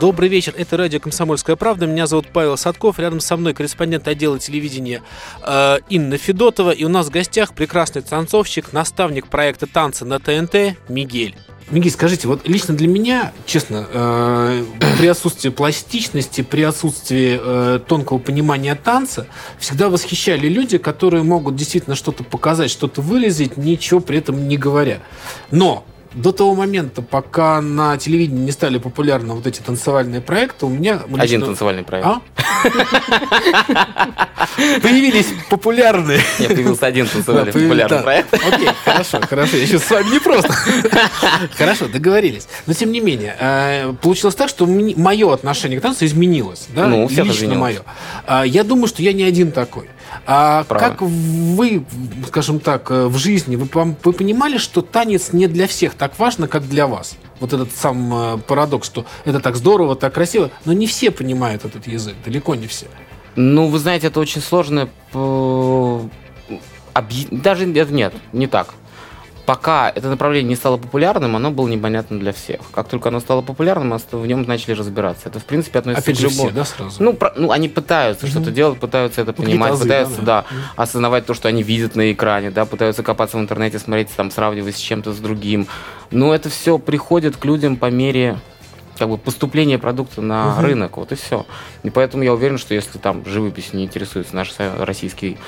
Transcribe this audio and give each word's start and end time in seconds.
Добрый 0.00 0.30
вечер, 0.30 0.54
это 0.56 0.78
радио 0.78 0.98
«Комсомольская 0.98 1.56
правда». 1.56 1.86
Меня 1.86 2.06
зовут 2.06 2.28
Павел 2.32 2.56
Садков, 2.56 2.98
рядом 2.98 3.20
со 3.20 3.36
мной 3.36 3.52
корреспондент 3.52 4.08
отдела 4.08 4.38
телевидения 4.38 5.02
э, 5.42 5.76
Инна 5.90 6.16
Федотова. 6.16 6.70
И 6.70 6.84
у 6.84 6.88
нас 6.88 7.08
в 7.08 7.10
гостях 7.10 7.52
прекрасный 7.52 8.00
танцовщик, 8.00 8.72
наставник 8.72 9.26
проекта 9.26 9.66
танца 9.66 10.06
на 10.06 10.18
ТНТ 10.18 10.78
Мигель. 10.88 11.36
Мигель, 11.70 11.90
скажите, 11.90 12.28
вот 12.28 12.48
лично 12.48 12.74
для 12.74 12.88
меня, 12.88 13.34
честно, 13.44 13.86
э, 13.92 14.64
при 14.98 15.06
отсутствии 15.06 15.50
пластичности, 15.50 16.40
при 16.40 16.62
отсутствии 16.62 17.38
э, 17.38 17.80
тонкого 17.86 18.18
понимания 18.18 18.74
танца, 18.76 19.26
всегда 19.58 19.90
восхищали 19.90 20.48
люди, 20.48 20.78
которые 20.78 21.24
могут 21.24 21.56
действительно 21.56 21.94
что-то 21.94 22.24
показать, 22.24 22.70
что-то 22.70 23.02
вылезать, 23.02 23.58
ничего 23.58 24.00
при 24.00 24.16
этом 24.16 24.48
не 24.48 24.56
говоря. 24.56 25.00
Но 25.50 25.84
до 26.14 26.32
того 26.32 26.54
момента, 26.54 27.02
пока 27.02 27.60
на 27.60 27.96
телевидении 27.96 28.44
не 28.44 28.52
стали 28.52 28.78
популярны 28.78 29.34
вот 29.34 29.46
эти 29.46 29.60
танцевальные 29.60 30.20
проекты, 30.20 30.66
у 30.66 30.68
меня... 30.68 31.00
Лично... 31.06 31.22
Один 31.22 31.42
танцевальный 31.42 31.82
проект. 31.84 32.06
А? 32.06 32.20
Появились 34.82 35.26
популярные... 35.48 36.20
Я 36.38 36.48
появился 36.48 36.86
один 36.86 37.06
танцевальный 37.06 37.52
популярный 37.52 38.02
проект. 38.02 38.34
Окей, 38.34 38.68
хорошо, 38.84 39.20
хорошо. 39.20 39.56
Я 39.56 39.66
сейчас 39.66 39.84
с 39.84 39.90
вами 39.90 40.10
не 40.10 40.18
просто. 40.18 40.52
Хорошо, 41.56 41.88
договорились. 41.88 42.48
Но 42.66 42.74
тем 42.74 42.90
не 42.92 43.00
менее, 43.00 43.36
э, 43.38 43.92
получилось 44.02 44.34
так, 44.34 44.48
что 44.48 44.66
мое 44.66 45.32
отношение 45.32 45.78
к 45.78 45.82
танцу 45.82 46.04
изменилось. 46.06 46.66
Да? 46.74 46.86
Ну, 46.86 47.08
Лично 47.08 47.54
мое. 47.54 47.82
А, 48.26 48.44
я 48.44 48.64
думаю, 48.64 48.88
что 48.88 49.02
я 49.02 49.12
не 49.12 49.22
один 49.22 49.52
такой. 49.52 49.88
А 50.26 50.64
как 50.64 51.00
вы, 51.02 51.84
скажем 52.26 52.60
так, 52.60 52.90
э, 52.90 53.06
в 53.06 53.16
жизни, 53.16 53.56
вы, 53.56 53.68
вы 54.02 54.12
понимали, 54.12 54.58
что 54.58 54.82
танец 54.82 55.32
не 55.32 55.46
для 55.46 55.66
всех 55.66 55.94
так 56.00 56.18
важно, 56.18 56.48
как 56.48 56.66
для 56.66 56.86
вас? 56.86 57.16
Вот 57.40 57.52
этот 57.52 57.72
сам 57.72 58.12
э, 58.14 58.38
парадокс, 58.38 58.86
что 58.86 59.04
это 59.26 59.38
так 59.38 59.54
здорово, 59.54 59.94
так 59.96 60.14
красиво, 60.14 60.50
но 60.64 60.72
не 60.72 60.86
все 60.86 61.10
понимают 61.10 61.66
этот 61.66 61.86
язык, 61.86 62.14
далеко 62.24 62.54
не 62.54 62.66
все. 62.66 62.86
Ну, 63.36 63.68
вы 63.68 63.78
знаете, 63.78 64.06
это 64.06 64.18
очень 64.18 64.40
сложно. 64.40 64.88
Даже 67.30 67.66
это 67.66 67.92
нет, 67.92 68.14
не 68.32 68.46
так 68.46 68.74
пока 69.50 69.90
это 69.90 70.08
направление 70.08 70.50
не 70.50 70.54
стало 70.54 70.76
популярным, 70.76 71.34
оно 71.34 71.50
было 71.50 71.66
непонятно 71.66 72.20
для 72.20 72.32
всех. 72.32 72.60
Как 72.70 72.86
только 72.86 73.08
оно 73.08 73.18
стало 73.18 73.42
популярным, 73.42 73.98
в 73.98 74.26
нем 74.26 74.42
начали 74.42 74.74
разбираться. 74.74 75.28
Это, 75.28 75.40
в 75.40 75.44
принципе, 75.44 75.80
относится 75.80 76.08
Опять 76.08 76.18
к 76.18 76.22
любому. 76.22 76.50
Все, 76.50 76.54
да, 76.54 76.64
сразу? 76.64 77.02
Ну, 77.02 77.14
про, 77.14 77.32
ну, 77.34 77.50
они 77.50 77.68
пытаются 77.68 78.26
угу. 78.26 78.30
что-то 78.30 78.52
делать, 78.52 78.78
пытаются 78.78 79.22
это 79.22 79.34
ну, 79.36 79.42
понимать, 79.42 79.72
азы, 79.72 79.82
пытаются, 79.82 80.22
да, 80.22 80.42
да, 80.42 80.46
да, 80.48 80.82
осознавать 80.84 81.26
то, 81.26 81.34
что 81.34 81.48
они 81.48 81.64
видят 81.64 81.96
на 81.96 82.12
экране, 82.12 82.52
да, 82.52 82.64
пытаются 82.64 83.02
копаться 83.02 83.38
в 83.38 83.40
интернете, 83.40 83.80
смотреть, 83.80 84.10
там, 84.14 84.30
сравнивать 84.30 84.76
с 84.76 84.78
чем-то 84.78 85.12
с 85.12 85.18
другим. 85.18 85.66
Но 86.12 86.32
это 86.32 86.48
все 86.48 86.78
приходит 86.78 87.36
к 87.36 87.44
людям 87.44 87.76
по 87.76 87.90
мере 87.90 88.38
как 89.00 89.08
бы 89.08 89.16
поступление 89.16 89.78
продукта 89.78 90.20
на 90.20 90.52
угу. 90.52 90.60
рынок, 90.60 90.98
вот 90.98 91.10
и 91.10 91.14
все. 91.14 91.46
И 91.82 91.88
поэтому 91.88 92.22
я 92.22 92.34
уверен, 92.34 92.58
что 92.58 92.74
если 92.74 92.98
там 92.98 93.24
живопись 93.24 93.72
не 93.72 93.84
интересуется 93.84 94.36
наш 94.36 94.54
российский 94.58 95.38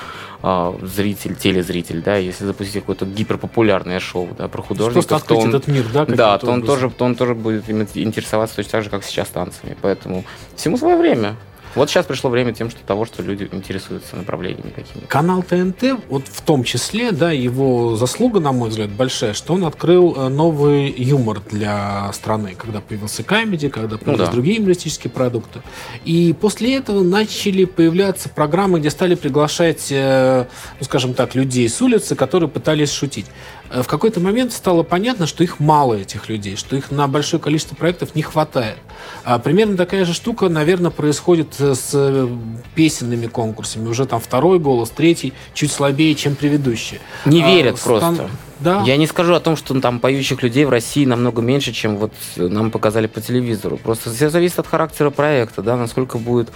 э, 0.41 0.73
зритель, 0.81 1.35
телезритель, 1.35 2.01
да, 2.01 2.17
если 2.17 2.45
запустить 2.45 2.81
какое-то 2.81 3.05
гиперпопулярное 3.05 3.99
шоу, 3.99 4.27
да, 4.35 4.47
про 4.47 4.63
художников, 4.63 5.23
то 5.23 5.37
он, 5.37 5.49
этот 5.49 5.67
мир, 5.67 5.85
да, 5.93 6.05
да, 6.05 6.37
то 6.39 6.47
он 6.47 6.63
тоже, 6.63 6.89
то 6.89 7.05
он 7.05 7.13
тоже 7.13 7.35
будет 7.35 7.69
интересоваться 7.69 8.55
точно 8.55 8.71
так 8.71 8.83
же, 8.85 8.89
как 8.89 9.03
сейчас 9.03 9.29
танцами. 9.29 9.77
Поэтому 9.83 10.25
всему 10.55 10.75
свое 10.75 10.97
время. 10.97 11.35
Вот 11.75 11.89
сейчас 11.89 12.05
пришло 12.05 12.29
время 12.29 12.53
тем, 12.53 12.69
что 12.69 12.79
того, 12.85 13.05
что 13.05 13.23
люди 13.23 13.49
интересуются 13.51 14.15
направлениями 14.15 14.69
какими-то. 14.69 15.07
Канал 15.07 15.43
ТНТ, 15.43 16.05
вот 16.09 16.27
в 16.27 16.41
том 16.41 16.63
числе, 16.63 17.11
да, 17.11 17.31
его 17.31 17.95
заслуга, 17.95 18.39
на 18.39 18.51
мой 18.51 18.69
взгляд, 18.69 18.89
большая, 18.91 19.33
что 19.33 19.53
он 19.53 19.65
открыл 19.65 20.13
э, 20.15 20.29
новый 20.29 20.91
юмор 20.91 21.41
для 21.49 22.11
страны, 22.13 22.55
когда 22.57 22.79
появился 22.79 23.23
комедий, 23.23 23.69
когда 23.69 23.97
появились 23.97 24.19
ну, 24.19 24.25
да. 24.25 24.31
другие 24.31 24.57
юмористические 24.57 25.11
продукты. 25.11 25.61
И 26.05 26.35
после 26.39 26.75
этого 26.75 27.03
начали 27.03 27.65
появляться 27.65 28.29
программы, 28.29 28.79
где 28.79 28.91
стали 28.91 29.15
приглашать, 29.15 29.87
э, 29.89 30.45
ну, 30.79 30.85
скажем 30.85 31.13
так, 31.13 31.33
людей 31.33 31.67
с 31.67 31.81
улицы, 31.81 32.15
которые 32.15 32.49
пытались 32.49 32.91
шутить. 32.91 33.25
Э, 33.69 33.81
в 33.81 33.87
какой-то 33.87 34.19
момент 34.19 34.53
стало 34.53 34.83
понятно, 34.83 35.27
что 35.27 35.43
их 35.43 35.59
мало, 35.59 35.95
этих 35.95 36.29
людей, 36.29 36.55
что 36.55 36.75
их 36.75 36.91
на 36.91 37.07
большое 37.07 37.41
количество 37.41 37.75
проектов 37.75 38.15
не 38.15 38.21
хватает. 38.21 38.77
А 39.23 39.39
примерно 39.39 39.77
такая 39.77 40.05
же 40.05 40.13
штука, 40.13 40.49
наверное, 40.49 40.91
происходит 40.91 41.55
с 41.59 41.91
э, 41.93 42.27
песенными 42.75 43.27
конкурсами. 43.27 43.87
Уже 43.87 44.05
там 44.05 44.19
второй 44.19 44.59
голос, 44.59 44.89
третий 44.89 45.33
чуть 45.53 45.71
слабее, 45.71 46.15
чем 46.15 46.35
предыдущие. 46.35 46.99
Не 47.25 47.43
а, 47.43 47.47
верят 47.47 47.77
стан... 47.77 48.15
просто. 48.15 48.29
Да. 48.59 48.81
Я 48.85 48.95
не 48.95 49.07
скажу 49.07 49.33
о 49.33 49.41
том, 49.41 49.57
что 49.57 49.79
там 49.81 49.99
поющих 49.99 50.41
людей 50.41 50.63
в 50.63 50.69
России 50.69 51.05
намного 51.05 51.41
меньше, 51.41 51.73
чем 51.73 51.97
вот 51.97 52.13
нам 52.37 52.71
показали 52.71 53.07
по 53.07 53.19
телевизору. 53.19 53.77
Просто 53.77 54.09
все 54.13 54.29
зависит 54.29 54.59
от 54.59 54.67
характера 54.67 55.09
проекта, 55.09 55.61
да, 55.61 55.75
насколько 55.75 56.17
будет 56.17 56.49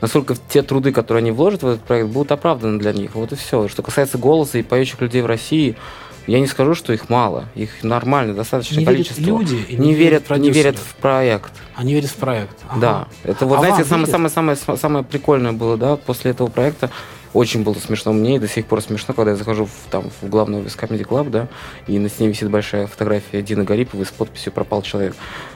насколько 0.00 0.34
те 0.48 0.62
труды, 0.62 0.92
которые 0.92 1.20
они 1.20 1.30
вложат 1.30 1.62
в 1.62 1.66
этот 1.66 1.82
проект, 1.82 2.08
будут 2.08 2.32
оправданы 2.32 2.78
для 2.78 2.92
них. 2.92 3.14
Вот 3.14 3.32
и 3.32 3.36
все. 3.36 3.68
Что 3.68 3.82
касается 3.82 4.16
голоса 4.18 4.58
и 4.58 4.62
поющих 4.62 5.00
людей 5.00 5.22
в 5.22 5.26
России, 5.26 5.76
я 6.26 6.40
не 6.40 6.46
скажу, 6.46 6.74
что 6.74 6.92
их 6.92 7.08
мало, 7.08 7.46
их 7.54 7.82
нормально, 7.82 8.34
достаточное 8.34 8.80
не 8.80 8.84
количество. 8.84 9.20
Верят 9.20 9.40
люди 9.40 9.66
не, 9.70 9.76
не 9.76 9.94
верят, 9.94 10.30
не 10.30 10.50
верят 10.50 10.76
в 10.76 10.94
проект. 10.96 11.52
Они 11.74 11.94
верят 11.94 12.10
в 12.10 12.16
проект. 12.16 12.56
Ага. 12.68 12.80
Да, 12.80 13.08
это 13.24 13.46
вот 13.46 13.56
а 13.56 13.60
знаете 13.60 13.84
самое, 13.84 14.06
самое 14.06 14.30
самое 14.30 14.78
самое 14.78 15.04
прикольное 15.04 15.52
было, 15.52 15.76
да, 15.76 15.96
после 15.96 16.32
этого 16.32 16.48
проекта. 16.48 16.90
Очень 17.32 17.62
было 17.62 17.74
смешно 17.74 18.12
мне, 18.12 18.36
и 18.36 18.38
до 18.40 18.48
сих 18.48 18.66
пор 18.66 18.82
смешно, 18.82 19.14
когда 19.14 19.30
я 19.30 19.36
захожу 19.36 19.66
в, 19.66 19.90
там, 19.90 20.10
в 20.20 20.28
главный 20.28 20.60
офис 20.60 20.76
Comedy 20.76 21.06
Club, 21.06 21.30
да, 21.30 21.46
и 21.86 21.96
на 22.00 22.08
стене 22.08 22.28
висит 22.28 22.50
большая 22.50 22.88
фотография 22.88 23.40
Дины 23.40 23.62
Гариповой 23.62 24.04
с 24.04 24.10
подписью 24.10 24.52
«Пропал 24.52 24.82
человек». 24.82 25.14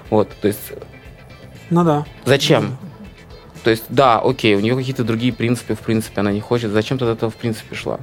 Вот, 0.08 0.28
то 0.40 0.46
есть... 0.46 0.72
Ну 1.70 1.82
да. 1.82 2.06
Зачем? 2.24 2.68
Ну, 2.68 2.76
то 3.64 3.70
есть, 3.70 3.84
да, 3.88 4.20
окей, 4.20 4.54
у 4.54 4.60
нее 4.60 4.76
какие-то 4.76 5.02
другие 5.02 5.32
принципы, 5.32 5.74
в 5.74 5.80
принципе, 5.80 6.20
она 6.20 6.30
не 6.30 6.40
хочет. 6.40 6.70
Зачем 6.70 6.98
тогда 6.98 7.14
этого, 7.14 7.32
в 7.32 7.36
принципе, 7.36 7.74
шла? 7.74 7.98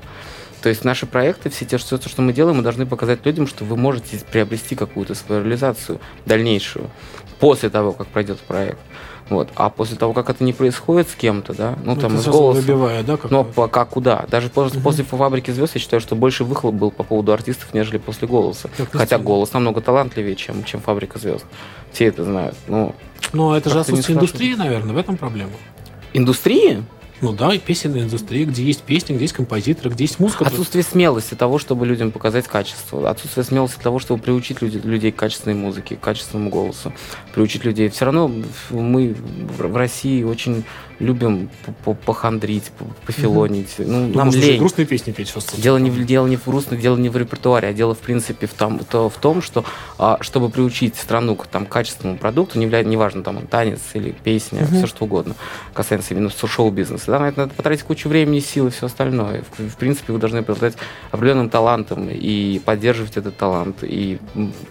То 0.61 0.69
есть 0.69 0.83
наши 0.83 1.05
проекты, 1.05 1.49
все 1.49 1.65
те, 1.65 1.77
все, 1.77 1.97
что 1.97 2.21
мы 2.21 2.33
делаем, 2.33 2.57
мы 2.57 2.63
должны 2.63 2.85
показать 2.85 3.25
людям, 3.25 3.47
что 3.47 3.65
вы 3.65 3.77
можете 3.77 4.19
приобрести 4.31 4.75
какую-то 4.75 5.15
свою 5.15 5.43
реализацию 5.43 5.99
дальнейшую 6.25 6.89
после 7.39 7.69
того, 7.69 7.91
как 7.93 8.07
пройдет 8.07 8.39
проект. 8.39 8.79
Вот. 9.29 9.49
А 9.55 9.69
после 9.69 9.95
того, 9.95 10.11
как 10.13 10.29
это 10.29 10.43
не 10.43 10.51
происходит 10.51 11.09
с 11.09 11.15
кем-то, 11.15 11.53
да, 11.53 11.75
ну, 11.85 11.95
ну 11.95 12.01
там 12.01 12.17
с 12.17 12.27
голосом, 12.27 12.61
выбивая, 12.61 13.01
да, 13.01 13.17
но 13.29 13.45
пока 13.45 13.85
куда? 13.85 14.25
Даже 14.29 14.49
после, 14.49 14.79
угу. 14.79 14.83
после 14.83 15.05
фабрики 15.05 15.51
звезд 15.51 15.75
я 15.75 15.81
считаю, 15.81 16.01
что 16.01 16.15
больше 16.15 16.43
выхлоп 16.43 16.75
был 16.75 16.91
по 16.91 17.03
поводу 17.03 17.31
артистов, 17.31 17.73
нежели 17.73 17.97
после 17.97 18.27
голоса. 18.27 18.69
Так, 18.75 18.89
Хотя 18.91 19.17
голос 19.17 19.53
намного 19.53 19.79
талантливее, 19.79 20.35
чем, 20.35 20.65
чем 20.65 20.81
фабрика 20.81 21.17
звезд. 21.17 21.45
Все 21.93 22.05
это 22.05 22.25
знают. 22.25 22.55
Ну, 22.67 22.93
но 23.31 23.55
это 23.55 23.69
же 23.69 23.79
отсутствие 23.79 24.17
индустрии, 24.17 24.53
наверное, 24.55 24.93
в 24.93 24.97
этом 24.97 25.15
проблема. 25.15 25.51
Индустрии? 26.13 26.83
Ну 27.21 27.33
да, 27.33 27.53
и 27.53 27.59
песенная 27.59 28.01
индустрия, 28.01 28.45
где 28.45 28.63
есть 28.63 28.81
песни, 28.81 29.13
где 29.13 29.23
есть 29.23 29.33
композиторы, 29.33 29.91
где 29.91 30.05
есть 30.05 30.19
музыка. 30.19 30.45
Отсутствие 30.45 30.83
смелости 30.83 31.35
того, 31.35 31.59
чтобы 31.59 31.85
людям 31.85 32.11
показать 32.11 32.47
качество. 32.47 33.09
Отсутствие 33.09 33.43
смелости 33.43 33.79
того, 33.81 33.99
чтобы 33.99 34.21
приучить 34.21 34.61
людей, 34.61 34.81
людей 34.81 35.11
к 35.11 35.15
качественной 35.15 35.55
музыке, 35.55 35.95
к 35.95 35.99
качественному 35.99 36.49
голосу. 36.49 36.91
Приучить 37.33 37.63
людей. 37.63 37.89
Все 37.89 38.05
равно 38.05 38.31
мы 38.71 39.15
в 39.57 39.75
России 39.75 40.23
очень 40.23 40.63
любим 41.01 41.49
похандрить, 42.05 42.71
пофилонить. 43.05 43.79
Угу. 43.79 43.89
Ну, 43.89 44.07
нам 44.13 44.29
лень. 44.29 44.59
грустные 44.59 44.85
песни 44.85 45.11
петь 45.11 45.29
сейчас. 45.29 45.47
Дело 45.57 45.77
не, 45.77 45.89
дело 45.89 46.27
не 46.27 46.37
в 46.37 46.45
грустных, 46.45 46.79
дело 46.79 46.95
не 46.97 47.09
в 47.09 47.17
репертуаре, 47.17 47.69
а 47.69 47.73
дело, 47.73 47.95
в 47.95 47.99
принципе, 47.99 48.47
в 48.47 48.53
том, 48.53 48.79
то, 48.79 49.09
в 49.09 49.17
том 49.17 49.41
что 49.41 49.65
а, 49.97 50.17
чтобы 50.21 50.49
приучить 50.49 50.95
страну 50.95 51.35
к 51.35 51.47
там, 51.47 51.65
качественному 51.65 52.19
продукту, 52.19 52.59
не 52.59 52.65
неважно, 52.65 53.19
не 53.19 53.23
там 53.23 53.47
танец 53.47 53.79
или 53.93 54.11
песня, 54.11 54.63
угу. 54.63 54.75
все 54.75 54.87
что 54.87 55.05
угодно, 55.05 55.35
касается 55.73 56.13
именно 56.13 56.29
шоу-бизнеса, 56.29 57.10
да, 57.11 57.19
на 57.19 57.29
это 57.29 57.41
надо 57.41 57.53
потратить 57.53 57.83
кучу 57.83 58.09
времени, 58.09 58.39
сил 58.39 58.67
и 58.67 58.71
все 58.71 58.87
остальное. 58.87 59.43
В, 59.57 59.69
в 59.69 59.77
принципе, 59.77 60.13
вы 60.13 60.19
должны 60.19 60.39
обладать 60.39 60.75
определенным 61.11 61.49
талантом 61.49 62.09
и 62.09 62.59
поддерживать 62.59 63.17
этот 63.17 63.37
талант, 63.37 63.77
и 63.83 64.19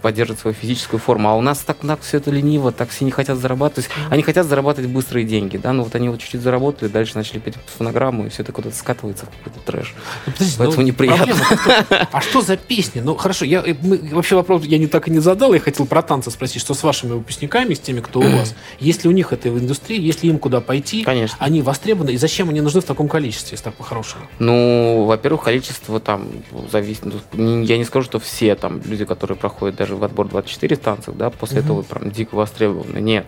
поддерживать 0.01 0.41
свою 0.41 0.53
физическую 0.53 0.99
форму. 0.99 1.29
А 1.29 1.35
у 1.35 1.41
нас 1.41 1.59
так, 1.59 1.77
так 1.77 2.01
все 2.01 2.17
это 2.17 2.31
лениво, 2.31 2.71
так 2.71 2.89
все 2.89 3.05
не 3.05 3.11
хотят 3.11 3.37
зарабатывать. 3.37 3.85
Есть 3.85 3.91
они 4.09 4.23
хотят 4.23 4.45
зарабатывать 4.47 4.89
быстрые 4.89 5.25
деньги, 5.25 5.57
да, 5.57 5.73
но 5.73 5.83
вот 5.83 5.95
они 5.95 6.09
вот 6.09 6.19
чуть-чуть 6.19 6.41
заработали, 6.41 6.89
дальше 6.89 7.15
начали 7.15 7.39
петь 7.39 7.55
фонограмму, 7.77 8.25
и 8.25 8.29
все 8.29 8.43
это 8.43 8.51
куда-то 8.51 8.75
скатывается 8.75 9.25
в 9.25 9.29
какой-то 9.29 9.59
трэш. 9.65 9.93
Ну, 10.25 10.33
Поэтому 10.57 10.81
ну, 10.81 10.87
неприятно. 10.87 11.35
Проблема, 11.35 12.07
а 12.11 12.21
что 12.21 12.41
за 12.41 12.57
песни? 12.57 13.01
Ну, 13.01 13.15
хорошо, 13.15 13.45
я, 13.45 13.63
мы, 13.81 13.97
вообще 14.11 14.35
вопрос 14.35 14.63
я 14.65 14.77
не 14.77 14.87
так 14.87 15.07
и 15.07 15.11
не 15.11 15.19
задал, 15.19 15.53
я 15.53 15.59
хотел 15.59 15.85
про 15.85 16.01
танцы 16.01 16.31
спросить, 16.31 16.61
что 16.61 16.73
с 16.73 16.83
вашими 16.83 17.11
выпускниками, 17.11 17.73
с 17.73 17.79
теми, 17.79 18.01
кто 18.01 18.19
у 18.19 18.23
вас, 18.23 18.55
если 18.79 19.07
у 19.07 19.11
них 19.11 19.33
это 19.33 19.49
в 19.49 19.59
индустрии, 19.59 20.01
если 20.01 20.27
им 20.27 20.39
куда 20.39 20.61
пойти, 20.61 21.03
Конечно. 21.03 21.37
они 21.39 21.61
востребованы, 21.61 22.11
и 22.11 22.17
зачем 22.17 22.30
они 22.39 22.61
нужны 22.61 22.81
в 22.81 22.85
таком 22.85 23.07
количестве, 23.07 23.51
если 23.51 23.65
так 23.65 23.73
по-хорошему? 23.75 24.23
Ну, 24.39 25.05
во-первых, 25.05 25.43
количество 25.43 25.99
там 25.99 26.27
зависит, 26.71 27.05
ну, 27.33 27.61
я 27.61 27.77
не 27.77 27.85
скажу, 27.85 28.05
что 28.05 28.19
все 28.19 28.55
там 28.55 28.81
люди, 28.85 29.05
которые 29.05 29.37
проходят 29.37 29.75
даже 29.75 29.95
в 29.95 30.03
отбор 30.03 30.27
24 30.27 30.75
танцев, 30.77 31.15
да, 31.15 31.29
после 31.29 31.59
угу. 31.59 31.65
этого 31.65 31.81
прям 31.83 32.11
дико 32.11 32.35
востребованы, 32.35 32.99
нет. 32.99 33.25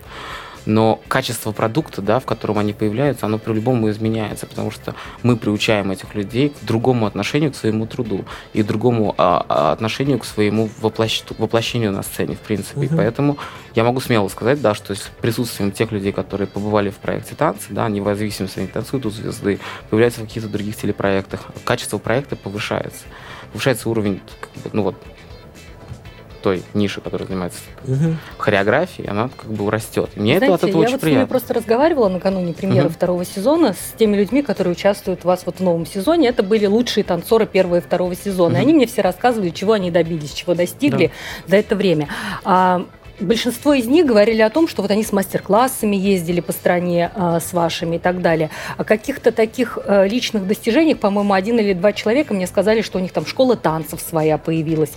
Но 0.66 1.00
качество 1.08 1.52
продукта, 1.52 2.02
да, 2.02 2.20
в 2.20 2.26
котором 2.26 2.58
они 2.58 2.72
появляются, 2.72 3.26
оно 3.26 3.38
по-любому 3.38 3.90
изменяется, 3.90 4.46
потому 4.46 4.70
что 4.70 4.94
мы 5.22 5.36
приучаем 5.36 5.90
этих 5.90 6.14
людей 6.14 6.50
к 6.50 6.64
другому 6.64 7.06
отношению 7.06 7.52
к 7.52 7.56
своему 7.56 7.86
труду 7.86 8.24
и 8.52 8.62
другому 8.62 9.14
а, 9.18 9.44
а, 9.48 9.72
отношению 9.72 10.18
к 10.18 10.24
своему 10.24 10.70
воплощ... 10.80 11.22
воплощению 11.38 11.92
на 11.92 12.02
сцене, 12.02 12.36
в 12.36 12.40
принципе. 12.40 12.80
Угу. 12.80 12.84
И 12.84 12.96
поэтому 12.96 13.38
я 13.74 13.84
могу 13.84 14.00
смело 14.00 14.28
сказать, 14.28 14.60
да, 14.60 14.74
что 14.74 14.94
с 14.94 15.10
присутствием 15.20 15.72
тех 15.72 15.92
людей, 15.92 16.12
которые 16.12 16.46
побывали 16.46 16.90
в 16.90 16.96
проекте 16.96 17.34
танцы, 17.34 17.66
да, 17.70 17.88
независимо, 17.88 18.48
они 18.56 18.66
танцуют 18.66 19.06
у 19.06 19.10
звезды, 19.10 19.60
появляются 19.90 20.20
в 20.20 20.24
каких-то 20.24 20.48
других 20.48 20.76
телепроектах, 20.76 21.46
качество 21.64 21.98
проекта 21.98 22.36
повышается. 22.36 23.04
Повышается 23.52 23.88
уровень, 23.88 24.20
ну 24.72 24.82
вот, 24.82 24.96
той 26.44 26.62
ниши, 26.74 27.00
которая 27.00 27.26
занимается 27.26 27.60
угу. 27.88 28.16
хореографией, 28.36 29.08
она 29.08 29.30
как 29.34 29.50
бы 29.50 29.70
растет. 29.70 30.10
Мне 30.14 30.36
Знаете, 30.36 30.44
это 30.44 30.54
от 30.54 30.64
этого 30.64 30.82
я 30.82 30.84
очень 30.84 30.92
вот 30.92 31.00
приятно. 31.00 31.20
Я 31.22 31.26
просто 31.26 31.54
разговаривала 31.54 32.08
накануне 32.10 32.52
премьеры 32.52 32.88
угу. 32.88 32.94
второго 32.94 33.24
сезона 33.24 33.72
с 33.72 33.94
теми 33.96 34.14
людьми, 34.14 34.42
которые 34.42 34.72
участвуют 34.72 35.24
у 35.24 35.28
вас 35.28 35.46
вот 35.46 35.56
в 35.56 35.60
новом 35.60 35.86
сезоне. 35.86 36.28
Это 36.28 36.42
были 36.42 36.66
лучшие 36.66 37.02
танцоры 37.02 37.46
первого 37.46 37.78
и 37.78 37.80
второго 37.80 38.14
сезона. 38.14 38.56
Угу. 38.56 38.58
И 38.58 38.60
они 38.60 38.74
мне 38.74 38.86
все 38.86 39.00
рассказывали, 39.00 39.48
чего 39.48 39.72
они 39.72 39.90
добились, 39.90 40.34
чего 40.34 40.54
достигли 40.54 41.06
да. 41.06 41.50
за 41.50 41.56
это 41.56 41.76
время. 41.76 42.08
А, 42.44 42.84
Большинство 43.20 43.74
из 43.74 43.86
них 43.86 44.06
говорили 44.06 44.42
о 44.42 44.50
том, 44.50 44.66
что 44.66 44.82
вот 44.82 44.90
они 44.90 45.04
с 45.04 45.12
мастер-классами 45.12 45.94
ездили 45.94 46.40
по 46.40 46.52
стране 46.52 47.12
э, 47.14 47.38
с 47.40 47.52
вашими 47.52 47.96
и 47.96 47.98
так 48.00 48.20
далее. 48.22 48.50
О 48.76 48.82
каких-то 48.82 49.30
таких 49.30 49.78
э, 49.84 50.08
личных 50.08 50.48
достижениях, 50.48 50.98
по-моему, 50.98 51.32
один 51.32 51.58
или 51.60 51.74
два 51.74 51.92
человека 51.92 52.34
мне 52.34 52.48
сказали, 52.48 52.82
что 52.82 52.98
у 52.98 53.00
них 53.00 53.12
там 53.12 53.24
школа 53.24 53.56
танцев 53.56 54.00
своя 54.00 54.36
появилась. 54.36 54.90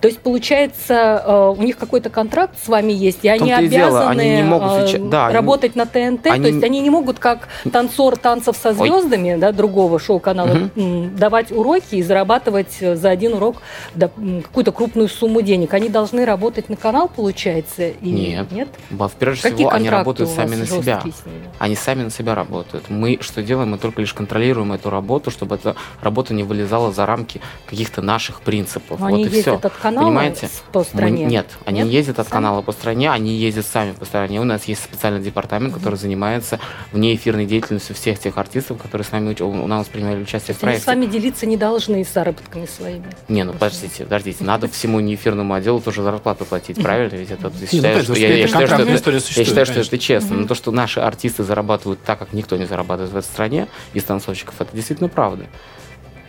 То 0.00 0.06
есть, 0.06 0.20
получается, 0.20 1.22
э, 1.26 1.54
у 1.56 1.62
них 1.62 1.76
какой-то 1.76 2.10
контракт 2.10 2.54
с 2.62 2.68
вами 2.68 2.92
есть, 2.92 3.24
и 3.24 3.28
они 3.28 3.52
обязаны 3.52 3.68
дело, 3.68 4.08
они 4.08 4.36
не 4.36 4.42
могут 4.44 4.88
сейчас... 4.88 5.00
да, 5.08 5.32
работать 5.32 5.72
они... 5.74 5.84
на 5.84 5.86
ТНТ. 6.16 6.26
Они... 6.28 6.44
То 6.44 6.50
есть 6.50 6.62
они 6.62 6.80
не 6.80 6.90
могут, 6.90 7.18
как 7.18 7.48
танцор 7.72 8.16
танцев 8.16 8.56
со 8.56 8.72
звездами, 8.72 9.34
да, 9.34 9.50
другого 9.50 9.98
шоу-канала, 9.98 10.70
угу. 10.76 11.10
давать 11.18 11.50
уроки 11.50 11.96
и 11.96 12.02
зарабатывать 12.02 12.78
за 12.80 13.10
один 13.10 13.34
урок 13.34 13.62
да, 13.96 14.10
какую-то 14.44 14.70
крупную 14.70 15.08
сумму 15.08 15.42
денег. 15.42 15.74
Они 15.74 15.88
должны 15.88 16.24
работать 16.24 16.68
на 16.68 16.76
канал, 16.76 17.08
получается 17.08 17.63
получается? 17.64 17.98
И 18.00 18.10
нет. 18.10 18.50
Нет? 18.50 18.68
Прежде 19.18 19.42
Какие 19.42 19.66
всего, 19.66 19.72
они 19.72 19.90
работают 19.90 20.30
сами 20.30 20.54
на 20.54 20.66
себя. 20.66 21.02
Они 21.58 21.74
сами 21.74 22.02
на 22.02 22.10
себя 22.10 22.34
работают. 22.34 22.90
Мы 22.90 23.18
что 23.20 23.42
делаем? 23.42 23.70
Мы 23.70 23.78
только 23.78 24.00
лишь 24.00 24.12
контролируем 24.14 24.72
эту 24.72 24.90
работу, 24.90 25.30
чтобы 25.30 25.56
эта 25.56 25.76
работа 26.00 26.34
не 26.34 26.42
вылезала 26.42 26.92
за 26.92 27.06
рамки 27.06 27.40
каких-то 27.68 28.02
наших 28.02 28.40
принципов. 28.40 29.00
Но 29.00 29.08
вот 29.08 29.14
они 29.14 29.24
и 29.24 29.42
все. 29.42 29.56
от 29.56 29.72
канала 29.72 30.06
Понимаете? 30.06 30.48
по 30.72 30.84
стране? 30.84 31.24
Мы, 31.24 31.30
нет, 31.30 31.46
они 31.64 31.82
нет? 31.82 31.88
ездят 31.88 32.18
от 32.18 32.28
сами? 32.28 32.34
канала 32.34 32.62
по 32.62 32.72
стране, 32.72 33.10
они 33.10 33.34
ездят 33.34 33.66
сами 33.66 33.92
по 33.92 34.04
стране. 34.04 34.40
У 34.40 34.44
нас 34.44 34.64
есть 34.64 34.82
специальный 34.82 35.20
департамент, 35.20 35.72
mm-hmm. 35.72 35.78
который 35.78 35.96
занимается 35.96 36.58
внеэфирной 36.92 37.46
деятельностью 37.46 37.94
всех 37.96 38.18
тех 38.18 38.36
артистов, 38.38 38.80
которые 38.80 39.06
с 39.06 39.12
нами 39.12 39.34
у 39.40 39.66
нас 39.66 39.86
принимали 39.88 40.22
участие 40.22 40.54
в 40.54 40.60
проекте. 40.60 40.90
Они 40.90 41.02
с 41.02 41.08
вами 41.08 41.12
делиться 41.12 41.46
не 41.46 41.56
должны 41.56 42.04
с 42.04 42.12
заработками 42.12 42.66
своими. 42.66 43.04
Не, 43.28 43.44
ну 43.44 43.52
подождите, 43.52 44.04
подождите, 44.04 44.44
надо 44.44 44.68
всему 44.68 45.00
неэфирному 45.00 45.54
отделу 45.54 45.80
тоже 45.80 46.02
зарплату 46.02 46.44
платить, 46.44 46.76
правильно? 46.82 47.16
Ведь 47.16 47.30
это 47.30 47.50
я, 47.60 48.36
я, 48.36 48.46
считаю, 48.46 48.66
что 48.66 48.82
это, 48.82 48.90
я 48.90 49.44
считаю, 49.44 49.66
что 49.66 49.80
это 49.80 49.98
честно. 49.98 50.36
Но 50.36 50.46
то, 50.46 50.54
что 50.54 50.70
наши 50.70 51.00
артисты 51.00 51.42
зарабатывают 51.44 52.00
так, 52.02 52.18
как 52.18 52.32
никто 52.32 52.56
не 52.56 52.64
зарабатывает 52.64 53.12
в 53.12 53.16
этой 53.16 53.26
стране 53.26 53.68
из 53.92 54.04
танцовщиков, 54.04 54.54
это 54.60 54.74
действительно 54.74 55.08
правда. 55.08 55.46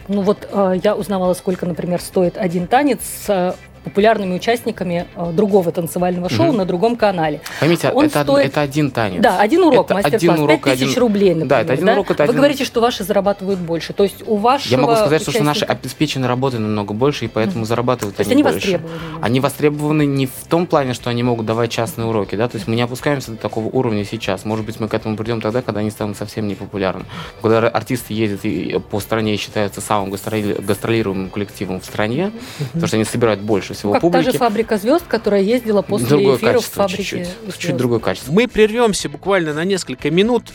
Ну 0.07 0.21
вот 0.21 0.47
э, 0.51 0.75
я 0.83 0.95
узнавала, 0.95 1.33
сколько, 1.33 1.65
например, 1.65 1.99
стоит 1.99 2.37
один 2.37 2.67
танец 2.67 3.01
э, 3.27 3.53
популярными 3.85 4.33
участниками 4.33 5.05
э, 5.15 5.31
другого 5.31 5.71
танцевального 5.71 6.27
шоу 6.27 6.47
угу. 6.47 6.57
на 6.57 6.65
другом 6.65 6.97
канале. 6.97 7.39
Поймите, 7.59 7.89
Он 7.91 8.05
это, 8.05 8.23
стоит... 8.23 8.47
это 8.47 8.61
один 8.61 8.89
танец. 8.89 9.21
Да, 9.21 9.39
один 9.39 9.61
урок, 9.63 9.91
мастер-класс, 9.91 10.39
урок, 10.39 10.63
5 10.63 10.73
тысяч 10.73 10.91
один... 10.91 11.01
рублей, 11.01 11.29
например. 11.29 11.47
Да, 11.47 11.61
это 11.61 11.73
один 11.73 11.85
да? 11.85 11.93
урок, 11.93 12.11
это 12.11 12.23
Вы 12.23 12.29
один... 12.29 12.35
говорите, 12.37 12.65
что 12.65 12.81
ваши 12.81 13.03
зарабатывают 13.03 13.59
больше. 13.59 13.93
То 13.93 14.03
есть 14.03 14.23
у 14.25 14.37
вашего 14.37 14.71
Я 14.71 14.77
могу 14.79 14.95
сказать, 14.95 15.21
участника... 15.21 15.37
что 15.37 15.43
наши 15.45 15.65
обеспечены 15.65 16.27
работой 16.27 16.59
намного 16.59 16.93
больше, 16.93 17.25
и 17.25 17.27
поэтому 17.27 17.59
угу. 17.59 17.67
зарабатывают 17.67 18.17
То 18.17 18.23
они, 18.23 18.33
они 18.33 18.43
больше. 18.43 18.57
востребованы. 18.57 18.99
Они 19.21 19.39
востребованы 19.39 20.05
не 20.07 20.25
в 20.25 20.47
том 20.49 20.65
плане, 20.65 20.93
что 20.93 21.11
они 21.11 21.21
могут 21.21 21.45
давать 21.45 21.69
частные 21.69 22.07
уроки, 22.07 22.35
да, 22.35 22.47
то 22.47 22.57
есть 22.57 22.67
мы 22.67 22.75
не 22.75 22.81
опускаемся 22.81 23.31
до 23.31 23.37
такого 23.37 23.67
уровня 23.67 24.03
сейчас. 24.03 24.45
Может 24.45 24.65
быть, 24.65 24.79
мы 24.79 24.87
к 24.87 24.93
этому 24.95 25.15
придем 25.15 25.41
тогда, 25.41 25.61
когда 25.61 25.81
они 25.81 25.91
станут 25.91 26.17
совсем 26.17 26.47
непопулярны. 26.47 27.05
Когда 27.41 27.67
артисты 27.67 28.15
ездят 28.15 28.85
по 28.87 28.99
стране 28.99 29.35
и 29.35 29.37
считаются 29.37 29.81
самым 29.81 30.09
гастролируемым 30.09 31.29
коллективом 31.29 31.79
в 31.79 31.85
стране, 31.85 32.31
потому 32.73 32.87
что 32.87 32.97
они 32.97 33.05
собирают 33.05 33.41
больше 33.41 33.74
всего 33.75 33.89
ну, 33.89 33.93
как 33.93 34.01
публики. 34.01 34.25
Та 34.25 34.31
же 34.31 34.37
фабрика 34.37 34.77
звезд, 34.77 35.05
которая 35.07 35.41
ездила 35.41 35.81
после 35.81 36.07
другое 36.07 36.37
эфиров 36.37 36.65
в 36.65 36.71
фабрике. 36.71 37.03
Чуть-чуть, 37.03 37.57
чуть 37.57 37.77
другое 37.77 37.99
качество. 37.99 38.31
Мы 38.31 38.47
прервемся 38.47 39.09
буквально 39.09 39.53
на 39.53 39.63
несколько 39.63 40.09
минут. 40.09 40.51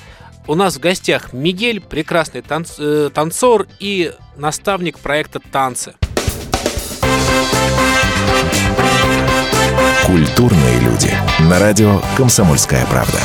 У 0.47 0.55
нас 0.55 0.77
в 0.77 0.81
гостях 0.81 1.33
Мигель, 1.33 1.81
прекрасный 1.81 2.43
танц, 2.43 2.73
э, 2.79 3.11
танцор 3.15 3.69
и 3.79 4.13
наставник 4.37 4.99
проекта 4.99 5.39
«Танцы». 5.53 5.95
Культурные 10.07 10.81
люди. 10.81 11.13
На 11.49 11.61
радио 11.61 12.01
«Комсомольская 12.17 12.85
правда». 12.87 13.21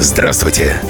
Здравствуйте. 0.00 0.80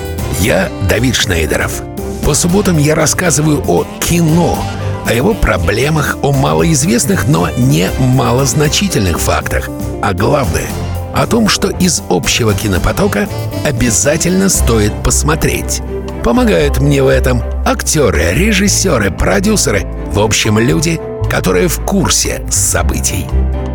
Я 0.41 0.71
Давид 0.89 1.17
Шнейдеров. 1.17 1.98
По 2.29 2.35
субботам 2.35 2.77
я 2.77 2.95
рассказываю 2.95 3.65
о 3.67 3.87
кино, 4.01 4.63
о 5.07 5.15
его 5.15 5.33
проблемах, 5.33 6.19
о 6.21 6.33
малоизвестных, 6.33 7.27
но 7.27 7.49
не 7.57 7.89
малозначительных 7.99 9.19
фактах. 9.19 9.71
А 10.03 10.13
главное— 10.13 10.67
о 11.15 11.27
том, 11.27 11.49
что 11.49 11.71
из 11.71 12.03
общего 12.11 12.53
кинопотока 12.53 13.27
обязательно 13.65 14.51
стоит 14.51 14.93
посмотреть. 15.03 15.81
Помогают 16.23 16.81
мне 16.81 17.03
в 17.03 17.09
этом 17.09 17.43
актеры, 17.65 18.35
режиссеры, 18.35 19.11
продюсеры, 19.11 19.87
в 20.13 20.21
общем, 20.21 20.59
люди, 20.59 21.01
которые 21.31 21.69
в 21.69 21.81
курсе 21.81 22.45
событий. 22.51 23.25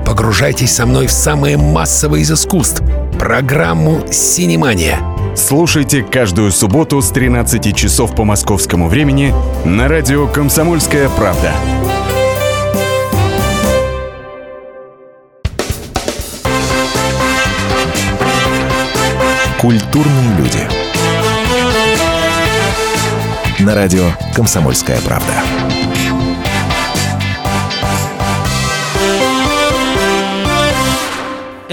Погружайтесь 0.06 0.76
со 0.76 0.86
мной 0.86 1.08
в 1.08 1.12
самые 1.12 1.58
массовые 1.58 2.22
из 2.22 2.32
искусств— 2.32 2.84
программу 3.20 4.04
«Синемания»— 4.12 5.00
Слушайте 5.36 6.04
каждую 6.04 6.52
субботу 6.52 7.02
с 7.02 7.10
13 7.10 7.76
часов 7.76 8.16
по 8.16 8.24
московскому 8.24 8.88
времени 8.88 9.34
на 9.66 9.88
радио 9.88 10.28
«Комсомольская 10.28 11.10
правда». 11.10 11.52
Культурные 19.60 20.38
люди. 20.38 20.60
На 23.60 23.74
радио 23.74 24.04
«Комсомольская 24.36 25.00
правда». 25.02 25.73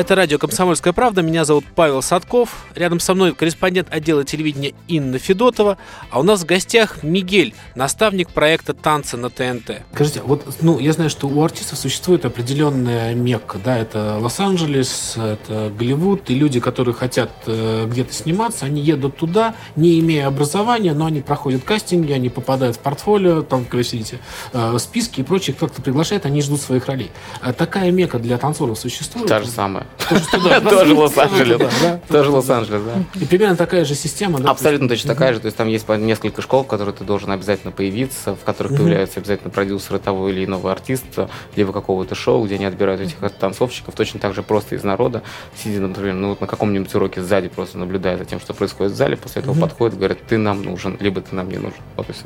Это 0.01 0.15
радио 0.15 0.39
«Комсомольская 0.39 0.95
правда». 0.95 1.21
Меня 1.21 1.45
зовут 1.45 1.67
Павел 1.75 2.01
Садков. 2.01 2.65
Рядом 2.75 3.01
со 3.01 3.13
мной 3.13 3.35
корреспондент 3.35 3.89
отдела 3.91 4.25
телевидения 4.25 4.73
Инна 4.89 5.19
Федотова. 5.19 5.77
А 6.11 6.21
у 6.21 6.23
нас 6.23 6.41
в 6.41 6.47
гостях 6.47 7.03
Мигель, 7.03 7.55
наставник 7.75 8.31
проекта 8.31 8.73
«Танцы 8.73 9.19
на 9.19 9.29
ТНТ». 9.29 9.83
Скажите, 9.93 10.23
вот 10.25 10.47
ну, 10.63 10.79
я 10.79 10.95
знаю, 10.95 11.11
что 11.11 11.29
у 11.29 11.45
артистов 11.45 11.79
существует 11.79 12.25
определенная 12.25 13.15
мекка. 13.15 13.59
Да, 13.63 13.77
это 13.77 14.17
Лос-Анджелес, 14.19 15.19
это 15.19 15.71
Голливуд. 15.79 16.31
И 16.31 16.35
люди, 16.35 16.61
которые 16.61 16.95
хотят 16.95 17.31
э, 17.45 17.85
где-то 17.87 18.15
сниматься, 18.15 18.65
они 18.65 18.81
едут 18.81 19.19
туда, 19.19 19.55
не 19.77 20.01
имея 20.01 20.29
образования, 20.29 20.95
но 20.95 21.05
они 21.05 21.21
проходят 21.21 21.63
кастинги, 21.63 22.13
они 22.13 22.31
попадают 22.31 22.77
в 22.77 22.79
портфолио, 22.79 23.43
там, 23.43 23.67
как 23.67 23.75
вы 23.75 23.83
видите, 23.83 24.19
э, 24.55 24.79
списки 24.79 25.21
и 25.21 25.25
прочее, 25.25 25.55
кто-то 25.55 25.83
приглашает, 25.83 26.25
они 26.25 26.41
ждут 26.41 26.63
своих 26.63 26.87
ролей. 26.87 27.11
А 27.43 27.53
такая 27.53 27.91
мека 27.91 28.19
для 28.19 28.39
танцоров 28.39 28.79
существует? 28.79 29.29
Та 29.29 29.41
же 29.41 29.49
самая. 29.49 29.87
Тоже 30.71 30.95
Лос-Анджелес. 30.95 31.73
Тоже 32.09 32.31
Лос-Анджелес, 32.31 32.83
да. 32.83 33.21
И 33.21 33.25
примерно 33.25 33.57
такая 33.57 33.85
же 33.85 33.95
система, 33.95 34.41
да? 34.41 34.51
Абсолютно 34.51 34.89
точно 34.89 35.15
такая 35.15 35.35
же. 35.35 35.41
То 35.41 35.47
есть 35.47 35.57
там 35.57 35.69
есть 35.69 35.89
несколько 35.89 36.43
школ, 36.43 36.65
в 36.65 36.67
которых 36.67 36.97
ты 36.97 37.05
должен 37.05 37.31
обязательно 37.31 37.73
появиться, 37.73 38.35
в 38.35 38.45
которых 38.45 38.77
появляются 38.77 39.21
обязательно 39.21 39.51
продюсеры 39.51 39.99
того 39.99 40.29
или 40.29 40.45
иного 40.45 40.73
артиста, 40.73 41.31
либо 41.57 41.73
какого-то 41.73 42.15
шоу, 42.15 42.45
где 42.45 42.57
они 42.57 42.65
отбирают 42.65 43.01
этих 43.01 43.17
танцовщиков 43.39 43.95
точно 43.95 44.21
так 44.21 44.35
же 44.35 44.43
просто 44.43 44.75
из 44.75 44.85
народа, 44.85 45.23
сидя, 45.55 45.81
например, 45.81 46.15
ну 46.15 46.31
вот 46.31 46.41
на 46.41 46.47
каком-нибудь 46.47 46.95
уроке 46.95 47.23
сзади, 47.23 47.49
просто 47.49 47.79
наблюдая 47.79 48.17
за 48.17 48.25
тем, 48.25 48.41
что 48.41 48.55
происходит 48.55 48.93
в 48.93 48.97
зале, 48.97 49.17
после 49.17 49.43
этого 49.43 49.59
подходит, 49.59 49.99
говорят, 49.99 50.19
ты 50.27 50.39
нам 50.39 50.63
нужен, 50.63 50.97
либо 51.01 51.21
ты 51.21 51.35
нам 51.35 51.49
не 51.49 51.59
нужен. 51.59 51.79
Вот 51.97 52.09
и 52.09 52.13
все. 52.13 52.25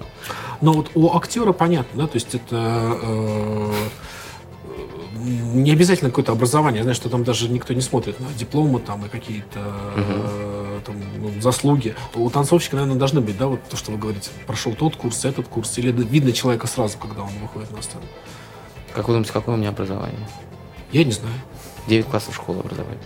Но 0.61 0.73
вот 0.73 0.91
у 0.95 1.15
актера 1.17 1.53
понятно, 1.53 2.03
да, 2.03 2.07
то 2.07 2.15
есть 2.15 2.35
это 2.35 2.97
э, 3.03 3.73
не 5.25 5.73
обязательно 5.73 6.11
какое-то 6.11 6.33
образование. 6.33 6.83
Знаю, 6.83 6.95
что 6.95 7.09
там 7.09 7.25
даже 7.25 7.49
никто 7.49 7.75
не 7.75 7.81
смотрит 7.81 8.21
на 8.21 8.33
дипломы 8.33 8.81
там 8.81 9.05
и 9.07 9.09
какие-то 9.09 9.61
угу. 9.61 10.81
там, 10.85 10.97
ну, 11.19 11.41
заслуги. 11.41 11.95
У 12.15 12.29
танцовщика, 12.31 12.77
наверное, 12.77 12.99
должны 12.99 13.21
быть, 13.21 13.37
да, 13.39 13.47
вот 13.47 13.61
то, 13.69 13.77
что 13.77 13.93
вы 13.93 13.99
говорите, 13.99 14.31
прошел 14.47 14.75
тот 14.75 14.97
курс, 14.97 15.25
этот 15.25 15.49
курс, 15.49 15.79
или 15.79 15.91
видно 15.93 16.33
человека 16.33 16.67
сразу, 16.67 16.99
когда 16.99 17.23
он 17.23 17.31
выходит 17.41 17.71
на 17.73 17.83
сцену. 17.83 18.05
Как 18.95 19.09
вы 19.09 19.15
думаете, 19.15 19.33
какое 19.33 19.55
у 19.55 19.59
меня 19.59 19.71
образование? 19.71 20.29
Я 20.93 21.05
не 21.05 21.13
знаю. 21.13 21.35
9 21.89 22.07
классов 22.07 22.35
школы 22.35 22.61
образования. 22.61 23.01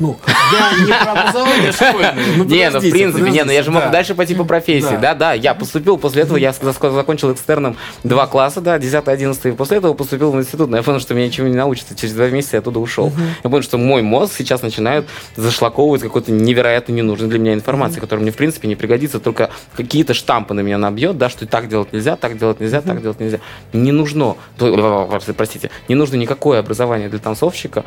Ну, 0.00 0.18
я 0.52 0.84
не 0.84 0.92
про 0.92 1.12
образование 1.12 1.72
школьное. 1.72 2.16
Ну, 2.36 2.44
Не, 2.44 2.70
ну 2.70 2.78
в 2.78 2.90
принципе, 2.90 3.30
не, 3.30 3.44
ну 3.44 3.52
я 3.52 3.62
же 3.62 3.70
мог 3.70 3.84
да. 3.84 3.90
дальше 3.90 4.14
пойти 4.14 4.34
по 4.34 4.44
профессии, 4.44 4.98
да, 5.00 5.14
Да. 5.14 5.34
я 5.34 5.54
поступил, 5.54 5.98
после 5.98 6.22
этого 6.22 6.38
я 6.38 6.52
закончил 6.52 7.32
экстерном 7.32 7.76
два 8.02 8.26
класса, 8.26 8.60
да, 8.60 8.78
10 8.78 9.06
11 9.06 9.46
и 9.46 9.50
после 9.52 9.78
этого 9.78 9.94
поступил 9.94 10.32
в 10.32 10.38
институт, 10.38 10.70
но 10.70 10.78
я 10.78 10.82
понял, 10.82 11.00
что 11.00 11.14
меня 11.14 11.26
ничего 11.26 11.46
не 11.46 11.56
научится, 11.56 11.94
через 11.94 12.14
два 12.14 12.28
месяца 12.28 12.56
я 12.56 12.60
оттуда 12.60 12.80
ушел. 12.80 13.12
Я 13.44 13.50
понял, 13.50 13.62
что 13.62 13.78
мой 13.78 14.02
мозг 14.02 14.32
сейчас 14.36 14.62
начинает 14.62 15.06
зашлаковывать 15.36 16.02
какой-то 16.02 16.32
невероятно 16.32 16.92
ненужной 16.92 17.28
для 17.28 17.38
меня 17.38 17.54
информации, 17.54 18.00
которая 18.00 18.22
мне 18.22 18.32
в 18.32 18.36
принципе 18.36 18.68
не 18.68 18.76
пригодится, 18.76 19.20
только 19.20 19.50
какие-то 19.76 20.14
штампы 20.14 20.54
на 20.54 20.60
меня 20.60 20.78
набьет, 20.78 21.18
да, 21.18 21.28
что 21.28 21.46
так 21.46 21.68
делать 21.68 21.92
нельзя, 21.92 22.16
так 22.16 22.38
делать 22.38 22.60
нельзя, 22.60 22.80
так 22.80 23.02
делать 23.02 23.20
нельзя. 23.20 23.38
Не 23.72 23.92
нужно, 23.92 24.36
простите, 25.36 25.70
не 25.88 25.94
нужно 25.94 26.16
никакое 26.16 26.58
образование 26.60 27.08
для 27.08 27.18
танцовщика, 27.18 27.84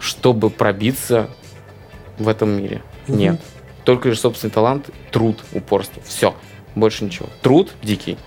чтобы 0.00 0.50
пробиться 0.50 1.30
в 2.18 2.28
этом 2.28 2.50
мире. 2.50 2.82
Нет. 3.06 3.40
Только 3.84 4.08
лишь 4.08 4.20
собственный 4.20 4.50
талант, 4.50 4.90
труд, 5.10 5.38
упорство. 5.52 6.02
Все. 6.02 6.34
Больше 6.74 7.04
ничего. 7.04 7.28
Труд 7.42 7.72
дикий. 7.82 8.18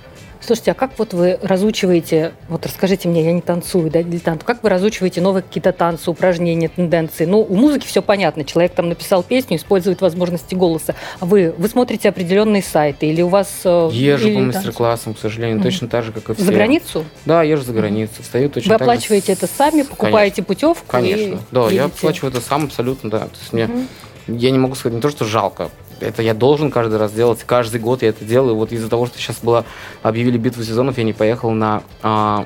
Слушайте, 0.45 0.71
а 0.71 0.73
как 0.73 0.91
вот 0.99 1.13
вы 1.13 1.39
разучиваете, 1.41 2.33
вот 2.49 2.65
расскажите 2.65 3.07
мне, 3.07 3.23
я 3.23 3.31
не 3.31 3.39
танцую, 3.39 3.89
да, 3.89 4.03
дилетант, 4.03 4.43
как 4.43 4.61
вы 4.61 4.67
разучиваете 4.69 5.21
новые 5.21 5.41
какие-то 5.41 5.71
танцы, 5.71 6.11
упражнения, 6.11 6.67
тенденции? 6.67 7.23
Ну, 7.23 7.39
у 7.41 7.55
музыки 7.55 7.87
все 7.87 8.01
понятно, 8.01 8.43
человек 8.43 8.73
там 8.73 8.89
написал 8.89 9.23
песню, 9.23 9.55
использует 9.55 10.01
возможности 10.01 10.53
голоса. 10.53 10.95
А 11.21 11.25
вы, 11.25 11.53
вы 11.57 11.69
смотрите 11.69 12.09
определенные 12.09 12.61
сайты 12.61 13.05
или 13.05 13.21
у 13.21 13.29
вас... 13.29 13.61
э, 13.63 13.89
Езжу 13.93 14.27
или 14.27 14.35
по 14.35 14.41
мастер-классам, 14.41 15.13
к 15.13 15.19
сожалению, 15.19 15.55
Мгм. 15.59 15.63
точно 15.63 15.87
так 15.87 16.03
же, 16.03 16.11
как 16.11 16.29
и 16.31 16.33
все. 16.33 16.43
За 16.43 16.51
границу? 16.51 17.05
Да, 17.25 17.41
езжу 17.43 17.63
за 17.63 17.71
границу. 17.73 18.21
Встаю 18.21 18.49
точно 18.49 18.73
Вы 18.73 18.77
так 18.79 18.85
же 18.85 18.91
оплачиваете 18.91 19.33
с- 19.35 19.37
это 19.37 19.47
сами, 19.47 19.83
покупаете 19.83 20.43
путевку? 20.43 20.83
Конечно. 20.87 21.35
и 21.35 21.37
Да, 21.51 21.61
я 21.69 21.83
едете? 21.83 21.85
оплачиваю 21.99 22.31
это 22.31 22.41
сам 22.41 22.65
абсолютно, 22.65 23.09
да. 23.09 23.19
То 23.19 23.37
есть 23.39 23.53
мне, 23.53 23.67
Мгм. 23.67 23.87
я 24.27 24.51
не 24.51 24.57
могу 24.59 24.75
сказать 24.75 24.95
не 24.95 25.01
то, 25.01 25.09
что 25.09 25.23
жалко. 25.23 25.69
Это 26.03 26.21
я 26.21 26.33
должен 26.33 26.71
каждый 26.71 26.97
раз 26.97 27.11
делать. 27.11 27.43
Каждый 27.45 27.79
год 27.79 28.01
я 28.01 28.09
это 28.09 28.25
делаю. 28.25 28.55
Вот 28.55 28.71
из-за 28.71 28.89
того, 28.89 29.05
что 29.05 29.17
сейчас 29.17 29.39
была 29.41 29.65
объявили 30.01 30.37
битву 30.37 30.63
сезонов, 30.63 30.97
я 30.97 31.03
не 31.03 31.13
поехал 31.13 31.51
на 31.51 31.83
а, 32.01 32.45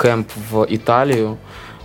кемп 0.00 0.28
в 0.50 0.66
Италию. 0.68 1.38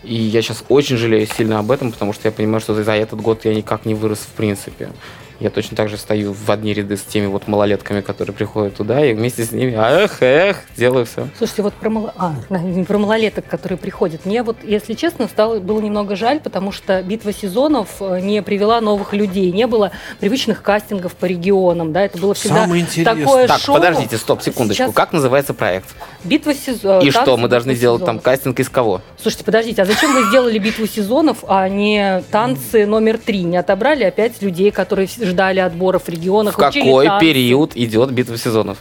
И 0.03 0.15
я 0.15 0.41
сейчас 0.41 0.63
очень 0.69 0.97
жалею 0.97 1.27
сильно 1.27 1.59
об 1.59 1.71
этом, 1.71 1.91
потому 1.91 2.13
что 2.13 2.27
я 2.27 2.31
понимаю, 2.31 2.61
что 2.61 2.73
за 2.73 2.91
этот 2.91 3.19
год 3.19 3.43
я 3.45 3.53
никак 3.53 3.85
не 3.85 3.93
вырос 3.93 4.19
в 4.19 4.29
принципе. 4.29 4.89
Я 5.39 5.49
точно 5.51 5.77
так 5.77 5.87
же 5.89 5.97
стою 5.97 6.33
в 6.33 6.49
одни 6.49 6.73
ряды 6.73 6.97
с 6.97 7.01
теми 7.01 7.27
вот 7.27 7.47
малолетками, 7.47 8.01
которые 8.01 8.35
приходят 8.35 8.75
туда, 8.75 9.05
и 9.05 9.13
вместе 9.13 9.43
с 9.43 9.51
ними, 9.51 9.73
эх, 9.77 10.21
эх, 10.21 10.57
делаю 10.75 11.05
все. 11.05 11.27
Слушайте, 11.37 11.61
вот 11.61 11.73
про, 11.75 11.89
мало- 11.91 12.13
а, 12.17 12.33
про 12.87 12.97
малолеток, 12.97 13.45
которые 13.45 13.77
приходят. 13.77 14.25
Мне 14.25 14.41
вот, 14.41 14.57
если 14.63 14.93
честно, 14.93 15.27
стало, 15.27 15.59
было 15.59 15.79
немного 15.79 16.15
жаль, 16.15 16.39
потому 16.39 16.71
что 16.71 17.01
битва 17.03 17.33
сезонов 17.33 17.97
э, 17.99 18.19
не 18.21 18.41
привела 18.41 18.81
новых 18.81 19.13
людей, 19.13 19.51
не 19.51 19.67
было 19.67 19.91
привычных 20.19 20.63
кастингов 20.63 21.13
по 21.15 21.25
регионам, 21.25 21.93
да, 21.93 22.01
это 22.01 22.17
было 22.17 22.33
всегда 22.33 22.61
Самое 22.63 22.81
интересное. 22.81 23.25
такое 23.25 23.47
Так, 23.47 23.59
шоу. 23.59 23.75
подождите, 23.75 24.17
стоп, 24.17 24.41
секундочку. 24.41 24.85
Сейчас 24.85 24.93
Как 24.95 25.13
называется 25.13 25.53
проект? 25.53 25.85
Битва 26.23 26.53
сезонов. 26.55 27.03
И 27.03 27.11
что, 27.11 27.37
мы 27.37 27.47
должны 27.47 27.75
сделать 27.75 28.03
там 28.03 28.19
кастинг 28.19 28.59
из 28.59 28.69
кого? 28.69 29.01
Слушайте, 29.21 29.43
подождите, 29.45 29.81
а 29.83 29.85
зачем 29.85 30.13
вы 30.13 30.27
сделали 30.29 30.57
битву 30.57 30.87
сезонов, 30.87 31.43
а 31.47 31.69
не 31.69 32.23
танцы 32.31 32.85
номер 32.87 33.19
три? 33.19 33.43
Не 33.43 33.57
отобрали 33.57 34.03
опять 34.03 34.41
людей, 34.41 34.71
которые 34.71 35.07
ждали 35.27 35.59
отбора 35.59 35.99
в 35.99 36.07
регионах? 36.09 36.53
В 36.53 36.57
какой 36.57 37.05
танцы? 37.05 37.25
период 37.25 37.71
идет 37.75 38.11
битва 38.11 38.37
сезонов? 38.37 38.77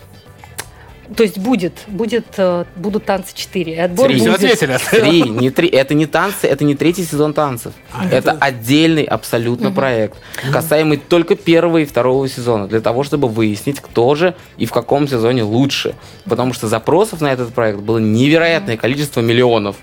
То 1.16 1.22
есть 1.22 1.38
будет, 1.38 1.72
будет, 1.86 2.26
э, 2.36 2.64
будут 2.74 3.04
танцы 3.04 3.32
4. 3.32 3.80
Отбор 3.84 4.08
Три. 4.08 4.18
Будет. 4.18 4.34
ответили. 4.34 4.76
Три, 4.90 5.22
не 5.22 5.50
три. 5.50 5.68
Это 5.68 5.94
не 5.94 6.06
танцы, 6.06 6.48
это 6.48 6.64
не 6.64 6.74
третий 6.74 7.04
сезон 7.04 7.32
танцев. 7.32 7.74
А, 7.92 8.06
это, 8.06 8.16
это- 8.16 8.32
отдельный 8.40 9.04
абсолютно 9.04 9.70
проект, 9.70 10.16
касаемый 10.52 10.96
только 10.98 11.36
первого 11.36 11.78
и 11.78 11.84
второго 11.84 12.28
сезона, 12.28 12.66
для 12.66 12.80
того, 12.80 13.04
чтобы 13.04 13.28
выяснить, 13.28 13.78
кто 13.78 14.16
же 14.16 14.34
и 14.58 14.66
в 14.66 14.72
каком 14.72 15.06
сезоне 15.06 15.44
лучше. 15.44 15.94
Потому 16.24 16.52
что 16.52 16.66
запросов 16.66 17.20
на 17.20 17.32
этот 17.32 17.54
проект 17.54 17.78
было 17.78 17.98
невероятное 17.98 18.76
количество 18.76 19.20
миллионов. 19.20 19.76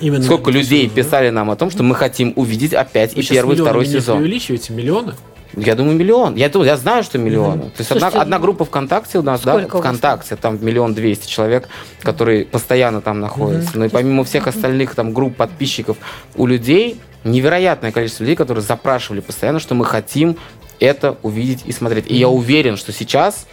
Именно 0.00 0.22
Сколько 0.22 0.52
людей 0.52 0.82
сезонов, 0.82 0.94
да? 0.96 1.02
писали 1.02 1.30
нам 1.30 1.50
о 1.50 1.56
том, 1.56 1.70
что 1.72 1.82
мы 1.82 1.96
хотим 1.96 2.32
увидеть 2.36 2.74
опять 2.74 3.14
Вы 3.16 3.22
и 3.22 3.26
первый, 3.26 3.56
и 3.56 3.60
второй 3.60 3.86
сезон. 3.86 4.18
преувеличиваете 4.18 4.72
миллионы? 4.72 5.14
Я 5.56 5.74
думаю, 5.74 5.96
миллион. 5.96 6.34
Я, 6.34 6.50
я 6.52 6.76
знаю, 6.76 7.04
что 7.04 7.18
миллионы. 7.18 7.64
То 7.70 7.78
есть 7.78 7.90
одна, 7.90 8.00
Слушайте, 8.00 8.18
одна 8.18 8.38
группа 8.38 8.64
ВКонтакте 8.64 9.18
у 9.18 9.22
нас, 9.22 9.42
да, 9.42 9.58
ВКонтакте, 9.58 10.36
там 10.36 10.64
миллион 10.64 10.94
двести 10.94 11.28
человек, 11.28 11.68
которые 12.02 12.44
постоянно 12.44 13.00
там 13.00 13.20
находятся. 13.20 13.78
Но 13.78 13.86
и 13.86 13.88
помимо 13.88 14.24
всех 14.24 14.46
остальных 14.46 14.94
там 14.94 15.12
групп 15.12 15.36
подписчиков, 15.36 15.96
у 16.36 16.46
людей 16.46 17.00
невероятное 17.24 17.92
количество 17.92 18.24
людей, 18.24 18.36
которые 18.36 18.62
запрашивали 18.62 19.20
постоянно, 19.20 19.58
что 19.58 19.74
мы 19.74 19.84
хотим 19.84 20.36
это 20.80 21.16
увидеть 21.22 21.62
и 21.64 21.72
смотреть. 21.72 22.10
И 22.10 22.16
я 22.16 22.28
уверен, 22.28 22.76
что 22.76 22.92
сейчас 22.92 23.46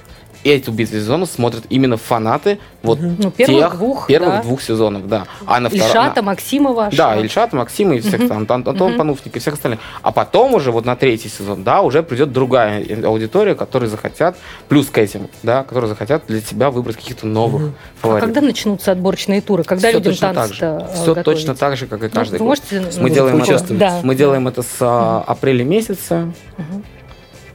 эту 0.44 0.72
битву 0.72 0.96
сезонов 0.98 1.30
смотрят 1.30 1.64
именно 1.70 1.98
фанаты 1.98 2.60
вот 2.84 3.00
Ну, 3.00 3.30
первых 3.32 3.60
тех 3.60 3.78
двух, 3.78 4.08
первых 4.08 4.30
да. 4.30 4.42
двух 4.42 4.62
сезонов, 4.62 5.08
да. 5.08 5.26
А 5.46 5.60
на 5.60 5.70
втором- 5.70 5.86
Ильшата, 5.88 6.16
на- 6.22 6.22
Максимова. 6.28 6.90
да, 6.92 7.14
Ша- 7.14 7.20
Ильшат, 7.22 7.54
Максим 7.54 7.94
и 7.94 8.00
всех 8.00 8.28
там, 8.28 8.46
Ан- 8.50 8.64
Антон 8.68 8.98
Пануфник 8.98 9.36
и 9.36 9.40
всех 9.40 9.54
остальных. 9.54 9.80
А 10.02 10.12
потом 10.12 10.56
уже 10.56 10.72
вот 10.72 10.86
на 10.86 10.96
третий 10.96 11.30
сезон, 11.30 11.64
да, 11.64 11.82
уже 11.82 12.02
придет 12.04 12.32
другая 12.32 12.84
аудитория, 13.06 13.54
которые 13.56 13.90
захотят, 13.90 14.36
плюс 14.68 14.88
к 14.88 14.98
этим, 14.98 15.28
да, 15.44 15.64
которые 15.64 15.90
захотят 15.90 16.24
для 16.28 16.42
себя 16.42 16.72
выбрать 16.72 16.96
каких-то 16.98 17.28
новых 17.28 17.70
А 17.70 18.02
фаворитов. 18.02 18.28
когда 18.34 18.42
начнутся 18.48 18.92
отборочные 18.92 19.42
туры? 19.42 19.64
Когда 19.64 19.90
Всё 19.90 19.98
людям 20.00 20.14
точно 20.14 20.34
так 20.34 20.54
же. 20.54 20.88
Все 20.96 21.16
точно 21.24 21.56
так 21.56 21.78
же, 21.78 21.86
как 21.88 22.04
и 22.04 22.10
каждый 22.10 22.34
вы 22.40 22.46
год. 22.46 22.48
можете, 22.48 22.80
Мы 23.00 23.10
ну, 23.10 23.14
делаем, 23.16 23.42
это, 23.44 23.74
Да. 23.76 24.00
мы 24.04 24.16
делаем 24.16 24.48
это 24.48 24.64
с 24.64 24.76
а, 24.80 25.24
апреля 25.28 25.64
месяца 25.64 26.32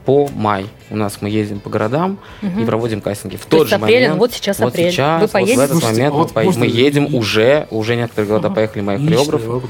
по 0.07 0.29
май. 0.33 0.67
У 0.89 0.95
нас 0.95 1.17
мы 1.19 1.29
ездим 1.29 1.59
по 1.59 1.69
городам 1.69 2.17
и 2.41 2.63
проводим 2.63 3.01
кастинги. 3.01 3.35
В 3.35 3.41
То 3.43 3.49
тот 3.49 3.59
есть 3.59 3.69
же 3.71 3.75
апреля, 3.75 3.99
момент, 4.05 4.19
вот 4.21 4.31
сейчас 4.31 4.57
вот 4.59 4.69
апрель. 4.69 4.89
сейчас, 4.89 5.15
Вы 5.19 5.21
вот 5.25 5.31
поедете? 5.33 5.57
в 5.57 5.59
этот 5.59 5.71
Слушайте, 5.73 5.93
момент 5.97 6.13
а 6.13 6.17
мы, 6.17 6.23
вот 6.23 6.31
поедем. 6.31 6.47
можно 6.47 6.65
мы 6.65 6.71
едем 6.71 7.05
и- 7.07 7.17
уже, 7.17 7.67
уже 7.71 7.95
некоторые 7.97 8.29
города 8.29 8.49
поехали 8.49 8.81
мои 8.83 8.97
хореографы. 9.05 9.67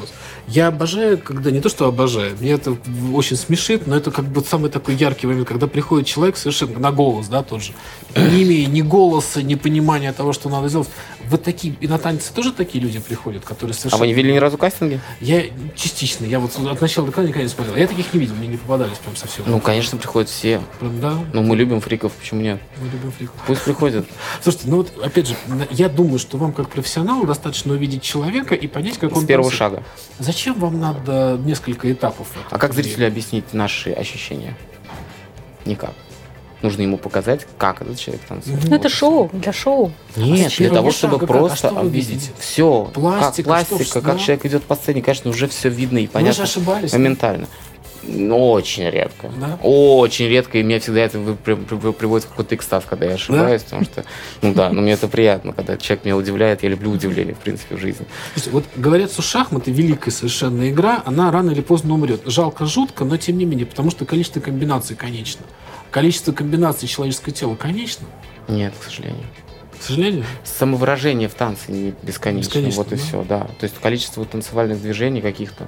Я 0.47 0.67
обожаю, 0.67 1.17
когда 1.17 1.51
не 1.51 1.59
то, 1.59 1.67
что 1.67 1.87
обожаю, 1.87 2.37
мне 2.39 2.51
это 2.51 2.77
очень 3.13 3.35
смешит, 3.35 3.85
но 3.85 3.95
это 3.97 4.11
как 4.11 4.25
бы 4.25 4.41
самый 4.41 4.71
такой 4.71 4.95
яркий 4.95 5.27
момент, 5.27 5.45
когда 5.47 5.67
приходит 5.67 6.07
человек 6.07 6.37
совершенно 6.37 6.79
на 6.79 6.91
голос, 6.93 7.27
да, 7.27 7.43
тот 7.43 7.61
же, 7.61 7.73
не 8.15 8.43
имея 8.43 8.65
ни 8.67 8.81
голоса, 8.81 9.41
ни 9.43 9.55
понимания 9.55 10.13
того, 10.13 10.31
что 10.31 10.47
надо 10.47 10.69
сделать. 10.69 10.87
Вы 11.29 11.37
такие, 11.37 11.75
и 11.81 11.87
на 11.89 11.97
танцы 11.97 12.31
тоже 12.33 12.53
такие 12.53 12.81
люди 12.81 12.99
приходят, 12.99 13.43
которые 13.43 13.73
А 13.73 13.77
совершенно... 13.77 13.99
вы 13.99 14.07
не 14.07 14.13
видели 14.13 14.31
ни 14.31 14.37
разу 14.37 14.57
кастинги? 14.57 15.01
Я 15.19 15.43
частично, 15.75 16.23
я 16.25 16.39
вот 16.39 16.57
от 16.57 16.79
начала 16.79 17.05
до 17.07 17.11
конца 17.11 17.27
никогда 17.27 17.43
не 17.43 17.49
смотрел. 17.49 17.75
Я 17.75 17.85
таких 17.85 18.13
не 18.13 18.19
видел, 18.21 18.35
мне 18.35 18.47
не 18.47 18.55
попадались 18.57 18.97
прям 18.99 19.17
совсем. 19.17 19.43
Ну, 19.47 19.59
конечно, 19.59 19.97
приходят 19.97 20.29
все. 20.29 20.61
Прям, 20.79 21.01
да, 21.01 21.13
Ну, 21.33 21.43
мы 21.43 21.57
любим 21.57 21.81
фриков, 21.81 22.13
почему 22.13 22.39
нет? 22.39 22.61
мы 22.81 22.87
любим 22.89 23.11
фриков. 23.11 23.35
Пусть 23.45 23.63
приходят. 23.63 24.05
Слушайте, 24.41 24.69
ну 24.69 24.77
вот, 24.77 24.93
опять 25.03 25.27
же, 25.27 25.35
я 25.71 25.89
думаю, 25.89 26.19
что 26.19 26.37
вам 26.37 26.53
как 26.53 26.69
профессионалу 26.69 27.25
достаточно 27.27 27.73
увидеть 27.73 28.01
человека 28.01 28.55
и 28.55 28.67
понять, 28.67 28.97
как 28.97 29.11
С 29.11 29.17
он 29.17 29.25
первого 29.27 29.49
танцует. 29.49 29.59
шага. 29.73 29.83
Зачем 30.19 30.36
вам 30.45 30.79
надо 30.79 31.39
несколько 31.43 31.91
этапов? 31.91 32.27
А 32.49 32.57
как 32.57 32.73
зрителю 32.73 33.07
объяснить 33.07 33.53
наши 33.53 33.91
ощущения? 33.91 34.55
Никак. 35.65 35.93
Нужно 36.63 36.81
ему 36.81 36.97
показать, 36.97 37.45
как 37.59 37.81
этот 37.81 37.99
человек 37.99 38.23
танцует. 38.27 38.67
Ну, 38.67 38.75
это 38.75 38.89
шоу, 38.89 39.29
для 39.31 39.53
шоу. 39.53 39.91
Нет, 40.15 40.51
с 40.51 40.57
для 40.57 40.71
того, 40.71 40.89
чтобы 40.91 41.19
шага? 41.19 41.25
А 41.25 41.27
просто 41.27 41.67
что 41.69 41.79
увидеть 41.81 42.09
видите? 42.09 42.31
все. 42.39 42.89
Пластика, 42.95 43.49
как 43.49 43.59
что 43.67 43.75
пластика, 43.75 43.99
ж, 43.99 44.03
как 44.03 44.17
да. 44.17 44.19
человек 44.19 44.45
идет 44.45 44.63
по 44.63 44.75
сцене, 44.75 45.01
конечно, 45.03 45.29
уже 45.29 45.47
все 45.47 45.69
видно 45.69 45.99
и 45.99 46.01
Вы 46.01 46.07
же 46.07 46.13
понятно. 46.13 46.43
ошибались. 46.43 46.93
Моментально. 46.93 47.47
Ну, 48.03 48.51
очень 48.51 48.89
редко. 48.89 49.29
Да? 49.39 49.59
Очень 49.61 50.27
редко, 50.27 50.57
и 50.57 50.63
меня 50.63 50.79
всегда 50.79 51.01
это 51.01 51.19
приводит 51.19 52.25
в 52.25 52.29
какой-то 52.29 52.55
экстаз, 52.55 52.85
когда 52.87 53.05
я 53.05 53.13
ошибаюсь, 53.13 53.63
потому 53.63 53.83
что, 53.83 54.05
ну 54.41 54.53
да, 54.53 54.71
но 54.71 54.81
мне 54.81 54.93
это 54.93 55.07
приятно, 55.07 55.53
когда 55.53 55.77
человек 55.77 56.05
меня 56.05 56.15
удивляет, 56.15 56.63
я 56.63 56.69
люблю 56.69 56.91
удивление, 56.91 57.35
в 57.35 57.39
принципе, 57.39 57.75
в 57.75 57.79
жизни. 57.79 58.05
Слушайте, 58.33 58.51
вот 58.51 58.65
говорят, 58.75 59.11
что 59.11 59.21
шахматы 59.21 59.71
великая 59.71 60.11
совершенно 60.11 60.69
игра, 60.69 61.01
она 61.05 61.31
рано 61.31 61.51
или 61.51 61.61
поздно 61.61 61.93
умрет. 61.93 62.21
Жалко, 62.25 62.65
жутко, 62.65 63.05
но 63.05 63.17
тем 63.17 63.37
не 63.37 63.45
менее, 63.45 63.65
потому 63.65 63.91
что 63.91 64.05
количество 64.05 64.39
комбинаций 64.39 64.95
конечно. 64.95 65.45
Количество 65.91 66.31
комбинаций 66.31 66.87
человеческого 66.87 67.33
тела 67.33 67.55
конечно. 67.55 68.05
Нет, 68.47 68.73
к 68.79 68.83
сожалению. 68.83 69.23
К 69.79 69.83
сожалению. 69.83 70.25
Самовыражение 70.43 71.29
в 71.29 71.33
танце 71.35 71.71
не 71.71 71.93
бесконечно, 72.01 72.49
Бесконечно, 72.49 72.83
вот 72.83 72.91
и 72.93 72.95
да. 72.95 73.01
все, 73.01 73.23
да. 73.23 73.39
То 73.59 73.63
есть 73.63 73.75
количество 73.79 74.25
танцевальных 74.25 74.81
движений 74.81 75.21
каких-то, 75.21 75.67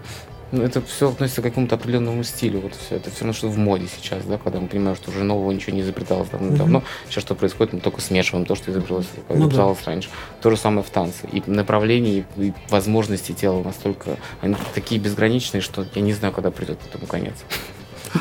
ну, 0.52 0.64
это 0.64 0.82
все 0.82 1.10
относится 1.10 1.42
к 1.42 1.46
какому-то 1.46 1.76
определенному 1.76 2.24
стилю, 2.24 2.62
вот 2.62 2.74
все. 2.76 2.96
Это 2.96 3.10
все 3.12 3.20
равно, 3.22 3.34
что 3.34 3.48
в 3.48 3.58
моде 3.58 3.88
сейчас, 3.88 4.24
да, 4.26 4.38
когда 4.38 4.60
мы 4.60 4.68
понимаем, 4.68 4.96
что 4.96 5.12
уже 5.12 5.24
нового 5.24 5.52
ничего 5.52 5.76
не 5.76 5.82
изобреталось 5.82 6.30
давно-давно. 6.30 6.84
Сейчас 7.10 7.24
что 7.24 7.36
происходит, 7.36 7.74
мы 7.74 7.80
только 7.80 8.02
смешиваем 8.02 8.46
то, 8.46 8.56
что 8.56 8.72
изобреталось, 8.72 9.08
Ну 9.16 9.36
да. 9.36 9.40
изобреталось 9.42 9.84
раньше. 9.86 10.10
То 10.42 10.50
же 10.50 10.58
самое 10.58 10.84
в 10.84 10.90
танце. 10.90 11.28
И 11.32 11.44
направления, 11.46 12.26
и, 12.38 12.54
возможности 12.70 13.32
тела 13.32 13.62
настолько, 13.64 14.18
они 14.42 14.56
такие 14.74 15.00
безграничные, 15.00 15.62
что 15.62 15.86
я 15.96 16.02
не 16.02 16.14
знаю, 16.14 16.34
когда 16.34 16.52
придет 16.52 16.80
к 16.84 16.88
этому 16.88 17.08
конец. 17.08 17.36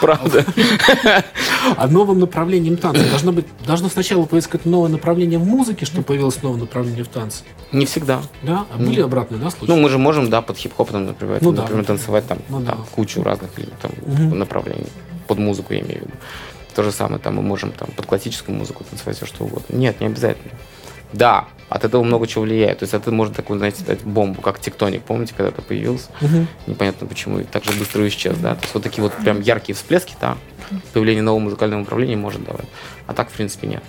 Правда. 0.00 0.44
А 1.76 1.86
новым 1.88 2.18
направлением 2.20 2.76
танца 2.76 3.08
должно 3.10 3.32
быть, 3.32 3.46
должно 3.66 3.88
сначала 3.88 4.22
какое-то 4.24 4.68
новое 4.68 4.88
направление 4.88 5.38
в 5.38 5.46
музыке, 5.46 5.84
чтобы 5.86 6.04
появилось 6.04 6.42
новое 6.42 6.60
направление 6.60 7.04
в 7.04 7.08
танце. 7.08 7.44
Не 7.72 7.84
всегда. 7.86 8.22
Да? 8.42 8.64
А 8.72 8.78
были 8.78 9.00
обратные, 9.00 9.40
да, 9.40 9.50
случаи? 9.50 9.70
Ну, 9.72 9.76
мы 9.80 9.88
же 9.88 9.98
можем, 9.98 10.30
да, 10.30 10.40
под 10.40 10.56
хип-хоп, 10.56 10.90
например, 10.92 11.38
Ну 11.40 11.48
там, 11.48 11.54
да. 11.56 11.62
например, 11.62 11.84
танцевать 11.84 12.26
там, 12.26 12.38
Ну 12.48 12.62
там 12.62 12.78
да. 12.78 12.84
кучу 12.94 13.22
разных 13.22 13.50
там, 13.82 13.90
Мгм. 14.06 14.38
направлений. 14.38 14.86
Под 15.26 15.38
музыку, 15.38 15.74
я 15.74 15.80
имею 15.80 16.00
в 16.00 16.02
виду. 16.04 16.12
То 16.74 16.82
же 16.82 16.92
самое, 16.92 17.18
там 17.18 17.36
мы 17.36 17.42
можем 17.42 17.72
там, 17.72 17.88
под 17.96 18.06
классическую 18.06 18.56
музыку 18.56 18.84
танцевать 18.88 19.16
все 19.16 19.26
что 19.26 19.44
угодно. 19.44 19.76
Нет, 19.76 20.00
не 20.00 20.06
обязательно. 20.06 20.52
Да, 21.12 21.48
от 21.68 21.84
этого 21.84 22.02
много 22.02 22.26
чего 22.26 22.44
влияет. 22.44 22.78
То 22.78 22.84
есть 22.84 22.94
это 22.94 23.10
может 23.10 23.34
такую, 23.34 23.58
знаете, 23.58 23.84
дать 23.84 24.02
бомбу, 24.02 24.40
как 24.40 24.58
тектоник. 24.58 25.02
Помните, 25.02 25.34
когда 25.36 25.50
это 25.50 25.62
появился? 25.62 26.08
Мгм. 26.20 26.48
Непонятно 26.66 27.06
почему. 27.06 27.40
И 27.40 27.44
так 27.44 27.64
же 27.64 27.72
быстро 27.72 28.06
исчез, 28.08 28.36
да. 28.38 28.54
То 28.54 28.62
есть 28.62 28.74
вот 28.74 28.82
такие 28.82 29.02
вот 29.02 29.12
прям 29.14 29.40
яркие 29.40 29.76
всплески, 29.76 30.14
да, 30.20 30.36
появление 30.92 31.22
нового 31.22 31.40
музыкального 31.40 31.80
направления 31.80 32.16
может 32.16 32.44
давать. 32.44 32.66
А 33.06 33.14
так, 33.14 33.30
в 33.30 33.32
принципе, 33.32 33.66
нет. 33.66 33.82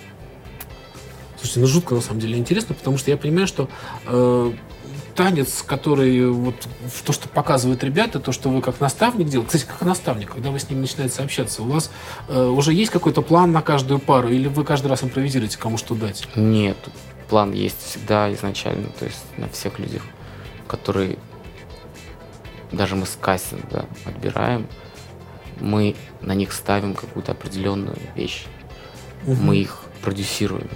Слушайте, 1.38 1.60
ну 1.62 1.68
жутко 1.68 1.96
на 1.96 2.02
самом 2.02 2.20
деле 2.20 2.38
интересно, 2.38 2.76
потому 2.76 2.98
что 2.98 3.12
я 3.12 3.18
понимаю, 3.18 3.48
что 3.48 3.70
э, 4.08 4.52
танец, 5.16 5.64
который 5.66 6.30
вот 6.30 6.56
то, 7.06 7.14
что 7.14 7.28
показывают 7.28 7.84
ребята, 7.84 8.20
то, 8.20 8.32
что 8.32 8.50
вы 8.50 8.62
как 8.62 8.80
наставник 8.80 9.28
делаете, 9.28 9.58
кстати, 9.58 9.70
как 9.70 9.88
наставник, 9.88 10.32
когда 10.32 10.50
вы 10.50 10.60
с 10.60 10.70
ним 10.70 10.82
начинаете 10.82 11.22
общаться, 11.22 11.62
у 11.62 11.66
вас 11.66 11.92
э, 12.28 12.42
уже 12.42 12.74
есть 12.74 12.92
какой-то 12.92 13.22
план 13.22 13.52
на 13.52 13.62
каждую 13.62 14.00
пару, 14.00 14.30
или 14.30 14.48
вы 14.48 14.64
каждый 14.64 14.88
раз 14.88 15.04
импровизируете, 15.04 15.58
кому 15.58 15.78
что 15.78 15.96
дать? 15.96 16.28
Нет, 16.36 16.78
план 17.30 17.54
есть 17.54 17.82
всегда 17.82 18.34
изначально, 18.34 18.90
то 18.90 19.06
есть 19.06 19.24
на 19.38 19.48
всех 19.50 19.80
людях, 19.80 20.02
которые 20.68 21.18
даже 22.72 22.96
мы 22.96 23.06
с 23.06 23.18
кастинга 23.20 23.86
отбираем, 24.06 24.68
мы 25.60 25.96
на 26.22 26.34
них 26.34 26.52
ставим 26.54 26.96
какую-то 26.96 27.32
определенную 27.32 27.98
вещь, 28.16 28.46
мы 29.26 29.58
их 29.58 29.80
продюсируем, 30.02 30.70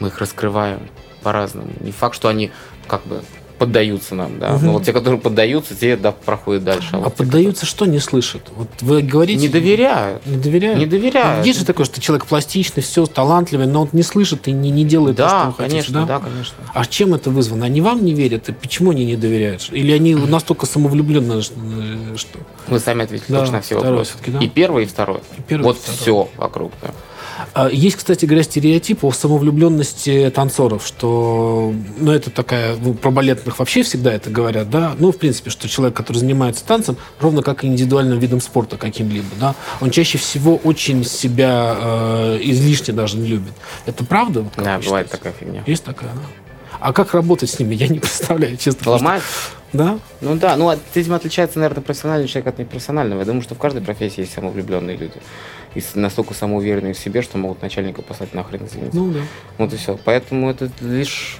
мы 0.00 0.08
их 0.08 0.18
раскрываем 0.18 0.88
по-разному. 1.22 1.70
Не 1.80 1.92
факт, 1.92 2.14
что 2.14 2.28
они 2.28 2.50
как 2.86 3.04
бы 3.06 3.22
поддаются 3.58 4.14
нам, 4.14 4.38
да. 4.38 4.52
Мгм. 4.52 4.66
Но 4.66 4.72
вот 4.72 4.84
те, 4.84 4.92
которые 4.92 5.20
поддаются, 5.20 5.74
те 5.74 5.96
да, 5.96 6.12
проходят 6.12 6.64
дальше. 6.64 6.88
А 6.92 6.98
вот 6.98 7.14
те, 7.14 7.24
поддаются 7.24 7.66
что 7.66 7.86
не 7.86 7.98
слышат? 7.98 8.42
Вот 8.54 8.68
вы 8.80 9.02
говорите... 9.02 9.40
не 9.40 9.48
доверяют. 9.48 10.24
Не 10.26 10.36
доверяют? 10.36 10.78
Не 10.78 10.86
доверяют. 10.86 11.46
Есть 11.46 11.60
же 11.60 11.64
такое, 11.64 11.86
что 11.86 12.00
человек 12.00 12.26
пластичный, 12.26 12.82
все, 12.82 13.06
талантливый, 13.06 13.66
но 13.66 13.82
он 13.82 13.88
не 13.92 14.02
слышит 14.02 14.48
и 14.48 14.52
не, 14.52 14.70
не 14.70 14.84
делает 14.84 15.16
то, 15.16 15.28
что 15.28 15.36
Да, 15.38 15.44
вы 15.46 15.52
хотите, 15.54 15.70
конечно, 15.70 16.06
да? 16.06 16.18
да, 16.18 16.24
конечно. 16.24 16.56
А 16.74 16.84
чем 16.86 17.14
это 17.14 17.30
вызвано? 17.30 17.66
Они 17.66 17.80
вам 17.80 18.04
не 18.04 18.14
верят? 18.14 18.48
И 18.48 18.52
почему 18.52 18.90
они 18.90 19.04
не 19.04 19.16
доверяют? 19.16 19.68
Или 19.72 19.92
они 19.92 20.14
настолько 20.14 20.66
самовлюбленные, 20.66 21.40
э, 21.40 22.16
что... 22.16 22.38
Вы 22.68 22.78
сами 22.80 23.04
ответили 23.04 23.26
Да, 23.32 23.40
точно 23.40 23.52
на 23.56 23.60
все 23.62 23.78
второй 23.78 23.98
вопросы. 23.98 24.14
да. 24.26 24.38
И 24.40 24.48
первый, 24.48 24.84
и 24.84 24.86
второй. 24.86 25.20
И 25.38 25.42
первый, 25.42 25.64
вот 25.64 25.76
и 25.76 25.80
второй. 25.80 25.98
все 25.98 26.28
вокруг. 26.36 26.72
Да. 26.82 26.90
А, 27.54 27.68
Есть, 27.68 27.96
кстати 27.96 28.24
говоря, 28.24 28.42
стереотип 28.42 29.04
о 29.04 29.12
самовлюбленности 29.12 30.30
танцоров, 30.34 30.86
что, 30.86 31.72
ну, 31.98 32.12
это 32.12 32.30
такая, 32.30 32.76
ну, 32.76 32.94
про 32.94 33.10
балетных 33.10 33.58
вообще 33.58 33.82
всегда 33.82 34.12
это 34.12 34.30
говорят, 34.30 34.70
да, 34.70 34.94
ну, 34.98 35.12
в 35.12 35.18
принципе, 35.18 35.50
что 35.50 35.68
человек, 35.68 35.96
который 35.96 36.18
занимается 36.18 36.64
танцем, 36.64 36.96
ровно 37.20 37.42
как 37.42 37.64
и 37.64 37.66
индивидуальным 37.66 38.18
видом 38.18 38.40
спорта 38.40 38.76
каким-либо, 38.76 39.26
да, 39.40 39.54
он 39.80 39.90
чаще 39.90 40.18
всего 40.18 40.56
очень 40.56 41.04
себя 41.04 41.76
э, 41.78 42.38
излишне 42.42 42.94
даже 42.94 43.16
не 43.16 43.28
любит. 43.28 43.52
Это 43.86 44.04
правда? 44.04 44.42
Вот 44.42 44.52
Да, 44.64 44.78
бывает 44.78 45.10
такая 45.10 45.32
фигня. 45.32 45.62
Есть 45.66 45.84
такая, 45.84 46.10
да? 46.14 46.20
А 46.78 46.92
как 46.92 47.14
работать 47.14 47.50
с 47.50 47.58
ними, 47.58 47.74
я 47.74 47.88
не 47.88 47.98
представляю, 48.00 48.56
честно. 48.56 48.92
Ломает? 48.92 49.22
Да? 49.72 49.98
Ну 50.20 50.36
да, 50.36 50.56
ну 50.56 50.68
от- 50.68 50.78
этим 50.94 51.12
отличается, 51.14 51.58
наверное, 51.58 51.82
профессиональный 51.82 52.28
человек 52.28 52.46
от 52.48 52.58
непрофессионального. 52.58 53.20
Я 53.20 53.26
думаю, 53.26 53.42
что 53.42 53.54
в 53.54 53.58
каждой 53.58 53.82
профессии 53.82 54.20
есть 54.20 54.32
самовлюбленные 54.32 54.96
люди. 54.96 55.14
И 55.76 55.82
настолько 55.94 56.32
самоуверенные 56.32 56.94
в 56.94 56.98
себе, 56.98 57.22
что 57.22 57.36
могут 57.38 57.60
начальника 57.60 58.02
послать 58.02 58.32
нахрен, 58.32 58.64
извините. 58.64 58.96
Ну, 58.96 59.12
да. 59.12 59.20
Вот 59.58 59.72
и 59.72 59.76
все. 59.76 59.98
Поэтому 60.04 60.50
это 60.50 60.70
лишь 60.80 61.38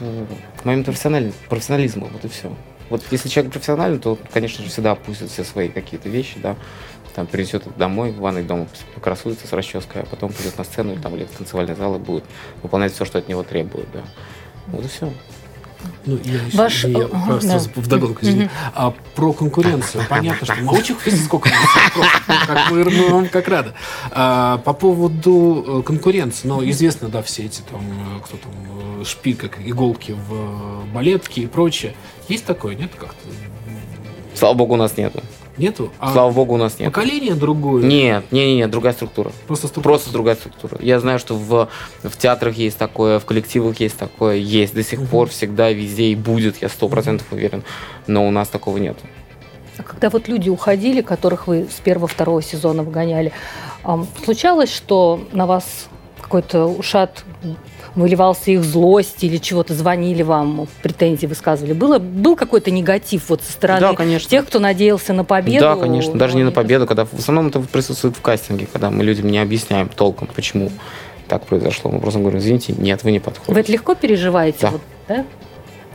э, 0.00 0.26
к 0.56 0.64
моему 0.64 0.84
профессионали- 0.84 1.32
профессионализму, 1.48 2.08
вот 2.10 2.24
и 2.24 2.28
все. 2.28 2.50
Вот 2.88 3.02
если 3.10 3.28
человек 3.28 3.52
профессиональный, 3.52 3.98
то, 3.98 4.18
конечно 4.32 4.64
же, 4.64 4.70
всегда 4.70 4.92
опустит 4.92 5.30
все 5.30 5.44
свои 5.44 5.68
какие-то 5.68 6.08
вещи, 6.08 6.38
да, 6.42 6.56
там 7.14 7.26
принесет 7.26 7.66
их 7.66 7.76
домой, 7.76 8.10
в 8.10 8.18
ванной 8.18 8.42
дома 8.42 8.66
покрасуется 8.94 9.46
с 9.46 9.52
расческой, 9.52 10.02
а 10.02 10.06
потом 10.06 10.32
пойдет 10.32 10.58
на 10.58 10.64
сцену 10.64 10.92
или, 10.94 11.00
там, 11.00 11.14
или 11.14 11.24
в 11.24 11.30
танцевальный 11.30 11.74
зал 11.74 11.96
и 11.96 11.98
будет 11.98 12.24
выполнять 12.62 12.92
все, 12.92 13.04
что 13.04 13.18
от 13.18 13.28
него 13.28 13.42
требует, 13.42 13.86
да. 13.92 14.00
Вот 14.66 14.84
и 14.84 14.88
все. 14.88 15.12
Ну, 16.06 16.18
я, 16.24 16.42
еще- 16.42 16.56
Ваш- 16.56 16.84
я 16.84 17.08
просто 17.08 17.48
да. 17.74 17.80
вдогонку, 17.80 18.18
извини. 18.22 18.50
А 18.74 18.92
про 19.14 19.32
конкуренцию. 19.32 20.04
Понятно, 20.08 20.44
что 20.46 20.54
видите, 21.06 21.22
сколько. 21.24 21.50
Как 22.46 22.70
мы, 22.70 22.84
вам 23.08 23.28
как 23.28 23.48
рады. 23.48 23.72
А, 24.10 24.58
по 24.58 24.72
поводу 24.72 25.64
э, 25.66 25.82
конкуренции. 25.82 26.46
Ну, 26.46 26.68
известно, 26.70 27.08
да, 27.08 27.22
все 27.22 27.44
эти 27.44 27.62
там, 27.62 27.80
э, 27.80 28.20
кто 28.24 28.36
там, 28.36 28.52
э, 29.00 29.04
шпиль, 29.04 29.36
как 29.36 29.58
иголки 29.60 30.12
в 30.12 30.84
балетке 30.92 31.42
и 31.42 31.46
прочее. 31.46 31.94
Есть 32.28 32.44
такое, 32.44 32.74
нет, 32.74 32.90
как-то? 32.98 33.28
Слава 34.34 34.54
богу, 34.54 34.74
у 34.74 34.76
нас 34.76 34.96
нету. 34.96 35.22
Нету? 35.56 35.92
А 35.98 36.12
Слава 36.12 36.32
богу, 36.32 36.54
у 36.54 36.56
нас 36.56 36.78
нет. 36.78 36.92
поколение 36.92 37.34
другое? 37.34 37.84
Нет, 37.84 38.24
не, 38.32 38.46
не, 38.46 38.56
нет, 38.56 38.70
другая 38.70 38.92
структура. 38.92 39.30
Просто 39.46 39.68
структура. 39.68 39.92
Просто 39.92 40.10
другая 40.12 40.34
структура. 40.34 40.78
Я 40.80 40.98
знаю, 40.98 41.18
что 41.18 41.36
в, 41.36 41.68
в 42.02 42.16
театрах 42.16 42.56
есть 42.56 42.76
такое, 42.76 43.18
в 43.20 43.24
коллективах 43.24 43.78
есть 43.78 43.96
такое, 43.96 44.36
есть 44.36 44.74
до 44.74 44.82
сих 44.82 45.06
пор, 45.08 45.28
всегда, 45.28 45.70
везде 45.70 46.06
и 46.06 46.14
будет, 46.16 46.60
я 46.60 46.68
сто 46.68 46.88
процентов 46.88 47.26
уверен. 47.30 47.62
Но 48.06 48.26
у 48.26 48.30
нас 48.30 48.48
такого 48.48 48.78
нет. 48.78 48.96
А 49.78 49.82
когда 49.82 50.10
вот 50.10 50.28
люди 50.28 50.48
уходили, 50.48 51.02
которых 51.02 51.46
вы 51.46 51.68
с 51.70 51.80
первого-второго 51.80 52.42
сезона 52.42 52.82
выгоняли, 52.82 53.32
случалось, 54.24 54.72
что 54.72 55.20
на 55.32 55.46
вас 55.46 55.88
какой-то 56.20 56.66
ушат 56.66 57.24
выливался 57.94 58.50
их 58.50 58.64
злость 58.64 59.22
или 59.22 59.36
чего-то 59.36 59.74
звонили 59.74 60.22
вам, 60.22 60.66
претензии 60.82 61.26
высказывали? 61.26 61.72
Было, 61.72 61.98
был 61.98 62.36
какой-то 62.36 62.70
негатив 62.70 63.28
вот 63.28 63.42
со 63.42 63.52
стороны 63.52 63.80
Да, 63.80 63.94
конечно. 63.94 64.28
тех, 64.28 64.46
кто 64.46 64.58
надеялся 64.58 65.12
на 65.12 65.24
победу? 65.24 65.60
Да, 65.60 65.76
конечно, 65.76 66.14
даже 66.14 66.36
не 66.36 66.42
на 66.44 66.52
победу, 66.52 66.86
когда 66.86 67.04
в 67.04 67.14
основном 67.14 67.48
это 67.48 67.60
присутствует 67.60 68.16
в 68.16 68.20
кастинге, 68.20 68.66
когда 68.72 68.90
мы 68.90 69.04
людям 69.04 69.28
не 69.28 69.38
объясняем 69.38 69.88
толком, 69.88 70.28
почему 70.34 70.70
так 71.28 71.46
произошло. 71.46 71.90
Мы 71.90 72.00
просто 72.00 72.20
говорим, 72.20 72.38
извините, 72.40 72.74
нет, 72.76 73.02
вы 73.02 73.12
не 73.12 73.18
Вы 73.18 73.22
это 73.22 73.30
подходите. 73.40 73.72
легко 73.72 73.94
переживаете? 73.94 74.58
Да. 74.62 74.70
Вот, 74.70 74.80
да? 75.08 75.14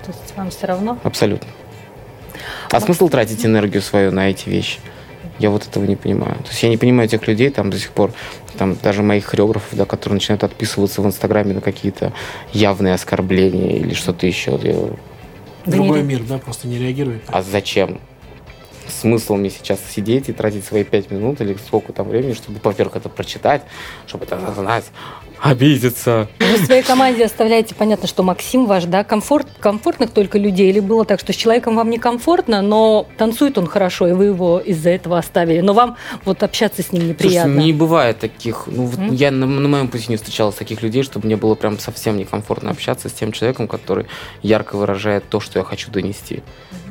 То 0.06 0.12
есть 0.12 0.34
вам 0.36 0.50
все 0.50 0.68
равно? 0.68 0.98
Абсолютно. 1.04 1.48
А 2.72 2.80
смысл 2.80 3.10
тратить 3.10 3.46
энергию 3.46 3.82
свою 3.82 4.12
на 4.12 4.30
эти 4.30 4.50
вещи? 4.50 4.80
Я 5.40 5.50
вот 5.50 5.66
этого 5.66 5.86
не 5.86 5.96
понимаю. 5.96 6.36
То 6.44 6.50
есть 6.50 6.62
я 6.64 6.70
не 6.70 6.78
понимаю 6.78 7.08
тех 7.08 7.26
людей 7.28 7.50
там 7.50 7.70
до 7.70 7.78
сих 7.80 7.92
пор, 7.92 8.12
там 8.60 8.76
даже 8.84 9.04
моих 9.04 9.26
хореографов, 9.26 9.70
да, 9.72 9.86
которые 9.86 10.16
начинают 10.16 10.44
отписываться 10.44 11.02
в 11.02 11.06
Инстаграме 11.08 11.54
на 11.54 11.62
какие-то 11.62 12.12
явные 12.52 12.94
оскорбления 12.94 13.78
или 13.78 13.94
что-то 13.94 14.28
еще. 14.28 14.58
Да 14.58 15.72
Другой 15.72 16.02
не- 16.02 16.08
мир, 16.08 16.24
да, 16.28 16.38
просто 16.40 16.68
не 16.68 16.78
реагирует. 16.78 17.22
А 17.28 17.42
зачем? 17.42 18.00
Смысл 18.90 19.36
мне 19.36 19.50
сейчас 19.50 19.80
сидеть 19.90 20.30
и 20.30 20.34
тратить 20.34 20.66
свои 20.66 20.84
пять 20.84 21.12
минут 21.12 21.42
или 21.42 21.56
сколько 21.66 21.94
там 21.94 22.10
времени, 22.10 22.34
чтобы, 22.34 22.60
во-первых, 22.64 22.96
это 22.96 23.10
прочитать, 23.10 23.62
чтобы 24.08 24.26
это 24.26 24.40
знать, 24.56 24.86
обидеться. 25.42 26.28
Вы 26.40 26.58
в 26.58 26.66
своей 26.66 26.84
команде 26.84 27.26
оставляете, 27.26 27.76
понятно, 27.76 28.08
что 28.08 28.24
Максим 28.24 28.66
ваш, 28.66 28.86
да, 28.86 29.04
комфорт, 29.04 29.48
комфортных 29.60 30.12
только 30.12 30.38
людей, 30.38 30.70
или 30.70 30.80
было 30.80 31.06
так, 31.06 31.20
что 31.20 31.34
с 31.34 31.36
человеком 31.36 31.76
вам 31.76 31.90
некомфортно, 31.90 32.62
но 32.62 33.08
танцует 33.18 33.58
он 33.58 33.68
хорошо, 33.68 34.08
и 34.08 34.12
вы 34.12 34.26
его 34.26 34.60
из-за 34.60 34.90
этого 34.90 35.18
оставили, 35.18 35.62
но 35.62 35.74
вам 35.74 35.98
вот 36.26 36.44
общаться 36.44 36.84
с 36.84 36.92
ним 36.92 37.08
неприятно? 37.08 37.54
Слушайте, 37.54 37.66
не 37.66 37.74
бывает 37.74 38.20
таких. 38.20 38.64
Ну, 38.68 38.86
вот 38.86 39.00
М? 39.00 39.14
я 39.14 39.32
на, 39.32 39.46
на 39.46 39.68
моем 39.68 39.88
пути 39.88 40.06
не 40.10 40.18
встречалась 40.18 40.56
таких 40.56 40.82
людей, 40.82 41.04
чтобы 41.04 41.26
мне 41.26 41.38
было 41.38 41.56
прям 41.56 41.80
совсем 41.80 42.18
некомфортно 42.18 42.72
общаться 42.72 43.10
с 43.10 43.14
тем 43.14 43.32
человеком, 43.32 43.68
который 43.68 44.08
ярко 44.42 44.76
выражает 44.76 45.30
то, 45.30 45.40
что 45.40 45.60
я 45.60 45.66
хочу 45.66 45.92
донести. 45.92 46.42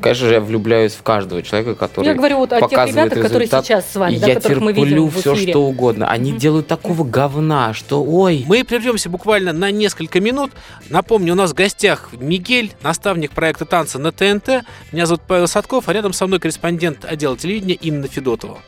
Конечно 0.00 0.28
же, 0.28 0.34
я 0.34 0.40
влюбляюсь 0.40 0.92
в 0.92 1.02
каждого 1.02 1.42
человека, 1.42 1.74
который 1.74 2.06
Я 2.06 2.14
говорю 2.14 2.38
вот 2.38 2.52
о 2.52 2.60
тех 2.60 2.70
показывает 2.70 3.12
ребятах, 3.12 3.22
которые 3.22 3.48
сейчас 3.48 3.90
с 3.90 3.96
вами, 3.96 4.14
и 4.14 4.18
да, 4.18 4.26
я 4.28 4.34
которых 4.34 4.60
мы 4.60 4.72
терплю 4.72 5.06
видим 5.06 5.20
все, 5.20 5.34
что 5.34 5.62
угодно. 5.62 6.08
Они 6.10 6.32
делают 6.32 6.66
такого 6.66 7.04
говна, 7.04 7.74
что 7.74 8.02
ой. 8.02 8.44
Мы 8.46 8.64
прервемся 8.64 9.08
буквально 9.08 9.52
на 9.52 9.70
несколько 9.70 10.20
минут. 10.20 10.52
Напомню, 10.88 11.32
у 11.32 11.36
нас 11.36 11.50
в 11.50 11.54
гостях 11.54 12.10
Мигель, 12.12 12.72
наставник 12.82 13.32
проекта 13.32 13.64
танца 13.64 13.98
на 13.98 14.12
ТНТ. 14.12 14.64
Меня 14.92 15.06
зовут 15.06 15.22
Павел 15.26 15.48
Садков, 15.48 15.88
а 15.88 15.92
рядом 15.92 16.12
со 16.12 16.26
мной 16.26 16.40
корреспондент 16.40 17.04
отдела 17.04 17.36
телевидения 17.36 17.74
Инна 17.74 18.08
Федотова. 18.08 18.58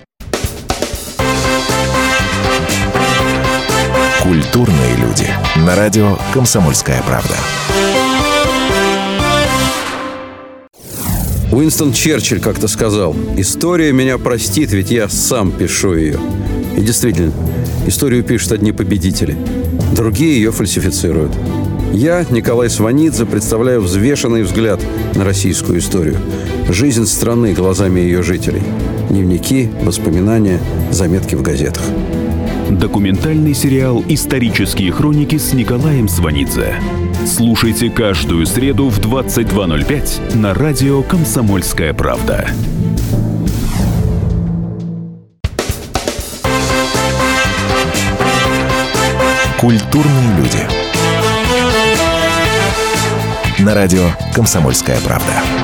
Культурные 4.22 4.96
люди. 4.96 5.26
На 5.66 5.74
радио 5.74 6.16
«Комсомольская 6.32 7.02
правда». 7.02 7.34
Уинстон 11.52 11.92
Черчилль 11.92 12.40
как-то 12.40 12.68
сказал, 12.68 13.16
«История 13.36 13.92
меня 13.92 14.18
простит, 14.18 14.70
ведь 14.72 14.92
я 14.92 15.08
сам 15.08 15.50
пишу 15.50 15.94
ее». 15.94 16.18
И 16.76 16.80
действительно, 16.80 17.32
историю 17.88 18.22
пишут 18.22 18.52
одни 18.52 18.70
победители, 18.70 19.36
другие 19.96 20.36
ее 20.36 20.52
фальсифицируют. 20.52 21.32
Я, 21.92 22.24
Николай 22.30 22.70
Сванидзе, 22.70 23.26
представляю 23.26 23.80
взвешенный 23.80 24.44
взгляд 24.44 24.80
на 25.16 25.24
российскую 25.24 25.80
историю. 25.80 26.18
Жизнь 26.68 27.04
страны 27.04 27.52
глазами 27.52 27.98
ее 27.98 28.22
жителей. 28.22 28.62
Дневники, 29.08 29.68
воспоминания, 29.82 30.60
заметки 30.92 31.34
в 31.34 31.42
газетах. 31.42 31.82
Документальный 32.78 33.52
сериал 33.52 34.04
«Исторические 34.08 34.92
хроники» 34.92 35.36
с 35.38 35.52
Николаем 35.52 36.06
Сванидзе. 36.06 36.74
Слушайте 37.26 37.90
каждую 37.90 38.46
среду 38.46 38.88
в 38.88 39.00
22.05 39.00 40.36
на 40.36 40.54
радио 40.54 41.02
«Комсомольская 41.02 41.92
правда». 41.92 42.48
Культурные 49.58 50.36
люди. 50.38 50.68
На 53.58 53.74
радио 53.74 54.10
«Комсомольская 54.32 55.00
правда». 55.00 55.59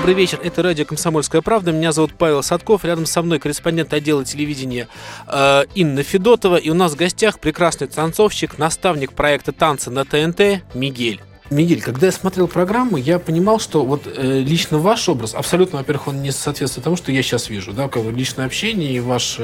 Добрый 0.00 0.14
вечер, 0.14 0.40
это 0.42 0.62
радио 0.62 0.86
«Комсомольская 0.86 1.42
правда». 1.42 1.72
Меня 1.72 1.92
зовут 1.92 2.14
Павел 2.16 2.42
Садков, 2.42 2.86
рядом 2.86 3.04
со 3.04 3.20
мной 3.20 3.38
корреспондент 3.38 3.92
отдела 3.92 4.24
телевидения 4.24 4.88
э, 5.28 5.64
Инна 5.74 6.02
Федотова. 6.02 6.56
И 6.56 6.70
у 6.70 6.74
нас 6.74 6.92
в 6.92 6.96
гостях 6.96 7.38
прекрасный 7.38 7.86
танцовщик, 7.86 8.56
наставник 8.56 9.12
проекта 9.12 9.52
танца 9.52 9.90
на 9.90 10.06
ТНТ 10.06 10.62
Мигель. 10.72 11.20
Мигель, 11.50 11.82
когда 11.82 12.06
я 12.06 12.12
смотрел 12.12 12.46
программу, 12.46 12.96
я 12.96 13.18
понимал, 13.18 13.58
что 13.58 13.84
вот 13.84 14.02
э, 14.06 14.38
лично 14.38 14.78
ваш 14.78 15.08
образ, 15.08 15.34
абсолютно, 15.34 15.78
во-первых, 15.78 16.06
он 16.08 16.22
не 16.22 16.30
соответствует 16.30 16.84
тому, 16.84 16.96
что 16.96 17.10
я 17.10 17.22
сейчас 17.24 17.50
вижу, 17.50 17.72
да, 17.72 17.88
как 17.88 18.04
личное 18.04 18.46
общение 18.46 18.92
и 18.92 19.00
ваш 19.00 19.38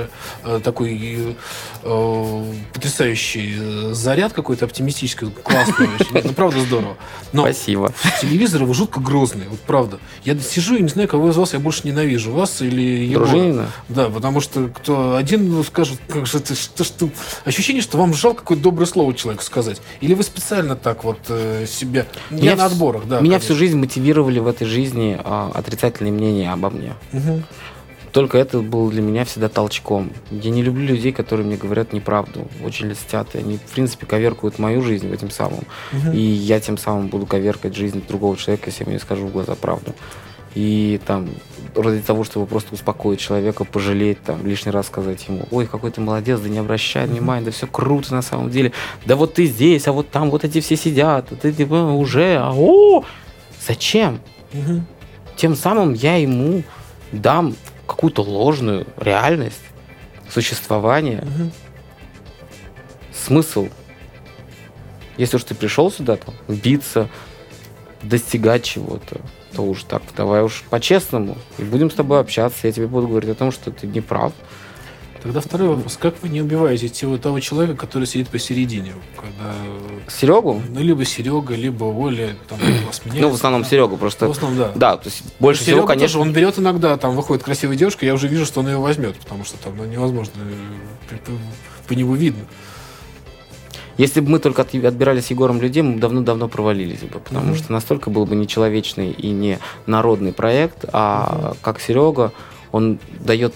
э, 0.45 0.61
такой 0.62 1.35
э, 1.83 2.53
потрясающий 2.73 3.57
э, 3.59 3.92
заряд 3.92 4.33
какой-то 4.33 4.66
оптимистический, 4.66 5.31
классный 5.42 5.88
очень, 5.99 6.29
ну, 6.29 6.33
правда, 6.33 6.61
здорово. 6.61 6.97
Но 7.33 7.42
Спасибо. 7.42 7.88
В 7.88 8.21
телевизоре 8.21 8.64
вы 8.64 8.75
жутко 8.75 9.01
грозный, 9.01 9.49
вот 9.49 9.59
правда. 9.61 9.99
Я 10.25 10.38
сижу 10.38 10.77
и 10.77 10.83
не 10.83 10.88
знаю, 10.88 11.09
кого 11.09 11.31
из 11.31 11.37
вас 11.37 11.55
я 11.55 11.59
больше 11.59 11.83
ненавижу, 11.85 12.31
вас 12.31 12.62
или 12.62 12.83
его. 13.05 13.25
Дружинина? 13.25 13.66
Да, 13.88 14.09
потому 14.11 14.40
что 14.40 14.69
кто 14.69 15.16
один 15.16 15.64
скажет, 15.64 15.99
как 16.09 16.27
же 16.27 16.38
ты, 16.38 16.55
что, 16.55 16.85
что, 16.85 17.11
ощущение, 17.45 17.83
что 17.83 17.99
вам 17.99 18.14
жалко 18.14 18.42
какое-то 18.42 18.62
доброе 18.62 18.87
слово 18.87 19.12
человеку 19.12 19.42
сказать. 19.42 19.81
Или 20.01 20.14
вы 20.14 20.23
специально 20.23 20.77
так 20.77 21.03
вот 21.03 21.19
э, 21.29 21.66
себе 21.66 21.95
себе. 21.96 22.06
Я 22.30 22.37
меня 22.37 22.56
на 22.56 22.66
отборах, 22.66 23.06
да. 23.06 23.20
Меня 23.20 23.32
конечно. 23.32 23.40
всю 23.40 23.54
жизнь 23.54 23.78
мотивировали 23.78 24.38
в 24.38 24.46
этой 24.46 24.66
жизни 24.66 25.18
а, 25.22 25.50
отрицательные 25.54 26.12
мнения 26.12 26.52
обо 26.52 26.70
мне. 26.70 26.94
Угу. 27.12 27.42
Только 28.12 28.38
это 28.38 28.61
был 28.61 28.90
для 28.90 29.02
меня 29.02 29.26
всегда 29.26 29.50
толчком. 29.50 30.11
Я 30.30 30.50
не 30.50 30.62
люблю 30.62 30.87
людей, 30.87 31.12
которые 31.12 31.46
мне 31.46 31.59
говорят 31.59 31.92
неправду, 31.92 32.48
очень 32.64 32.88
льстят. 32.88 33.35
И 33.35 33.38
они, 33.38 33.59
в 33.59 33.72
принципе, 33.72 34.06
коверкуют 34.06 34.59
мою 34.59 34.80
жизнь 34.80 35.12
этим 35.12 35.30
самым. 35.30 35.64
Угу. 35.92 36.12
И 36.12 36.20
я 36.20 36.59
тем 36.61 36.78
самым 36.78 37.09
буду 37.09 37.26
коверкать 37.26 37.76
жизнь 37.76 38.02
другого 38.09 38.37
человека, 38.38 38.70
если 38.70 38.85
я 38.85 38.90
ему 38.90 39.00
скажу 39.00 39.26
в 39.26 39.32
глаза 39.32 39.54
правду. 39.54 39.94
И 40.57 40.99
там 41.05 41.29
ради 41.75 42.01
того, 42.01 42.25
чтобы 42.25 42.47
просто 42.47 42.75
успокоить 42.75 43.21
человека, 43.21 43.64
пожалеть, 43.64 44.23
там, 44.23 44.47
лишний 44.47 44.73
раз 44.73 44.87
сказать 44.87 45.29
ему, 45.29 45.47
ой, 45.51 45.66
какой 45.66 45.90
ты 45.90 46.01
молодец, 46.01 46.40
да 46.40 46.49
не 46.49 46.57
обращай 46.57 47.07
внимания, 47.07 47.45
да 47.45 47.51
все 47.51 47.66
круто 47.66 48.14
на 48.14 48.23
самом 48.23 48.49
деле, 48.49 48.73
да 49.05 49.16
вот 49.16 49.35
ты 49.35 49.45
здесь, 49.45 49.87
а 49.87 49.92
вот 49.92 50.09
там 50.11 50.31
вот 50.31 50.45
эти 50.45 50.62
все 50.62 50.77
сидят, 50.77 51.31
а 51.31 51.37
ты 51.37 51.53
типа 51.53 51.75
уже, 51.75 52.38
а 52.40 52.55
о, 52.57 53.05
зачем? 53.66 54.19
Угу. 54.55 54.83
Тем 55.37 55.55
самым 55.55 55.92
я 55.92 56.16
ему 56.16 56.62
дам 57.12 57.55
какую-то 57.87 58.23
ложную 58.23 58.87
реальность 58.97 59.61
существования, 60.31 61.19
угу. 61.19 61.51
смысл. 63.12 63.69
Если 65.19 65.37
уж 65.37 65.45
ты 65.45 65.55
пришел 65.55 65.92
сюда, 65.92 66.16
там, 66.16 66.35
биться, 66.49 67.11
достигать 68.03 68.64
чего-то, 68.64 69.21
то 69.57 69.62
уж 69.62 69.85
так, 69.85 70.03
давай 70.14 70.42
уж 70.42 70.64
по-честному. 70.69 71.37
И 71.57 71.62
будем 71.62 71.90
с 71.90 71.95
тобой 71.95 72.21
общаться. 72.21 72.66
Я 72.66 72.73
тебе 72.73 72.87
буду 72.87 73.09
говорить 73.09 73.31
о 73.31 73.35
том, 73.35 73.51
что 73.51 73.71
ты 73.71 73.87
не 73.87 74.03
прав. 74.03 74.33
Тогда 75.23 75.40
второй 75.40 75.69
вопрос. 75.69 75.97
Как 75.97 76.14
вы 76.23 76.29
не 76.29 76.42
убиваете 76.42 76.88
того 77.16 77.40
человека, 77.40 77.75
который 77.75 78.07
сидит 78.07 78.29
посередине? 78.29 78.92
Когда... 79.16 79.55
Серегу? 80.09 80.62
Ну, 80.69 80.81
либо 80.81 81.05
Серега, 81.07 81.55
либо 81.55 81.85
Оля. 81.85 82.37
Там, 82.49 82.59
вас 82.87 83.01
Ну, 83.07 83.31
в 83.31 83.35
основном 83.35 83.62
да? 83.62 83.69
Серега 83.69 83.97
просто. 83.97 84.29
В 84.29 84.33
основном, 84.33 84.59
да. 84.59 84.73
Да, 84.75 84.97
то 84.99 85.09
есть 85.09 85.25
больше 85.40 85.64
Серега 85.64 85.79
всего, 85.79 85.87
конечно... 85.87 86.19
Тоже, 86.19 86.29
он 86.29 86.33
берет 86.33 86.59
иногда, 86.59 86.97
там 86.99 87.16
выходит 87.16 87.42
красивая 87.42 87.77
девушка, 87.77 88.05
я 88.05 88.14
уже 88.14 88.29
вижу, 88.29 88.45
что 88.45 88.61
он 88.61 88.69
ее 88.69 88.77
возьмет, 88.77 89.16
потому 89.16 89.45
что 89.45 89.57
там 89.59 89.77
ну, 89.77 89.85
невозможно, 89.87 90.33
э, 91.11 91.16
по 91.88 91.95
нему 91.95 92.14
видно. 92.14 92.45
Если 93.98 94.20
бы 94.20 94.30
мы 94.30 94.38
только 94.38 94.62
отбирали 94.62 95.20
с 95.20 95.30
Егором 95.30 95.61
людей, 95.61 95.82
мы 95.82 95.98
давно-давно 95.98 96.48
провалились 96.48 97.00
бы, 97.00 97.18
потому 97.18 97.52
mm-hmm. 97.52 97.59
что 97.59 97.72
настолько 97.72 98.11
был 98.11 98.26
бы 98.26 98.37
нечеловечный 98.37 99.11
и 99.11 99.30
не 99.30 99.59
народный 99.87 100.32
проект, 100.32 100.85
а 100.92 101.54
mm-hmm. 101.54 101.56
как 101.62 101.80
Серега, 101.80 102.32
он 102.72 102.98
дает 103.20 103.54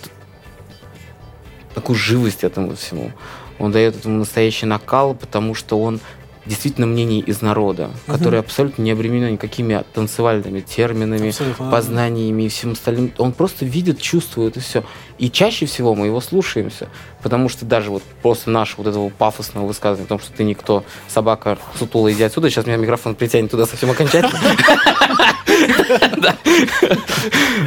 такую 1.75 1.97
живость 1.97 2.43
этому 2.43 2.75
всему. 2.75 3.13
Он 3.59 3.71
дает 3.73 3.97
этому 3.97 4.19
настоящий 4.19 4.67
накал, 4.67 5.15
потому 5.15 5.55
что 5.55 5.81
он 5.81 6.01
действительно 6.47 6.87
мнений 6.87 7.21
из 7.21 7.43
народа, 7.43 7.91
угу. 8.07 8.17
который 8.17 8.41
абсолютно 8.41 8.83
не 8.83 8.91
обременен 8.91 9.33
никакими 9.33 9.83
танцевальными 9.93 10.61
терминами, 10.61 11.29
абсолютно. 11.29 11.71
познаниями 11.71 12.45
и 12.45 12.49
всем 12.49 12.73
остальным. 12.73 13.13
Он 13.19 13.33
просто 13.33 13.65
видит, 13.65 14.01
чувствует 14.01 14.57
и 14.57 14.61
все. 14.61 14.83
И 15.19 15.31
чаще 15.31 15.67
всего 15.67 15.95
мы 15.95 16.07
его 16.07 16.21
слушаемся, 16.21 16.89
потому 17.23 17.49
что 17.49 17.67
даже 17.67 17.91
вот 17.91 18.03
после 18.23 18.53
нашего 18.53 18.83
вот 18.83 18.91
этого 18.91 19.09
пафосного 19.11 19.67
высказывания 19.67 20.07
о 20.07 20.09
том, 20.09 20.19
что 20.19 20.33
ты 20.33 20.45
никто, 20.45 20.85
собака, 21.09 21.59
сутула, 21.79 22.13
иди 22.13 22.23
отсюда, 22.23 22.49
сейчас 22.49 22.67
меня 22.67 22.79
микрофон 22.79 23.15
притянет 23.15 23.51
туда 23.51 23.67
совсем 23.67 23.91
окончательно. 23.91 24.41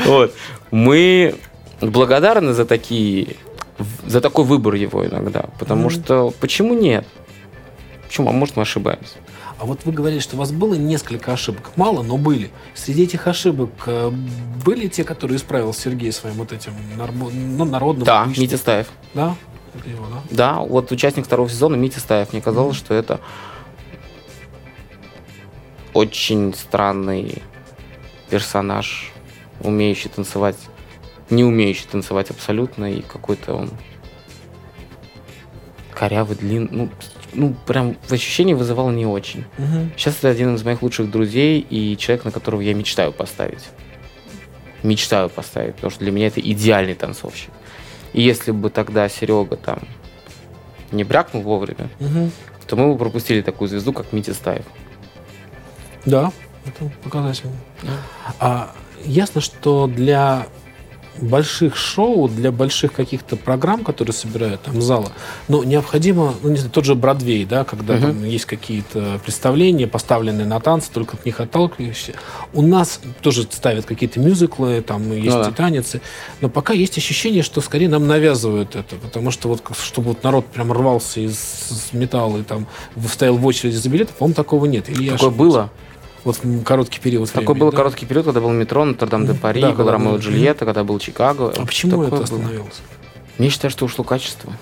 Вот. 0.06 0.34
Мы 0.72 1.36
благодарны 1.82 2.54
за 2.54 2.66
такие 2.66 3.36
за 4.06 4.22
такой 4.22 4.46
выбор 4.46 4.76
его 4.76 5.06
иногда, 5.06 5.46
потому 5.60 5.90
что 5.90 6.34
почему 6.40 6.74
нет? 6.74 7.06
Почему? 8.14 8.30
А 8.30 8.32
может, 8.32 8.56
мы 8.58 8.62
ошибаемся. 8.62 9.16
А 9.58 9.66
вот 9.66 9.86
вы 9.86 9.92
говорили, 9.92 10.20
что 10.20 10.36
у 10.36 10.40
вас 10.40 10.52
было 10.52 10.76
несколько 10.76 11.34
ошибок. 11.34 11.72
Мало, 11.76 12.04
но 12.04 12.20
были. 12.20 12.52
Среди 12.76 13.06
этих 13.06 13.26
ошибок 13.26 13.72
э, 13.88 14.12
были 14.64 14.88
те, 14.88 15.04
которые 15.04 15.38
исправил 15.38 15.74
Сергей 15.74 16.12
своим 16.12 16.36
вот 16.36 16.52
этим 16.52 16.74
ну, 16.96 17.66
народным... 17.66 18.06
Да, 18.06 18.26
личным... 18.28 18.44
Митя 18.44 18.58
Стаев. 18.58 18.88
Да? 19.16 19.36
Его, 19.84 20.06
да? 20.06 20.22
Да, 20.30 20.60
вот 20.60 20.92
участник 20.92 21.26
второго 21.26 21.50
сезона 21.50 21.76
Митя 21.76 22.00
Стаев. 22.00 22.34
Мне 22.34 22.42
казалось, 22.44 22.78
mm-hmm. 22.78 22.86
что 22.86 22.94
это 22.94 23.20
очень 25.96 26.54
странный 26.54 27.42
персонаж, 28.30 29.12
умеющий 29.60 30.12
танцевать, 30.12 30.58
не 31.32 31.44
умеющий 31.44 31.88
танцевать 31.92 32.30
абсолютно, 32.30 32.94
и 32.94 33.02
какой-то 33.02 33.56
он 33.56 33.72
корявый, 35.96 36.38
длинный, 36.38 36.70
ну, 36.72 36.90
ну, 37.34 37.56
прям 37.66 37.96
в 38.08 38.12
ощущении 38.12 38.54
вызывал 38.54 38.90
не 38.90 39.06
очень. 39.06 39.46
Угу. 39.58 39.92
Сейчас 39.98 40.18
это 40.20 40.30
один 40.30 40.56
из 40.56 40.64
моих 40.64 40.82
лучших 40.82 41.10
друзей 41.10 41.66
и 41.70 41.98
человек, 41.98 42.26
на 42.26 42.32
которого 42.32 42.62
я 42.62 42.74
мечтаю 42.74 43.12
поставить. 43.12 43.64
Мечтаю 44.84 45.30
поставить, 45.30 45.76
потому 45.76 45.92
что 45.92 46.02
для 46.02 46.12
меня 46.12 46.28
это 46.28 46.40
идеальный 46.40 46.96
танцовщик. 46.96 47.50
И 48.14 48.22
если 48.22 48.52
бы 48.52 48.70
тогда 48.70 49.10
Серега 49.10 49.56
там 49.56 49.80
не 50.92 51.04
брякнул 51.04 51.42
вовремя, 51.42 51.90
угу. 52.00 52.30
то 52.68 52.76
мы 52.76 52.92
бы 52.92 52.98
пропустили 52.98 53.42
такую 53.42 53.68
звезду, 53.68 53.94
как 53.94 54.14
Митя 54.14 54.34
Стаев. 54.34 54.66
Да, 56.06 56.32
это 56.66 56.92
показательно. 57.04 57.54
Да. 57.82 57.90
А, 58.40 58.72
ясно, 59.04 59.42
что 59.42 59.88
для 59.88 60.48
больших 61.22 61.76
шоу, 61.76 62.28
для 62.28 62.52
больших 62.52 62.94
каких-то 62.94 63.36
программ, 63.36 63.84
которые 63.84 64.14
собирают 64.14 64.62
там 64.62 64.82
зала, 64.82 65.12
ну, 65.48 65.64
необходимо, 65.64 66.34
ну, 66.42 66.50
не 66.50 66.58
знаю, 66.58 66.72
тот 66.72 66.86
же 66.86 66.96
Бродвей, 66.96 67.46
да, 67.46 67.64
когда 67.64 67.96
uh-huh. 67.96 68.02
там 68.02 68.24
есть 68.24 68.46
какие-то 68.46 69.20
представления, 69.24 69.88
поставленные 69.88 70.46
на 70.46 70.60
танцы, 70.60 70.90
только 70.92 71.16
от 71.16 71.26
них 71.26 71.40
отталкиваешься. 71.40 72.14
У 72.54 72.62
нас 72.62 73.00
тоже 73.22 73.44
ставят 73.50 73.86
какие-то 73.86 74.20
мюзиклы, 74.20 74.82
там 74.82 75.12
есть 75.12 75.36
ну, 75.36 75.44
да. 75.44 75.52
танцы, 75.52 76.02
но 76.42 76.50
пока 76.50 76.74
есть 76.74 76.98
ощущение, 76.98 77.44
что 77.44 77.62
скорее 77.62 77.90
нам 77.90 78.08
навязывают 78.08 78.76
это, 78.76 78.96
потому 78.96 79.32
что 79.32 79.50
вот, 79.50 79.62
чтобы 79.82 80.10
вот 80.10 80.24
народ 80.24 80.46
прям 80.48 80.72
рвался 80.72 81.20
из, 81.20 81.38
из 81.70 81.94
металла 81.94 82.38
и 82.40 82.44
там 82.44 82.68
стоял 83.08 83.38
в 83.38 83.46
очереди 83.46 83.76
за 83.76 83.90
билеты, 83.90 84.14
по-моему, 84.18 84.36
такого 84.36 84.66
нет. 84.66 84.90
Или 84.90 85.10
Такое 85.10 85.30
было? 85.30 85.72
Вот 86.24 86.40
короткий 86.66 87.00
период 87.00 87.30
Такой 87.30 87.46
времени, 87.48 87.60
был 87.60 87.72
да? 87.72 87.78
короткий 87.78 88.06
период, 88.06 88.26
когда 88.26 88.40
был 88.40 88.52
метро, 88.52 88.86
Нотр-Дам 88.86 89.26
де 89.26 89.34
Пари, 89.34 89.62
да, 89.62 89.72
был 89.72 89.90
Ромео 89.90 90.16
и 90.16 90.20
Джульетта, 90.20 90.66
когда 90.66 90.84
был 90.84 90.98
Чикаго. 91.00 91.54
А 91.56 91.66
почему 91.66 92.04
это 92.04 92.24
остановилось? 92.24 92.82
Мне 93.38 93.50
считаю, 93.50 93.72
что 93.72 93.86
ушло 93.86 94.04
качество. 94.04 94.54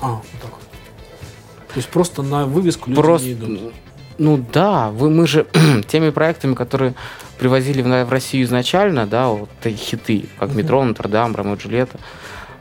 А, 0.00 0.10
вот 0.12 0.24
так. 0.40 0.50
То 0.50 1.76
есть 1.76 1.88
просто 1.88 2.22
на 2.22 2.46
вывеску 2.46 2.90
люди 2.90 3.02
просто, 3.02 3.26
не 3.26 3.32
идут. 3.34 3.72
Ну 4.18 4.44
да, 4.52 4.90
вы, 4.90 5.10
мы 5.10 5.26
же 5.26 5.46
теми 5.88 6.10
проектами, 6.10 6.54
которые 6.54 6.94
привозили 7.38 7.82
в, 7.82 8.04
в 8.04 8.10
Россию 8.10 8.44
изначально, 8.44 9.06
да, 9.06 9.28
вот 9.28 9.48
такие 9.60 9.78
хиты, 9.78 10.28
как 10.38 10.54
метро, 10.54 10.84
Нотр-Дам, 10.84 11.34
Ромео 11.34 11.54
и 11.54 11.58
Джульетта, 11.58 11.98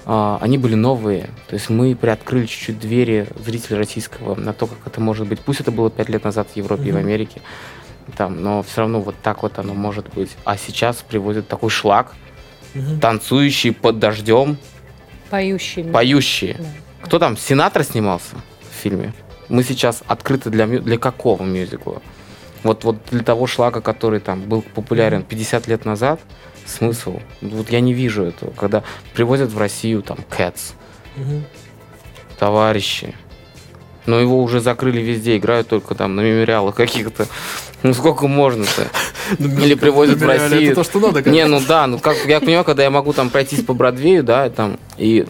а, 0.06 0.40
они 0.42 0.58
были 0.58 0.76
новые. 0.76 1.30
То 1.48 1.56
есть 1.56 1.70
мы 1.70 1.96
приоткрыли 1.96 2.46
чуть-чуть 2.46 2.80
двери 2.80 3.28
зрителя 3.44 3.78
российского 3.78 4.36
на 4.36 4.54
то, 4.54 4.68
как 4.68 4.78
это 4.86 5.02
может 5.02 5.28
быть. 5.28 5.42
Пусть 5.42 5.62
это 5.62 5.72
было 5.72 5.92
пять 5.92 6.10
лет 6.10 6.24
назад 6.24 6.48
в 6.54 6.58
Европе 6.58 6.90
и 6.90 6.92
в 6.92 6.98
Америке 6.98 7.42
Там, 8.16 8.42
но 8.42 8.64
все 8.64 8.82
равно 8.82 9.02
вот 9.02 9.16
так 9.22 9.44
вот 9.44 9.60
оно 9.60 9.74
может 9.74 10.14
быть. 10.14 10.36
А 10.46 10.58
сейчас 10.58 10.98
приводит 10.98 11.48
такой 11.48 11.70
шлак, 11.70 12.14
угу. 12.74 13.00
танцующий 13.02 13.74
под 13.74 14.00
дождем. 14.00 14.58
Поющие. 15.30 15.86
Поющие. 15.86 16.56
Да. 16.60 16.66
Кто 17.02 17.20
там? 17.20 17.38
Сенатор 17.38 17.84
снимался 17.84 18.36
в 18.62 18.82
фильме? 18.82 19.14
Мы 19.50 19.64
сейчас 19.64 20.04
открыты 20.08 20.50
для, 20.50 20.68
для 20.68 20.98
какого 20.98 21.44
мюзикла? 21.44 22.02
Вот, 22.64 22.84
вот 22.84 22.98
для 23.12 23.24
того 23.24 23.48
шлака, 23.48 23.82
который 23.82 24.20
там 24.20 24.42
был 24.42 24.62
популярен 24.62 25.24
50 25.24 25.68
лет 25.68 25.86
назад, 25.86 26.20
смысл? 26.66 27.20
Вот 27.42 27.70
я 27.70 27.80
не 27.80 27.94
вижу 27.94 28.24
этого, 28.24 28.52
когда 28.52 28.84
привозят 29.14 29.52
в 29.52 29.58
Россию 29.58 30.02
там 30.02 30.18
Cats, 30.30 30.74
угу. 31.16 31.44
товарищи, 32.40 33.16
но 34.06 34.20
его 34.20 34.42
уже 34.42 34.60
закрыли 34.60 35.02
везде, 35.02 35.38
играют 35.38 35.68
только 35.68 35.94
там 35.94 36.16
на 36.16 36.22
мемориалах 36.22 36.76
каких-то. 36.76 37.28
Ну 37.88 37.94
сколько 37.94 38.28
можно-то? 38.28 38.88
Ну, 39.40 39.60
Или 39.60 39.74
привозят 39.74 40.20
в 40.20 40.26
Россию. 40.26 40.72
Это 40.72 40.76
то, 40.76 40.84
что 40.86 41.00
надо. 41.02 41.30
Не, 41.30 41.46
ну 41.48 41.60
да, 41.60 41.86
ну 41.86 42.00
как 42.00 42.16
я 42.28 42.40
понимаю, 42.40 42.64
когда 42.64 42.84
я 42.84 42.90
могу 42.90 43.12
там 43.12 43.30
пройтись 43.30 43.62
по 43.62 43.74
Бродвею, 43.74 44.24
да, 44.24 44.50
там 44.50 44.80
и 44.98 45.26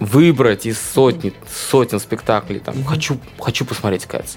выбрать 0.00 0.64
из 0.64 0.78
сотни, 0.80 1.34
сотен 1.70 2.00
спектаклей, 2.00 2.60
там, 2.60 2.82
хочу, 2.84 3.18
хочу 3.38 3.66
посмотреть 3.66 4.06
Кэтс. 4.06 4.36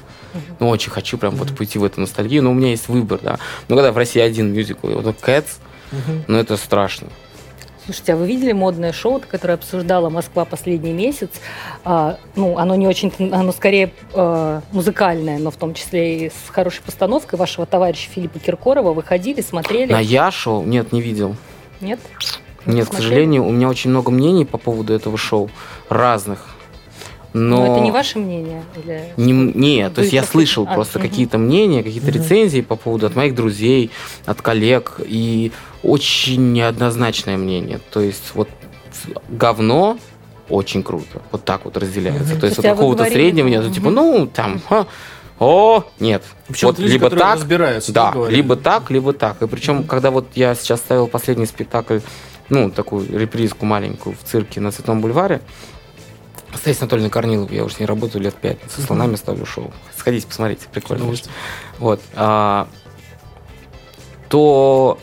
Ну, 0.60 0.68
очень 0.68 0.92
хочу 0.92 1.18
прям 1.18 1.36
вот 1.36 1.56
пойти 1.56 1.80
в 1.80 1.86
эту 1.86 2.02
ностальгию, 2.02 2.44
но 2.44 2.52
у 2.52 2.54
меня 2.54 2.72
есть 2.72 2.90
выбор, 2.90 3.20
да. 3.24 3.40
Но 3.70 3.76
когда 3.76 3.94
в 3.94 3.98
России 3.98 4.20
один 4.20 4.54
мюзикл, 4.54 4.90
и 4.90 4.94
вот 4.94 5.16
Кэтс, 5.22 5.58
ну, 6.28 6.38
это 6.38 6.58
страшно. 6.58 7.08
Слушайте, 7.88 8.14
а 8.14 8.16
вы 8.18 8.28
видели 8.28 8.52
модное 8.52 8.92
шоу, 8.92 9.22
которое 9.26 9.54
обсуждала 9.54 10.10
Москва 10.10 10.44
последний 10.44 10.92
месяц? 10.92 11.30
А, 11.86 12.18
ну, 12.36 12.58
оно 12.58 12.76
не 12.76 12.86
очень, 12.86 13.14
оно 13.32 13.54
скорее 13.54 13.94
а, 14.14 14.62
музыкальное, 14.74 15.40
но 15.40 15.52
в 15.52 15.56
том 15.56 15.74
числе 15.74 16.26
и 16.26 16.30
с 16.30 16.50
хорошей 16.50 16.82
постановкой 16.84 17.40
вашего 17.40 17.66
товарища 17.66 18.10
Филиппа 18.10 18.40
Киркорова. 18.40 18.92
Вы 18.92 19.04
ходили, 19.04 19.40
смотрели? 19.40 19.94
На 19.94 20.02
я 20.02 20.32
шоу? 20.32 20.66
Нет, 20.66 20.92
не 20.92 21.00
видел. 21.00 21.38
Нет? 21.80 22.02
Нет, 22.66 22.90
к 22.90 22.94
сожалению, 22.94 23.46
у 23.46 23.52
меня 23.52 23.70
очень 23.70 23.90
много 23.90 24.12
мнений 24.12 24.44
по 24.44 24.58
поводу 24.58 24.94
этого 24.94 25.18
шоу. 25.18 25.50
Разных. 25.88 26.58
Но... 27.32 27.66
Но 27.66 27.74
это 27.74 27.84
не 27.86 27.92
ваше 27.92 28.20
мнение? 28.20 28.64
Или... 28.84 29.14
Не, 29.16 29.32
нет, 29.32 29.94
то 29.94 30.02
есть 30.02 30.14
я 30.14 30.24
слышал 30.24 30.68
а, 30.70 30.74
просто 30.74 31.00
угу. 31.00 31.08
какие-то 31.08 31.38
мнения, 31.38 31.84
какие-то 31.84 32.10
угу. 32.10 32.18
рецензии 32.18 32.62
по 32.62 32.76
поводу 32.76 33.06
от 33.06 33.16
моих 33.16 33.36
друзей, 33.36 33.92
от 34.26 34.42
коллег, 34.42 35.00
и 35.06 35.52
очень 35.84 36.54
неоднозначное 36.54 37.38
мнение. 37.38 37.80
То 37.92 38.02
есть 38.02 38.32
вот 38.34 38.50
говно 39.30 39.98
очень 40.50 40.84
круто. 40.84 41.22
Вот 41.32 41.44
так 41.44 41.66
вот 41.66 41.78
разделяется. 41.78 42.34
Угу. 42.34 42.40
То 42.40 42.46
есть 42.48 42.60
от 42.60 42.66
какого-то 42.66 43.06
среднего 43.06 43.48
нет, 43.48 43.74
типа, 43.74 43.90
ну, 43.90 44.28
там, 44.28 44.62
ха, 44.68 44.88
о, 45.40 45.84
нет. 46.00 46.24
Причем 46.48 46.68
вот 46.68 46.80
люди, 46.80 46.94
либо 46.94 47.10
так, 47.10 47.36
разбираются, 47.36 47.92
да, 47.92 48.14
либо 48.30 48.56
так, 48.56 48.90
либо 48.90 49.14
так. 49.14 49.42
И 49.42 49.48
причем, 49.48 49.84
когда 49.84 50.10
вот 50.10 50.28
я 50.36 50.56
сейчас 50.56 50.80
ставил 50.80 51.08
последний 51.08 51.46
спектакль, 51.46 52.00
ну, 52.50 52.72
такую 52.72 53.08
репризку 53.18 53.66
маленькую 53.66 54.16
в 54.16 54.24
цирке 54.28 54.62
на 54.62 54.72
Цветном 54.72 55.02
бульваре, 55.02 55.42
Стасис 56.56 56.82
Анатольевна 56.82 57.10
Корнилов, 57.10 57.52
я 57.52 57.66
уже 57.66 57.76
с 57.76 57.80
ней 57.80 57.86
работаю 57.86 58.24
лет 58.24 58.34
пять. 58.34 58.58
Со 58.70 58.82
слонами 58.82 59.16
ставлю 59.16 59.46
шоу. 59.46 59.72
Сходите, 59.96 60.26
посмотрите, 60.26 60.66
прикольно. 60.72 61.14
Вот. 61.78 62.02
А, 62.16 62.68
то 64.30 64.98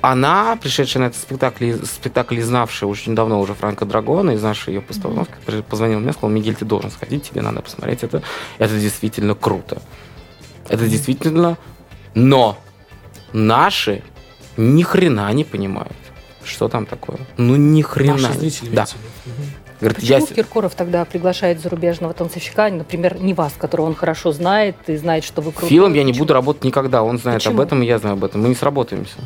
она, 0.00 0.56
пришедшая 0.56 1.02
на 1.02 1.06
этот 1.08 1.20
спектакль, 1.20 1.74
спектакль, 1.84 2.40
знавшая 2.40 2.88
очень 2.88 3.14
давно 3.14 3.40
уже 3.40 3.54
Франко 3.54 3.84
Драгона, 3.84 4.32
и 4.32 4.36
знавшая 4.36 4.74
ее 4.74 4.80
постановки, 4.80 5.34
позвонила 5.68 5.98
мне, 5.98 6.12
сказала, 6.12 6.30
Мигель, 6.30 6.54
ты 6.54 6.64
должен 6.64 6.90
сходить, 6.90 7.28
тебе 7.28 7.42
надо 7.42 7.60
посмотреть 7.60 8.02
это. 8.02 8.22
Это 8.58 8.78
действительно 8.78 9.34
круто. 9.34 9.82
Это 10.68 10.88
действительно... 10.88 11.58
Но 12.14 12.58
наши 13.32 14.02
ни 14.56 14.82
хрена 14.82 15.32
не 15.32 15.44
понимают, 15.44 15.96
что 16.44 16.68
там 16.68 16.86
такое. 16.86 17.18
Ну, 17.36 17.56
ни 17.56 17.82
хрена. 17.82 18.16
Наши 18.16 18.38
зрители, 18.38 18.70
да. 18.74 18.86
Говорит, 19.80 19.98
Почему 19.98 20.26
я... 20.28 20.34
Киркоров 20.34 20.74
тогда 20.74 21.04
приглашает 21.04 21.60
зарубежного 21.60 22.12
танцовщика, 22.12 22.68
например, 22.68 23.18
не 23.20 23.32
вас, 23.32 23.54
которого 23.56 23.86
он 23.86 23.94
хорошо 23.94 24.32
знает 24.32 24.76
и 24.88 24.96
знает, 24.96 25.24
что 25.24 25.40
вы 25.40 25.52
крутой? 25.52 25.70
Филом 25.70 25.94
я 25.94 26.02
не 26.02 26.12
буду 26.12 26.34
работать 26.34 26.64
никогда. 26.64 27.02
Он 27.02 27.18
знает 27.18 27.38
Почему? 27.38 27.54
об 27.54 27.60
этом, 27.60 27.82
и 27.82 27.86
я 27.86 27.98
знаю 27.98 28.14
об 28.14 28.24
этом. 28.24 28.42
Мы 28.42 28.48
не 28.48 28.54
сработаемся. 28.54 29.16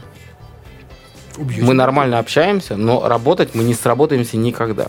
Убьете. 1.37 1.63
Мы 1.63 1.75
нормально 1.75 2.19
общаемся, 2.19 2.77
но 2.77 3.07
работать 3.09 3.55
мы 3.55 3.65
не 3.65 3.75
сработаемся 3.75 4.37
никогда. 4.37 4.89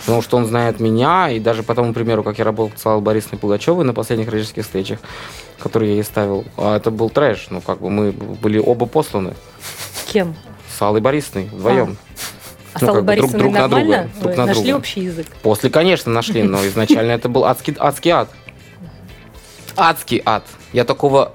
Потому 0.00 0.22
что 0.22 0.36
он 0.36 0.46
знает 0.46 0.80
меня, 0.80 1.28
и 1.28 1.40
даже 1.40 1.62
по 1.62 1.74
тому 1.74 1.92
примеру, 1.92 2.22
как 2.22 2.38
я 2.38 2.44
работал 2.44 2.76
с 2.78 2.86
Аллой 2.86 3.02
Борисовной 3.02 3.38
Пугачевой 3.38 3.84
на 3.84 3.92
последних 3.92 4.28
режиссерских 4.28 4.64
встречах, 4.64 5.00
которые 5.58 5.90
я 5.90 5.96
ей 5.96 6.04
ставил, 6.04 6.44
а 6.56 6.76
это 6.76 6.90
был 6.90 7.10
трэш. 7.10 7.48
Ну, 7.50 7.60
как 7.60 7.80
бы 7.80 7.90
мы 7.90 8.12
были 8.12 8.58
оба 8.58 8.86
посланы. 8.86 9.34
Кем? 10.06 10.34
С 10.76 10.80
Аллой 10.80 11.00
Борисовной 11.00 11.46
вдвоем. 11.46 11.96
А, 12.74 12.78
а 12.78 12.84
ну, 12.84 12.88
Аллой 12.90 13.02
Борисовной 13.02 13.38
друг, 13.38 13.52
друг 13.52 13.60
нормально? 13.60 13.96
На 13.96 14.02
друга, 14.02 14.20
друг 14.20 14.36
на 14.36 14.46
нашли 14.46 14.62
друга. 14.62 14.76
общий 14.78 15.00
язык? 15.00 15.26
После, 15.42 15.70
конечно, 15.70 16.12
нашли, 16.12 16.42
но 16.42 16.64
изначально 16.66 17.12
это 17.12 17.28
был 17.28 17.44
адский, 17.44 17.76
адский 17.78 18.10
ад. 18.12 18.30
Адский 19.76 20.22
ад. 20.24 20.44
Я 20.72 20.84
такого 20.84 21.32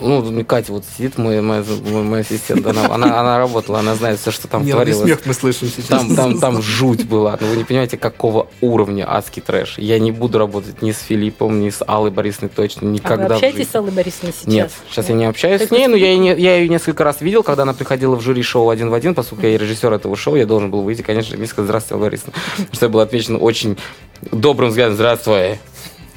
ну, 0.00 0.44
Катя 0.44 0.72
вот 0.72 0.84
сидит, 0.96 1.18
мой, 1.18 1.40
мой, 1.40 1.62
мой, 1.62 2.02
мой 2.02 2.20
ассистент, 2.20 2.66
она, 2.66 2.86
она, 2.86 3.20
она 3.20 3.38
работала, 3.38 3.80
она 3.80 3.94
знает 3.94 4.18
все, 4.18 4.30
что 4.30 4.48
там 4.48 4.64
Нервный 4.64 4.84
творилось. 4.84 5.04
смех 5.04 5.20
мы 5.26 5.34
слышим 5.34 5.68
сейчас. 5.68 5.86
Там, 5.86 6.16
там, 6.16 6.38
там 6.38 6.62
жуть 6.62 7.06
была. 7.06 7.32
Но 7.40 7.46
ну, 7.46 7.52
вы 7.52 7.58
не 7.58 7.64
понимаете, 7.64 7.96
какого 7.96 8.48
уровня 8.60 9.04
адский 9.08 9.42
трэш. 9.42 9.78
Я 9.78 9.98
не 9.98 10.12
буду 10.12 10.38
работать 10.38 10.82
ни 10.82 10.92
с 10.92 10.98
Филиппом, 10.98 11.60
ни 11.60 11.70
с 11.70 11.84
Аллой 11.86 12.10
Борисовной 12.10 12.50
точно, 12.50 12.86
никогда. 12.86 13.26
А 13.26 13.28
вы 13.28 13.34
общаетесь 13.34 13.68
с 13.70 13.74
Аллой 13.74 13.92
Борисовной 13.92 14.32
сейчас? 14.32 14.46
Нет, 14.46 14.70
сейчас 14.90 15.08
я 15.08 15.14
не 15.14 15.24
общаюсь 15.24 15.62
с 15.62 15.70
ней, 15.70 15.86
но 15.86 15.96
я, 15.96 16.12
ее, 16.12 16.36
я 16.38 16.56
ее 16.56 16.68
несколько 16.68 17.04
раз 17.04 17.20
видел, 17.20 17.42
когда 17.42 17.62
она 17.62 17.74
приходила 17.74 18.16
в 18.16 18.20
жюри 18.20 18.42
шоу 18.42 18.70
«Один 18.70 18.90
в 18.90 18.94
один», 18.94 19.14
поскольку 19.14 19.46
я 19.46 19.56
режиссер 19.58 19.92
этого 19.92 20.16
шоу, 20.16 20.36
я 20.36 20.46
должен 20.46 20.70
был 20.70 20.82
выйти, 20.82 21.02
конечно, 21.02 21.34
и 21.34 21.46
сказать 21.46 21.66
«Здравствуйте, 21.66 21.94
Алла 21.94 22.04
Борисовна». 22.04 22.34
Что 22.72 22.86
я 22.86 22.90
был 22.90 23.00
отмечен 23.00 23.38
очень 23.40 23.76
добрым 24.32 24.70
взглядом 24.70 24.94
«Здравствуй». 24.94 25.58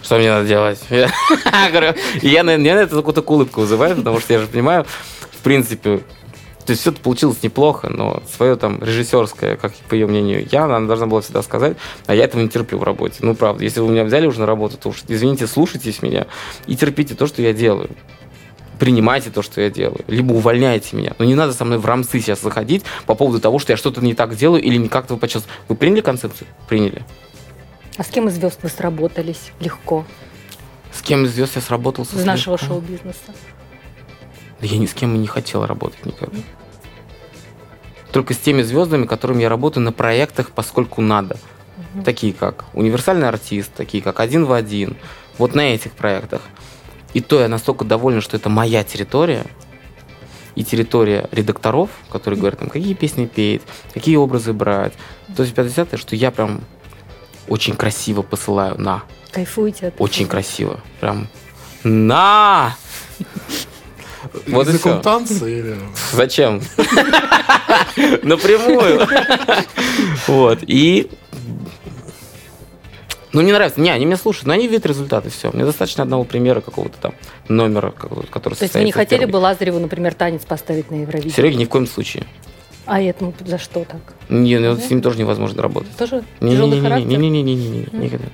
Что 0.04 0.18
мне 0.18 0.30
надо 0.30 0.48
делать? 0.48 0.80
Я 0.90 1.70
говорю, 1.72 1.94
я, 2.22 2.44
наверное, 2.44 2.84
это 2.84 2.96
какую-то 2.96 3.22
улыбку 3.22 3.62
вызывает, 3.62 3.98
потому 3.98 4.20
что 4.20 4.34
я 4.34 4.40
же 4.40 4.48
понимаю, 4.48 4.86
в 5.32 5.38
принципе, 5.44 6.02
то 6.66 6.72
есть 6.72 6.82
все 6.82 6.92
это 6.92 7.00
получилось 7.02 7.42
неплохо, 7.42 7.90
но 7.90 8.22
свое 8.36 8.56
там 8.56 8.82
режиссерское, 8.82 9.56
как 9.56 9.74
по 9.90 9.94
ее 9.94 10.08
мнению, 10.08 10.48
я, 10.52 10.66
она 10.66 10.82
должна 10.82 11.08
была 11.08 11.22
всегда 11.22 11.42
сказать, 11.42 11.78
а 12.06 12.16
я 12.16 12.26
этого 12.26 12.42
не 12.42 12.50
терплю 12.50 12.78
в 12.78 12.84
работе. 12.84 13.18
Ну, 13.22 13.36
правда, 13.36 13.64
если 13.64 13.80
вы 13.80 13.92
меня 13.92 14.04
взяли 14.04 14.28
уже 14.28 14.40
на 14.40 14.46
работу, 14.46 14.78
то 14.78 14.90
уж, 14.90 15.04
извините, 15.08 15.48
слушайтесь 15.48 16.02
меня 16.02 16.28
и 16.68 16.76
терпите 16.76 17.16
то, 17.16 17.28
что 17.28 17.42
я 17.42 17.54
делаю. 17.54 17.90
Принимайте 18.80 19.30
то, 19.30 19.42
что 19.42 19.62
я 19.62 19.70
делаю. 19.70 20.04
Либо 20.08 20.34
увольняйте 20.34 20.96
меня. 20.96 21.14
Но 21.18 21.26
не 21.26 21.36
надо 21.36 21.54
со 21.54 21.64
мной 21.64 21.78
в 21.78 21.86
рамсы 21.86 22.20
сейчас 22.20 22.42
заходить 22.42 22.84
по 23.06 23.16
поводу 23.16 23.40
того, 23.40 23.60
что 23.60 23.72
я 23.72 23.78
что-то 23.78 24.02
не 24.02 24.14
так 24.14 24.36
делаю 24.36 24.62
или 24.62 24.78
не 24.78 24.90
как-то 24.90 25.14
вы 25.14 25.20
почувствовали. 25.20 25.58
Вы 25.70 25.76
приняли 25.76 26.02
концепцию? 26.02 26.48
Приняли. 26.68 27.04
А 27.98 28.04
с 28.04 28.08
кем 28.08 28.28
из 28.28 28.34
звезд 28.34 28.60
вы 28.64 28.70
сработались 28.70 29.52
легко? 29.60 30.06
С 30.92 31.02
кем 31.02 31.26
из 31.26 31.34
звезд 31.34 31.56
я 31.56 31.62
сработался? 31.62 32.18
Из 32.18 32.26
нашего 32.26 32.58
шоу-бизнеса. 32.58 33.34
Да 34.62 34.68
я 34.68 34.78
ни 34.78 34.86
с 34.86 34.94
кем 34.94 35.16
и 35.16 35.18
не 35.18 35.28
хотел 35.28 35.66
работать 35.66 36.06
никогда. 36.06 36.38
Только 38.12 38.34
с 38.34 38.38
теми 38.38 38.62
звездами, 38.62 39.06
которыми 39.06 39.42
я 39.42 39.50
работаю 39.50 39.84
на 39.84 39.92
проектах, 39.92 40.52
поскольку 40.52 41.02
надо. 41.02 41.38
Угу. 41.96 42.04
Такие 42.04 42.34
как 42.34 42.66
универсальный 42.74 43.28
артист, 43.28 43.74
такие 43.74 44.04
как 44.04 44.20
один 44.20 44.46
в 44.46 44.54
один. 44.54 44.96
Вот 45.38 45.56
на 45.56 45.62
этих 45.62 45.94
проектах. 45.94 46.42
И 47.14 47.22
то 47.22 47.40
я 47.40 47.48
настолько 47.48 47.86
доволен, 47.86 48.22
что 48.22 48.38
это 48.38 48.50
моя 48.50 48.84
территория, 48.84 49.46
и 50.56 50.64
территория 50.64 51.28
редакторов, 51.32 51.90
которые 52.12 52.40
говорят, 52.40 52.60
там, 52.60 52.70
какие 52.70 52.94
песни 52.94 53.26
петь, 53.26 53.64
какие 53.94 54.16
образы 54.16 54.54
брать. 54.54 54.94
То 55.36 55.44
есть 55.44 55.56
50 55.56 55.98
что 56.00 56.16
я 56.16 56.32
прям 56.32 56.62
очень 57.48 57.76
красиво 57.76 58.22
посылаю 58.22 58.80
на. 58.80 59.04
Кайфуйте 59.32 59.88
от 59.88 59.96
Очень 60.00 60.28
красиво. 60.28 60.80
Прям 61.00 61.28
на! 61.84 62.76
Вот 64.48 64.68
и 64.70 64.78
все. 64.78 65.00
танца 65.00 65.48
или... 65.48 65.76
Зачем? 66.12 66.62
Напрямую. 68.24 69.08
Вот. 70.28 70.60
И 70.66 71.10
ну, 73.34 73.42
не 73.42 73.52
нравится. 73.52 73.82
Не, 73.82 73.90
они 73.90 74.06
меня 74.06 74.18
слушают, 74.18 74.46
но 74.46 74.54
они 74.54 74.68
видят 74.68 74.86
результаты, 74.86 75.30
все. 75.32 75.52
Мне 75.52 75.66
достаточно 75.66 76.04
одного 76.04 76.24
примера 76.24 76.62
какого-то 76.62 76.98
там 77.00 77.16
номера, 77.50 77.92
который 77.92 78.54
То 78.54 78.64
есть 78.64 78.76
вы 78.76 78.84
не 78.84 78.92
хотели 78.92 79.26
бы 79.26 79.38
Лазареву, 79.38 79.80
например, 79.80 80.14
танец 80.14 80.44
поставить 80.46 80.92
на 80.92 80.96
Евровидение? 81.02 81.36
Сереге 81.36 81.58
ни 81.58 81.66
в 81.66 81.70
коем 81.70 81.88
случае. 81.88 82.26
А 82.86 83.02
этому 83.02 83.34
за 83.46 83.58
что 83.58 83.86
так? 83.86 84.02
Не, 84.30 84.60
ну, 84.60 84.76
с 84.76 84.90
ним 84.90 85.02
тоже 85.02 85.18
невозможно 85.18 85.62
работать. 85.62 85.96
Тоже 85.96 86.24
не, 86.42 86.52
тяжелый 86.52 86.80
не, 86.80 86.82
характер? 86.82 87.08
Не-не-не, 87.08 87.88
никогда. 87.92 88.28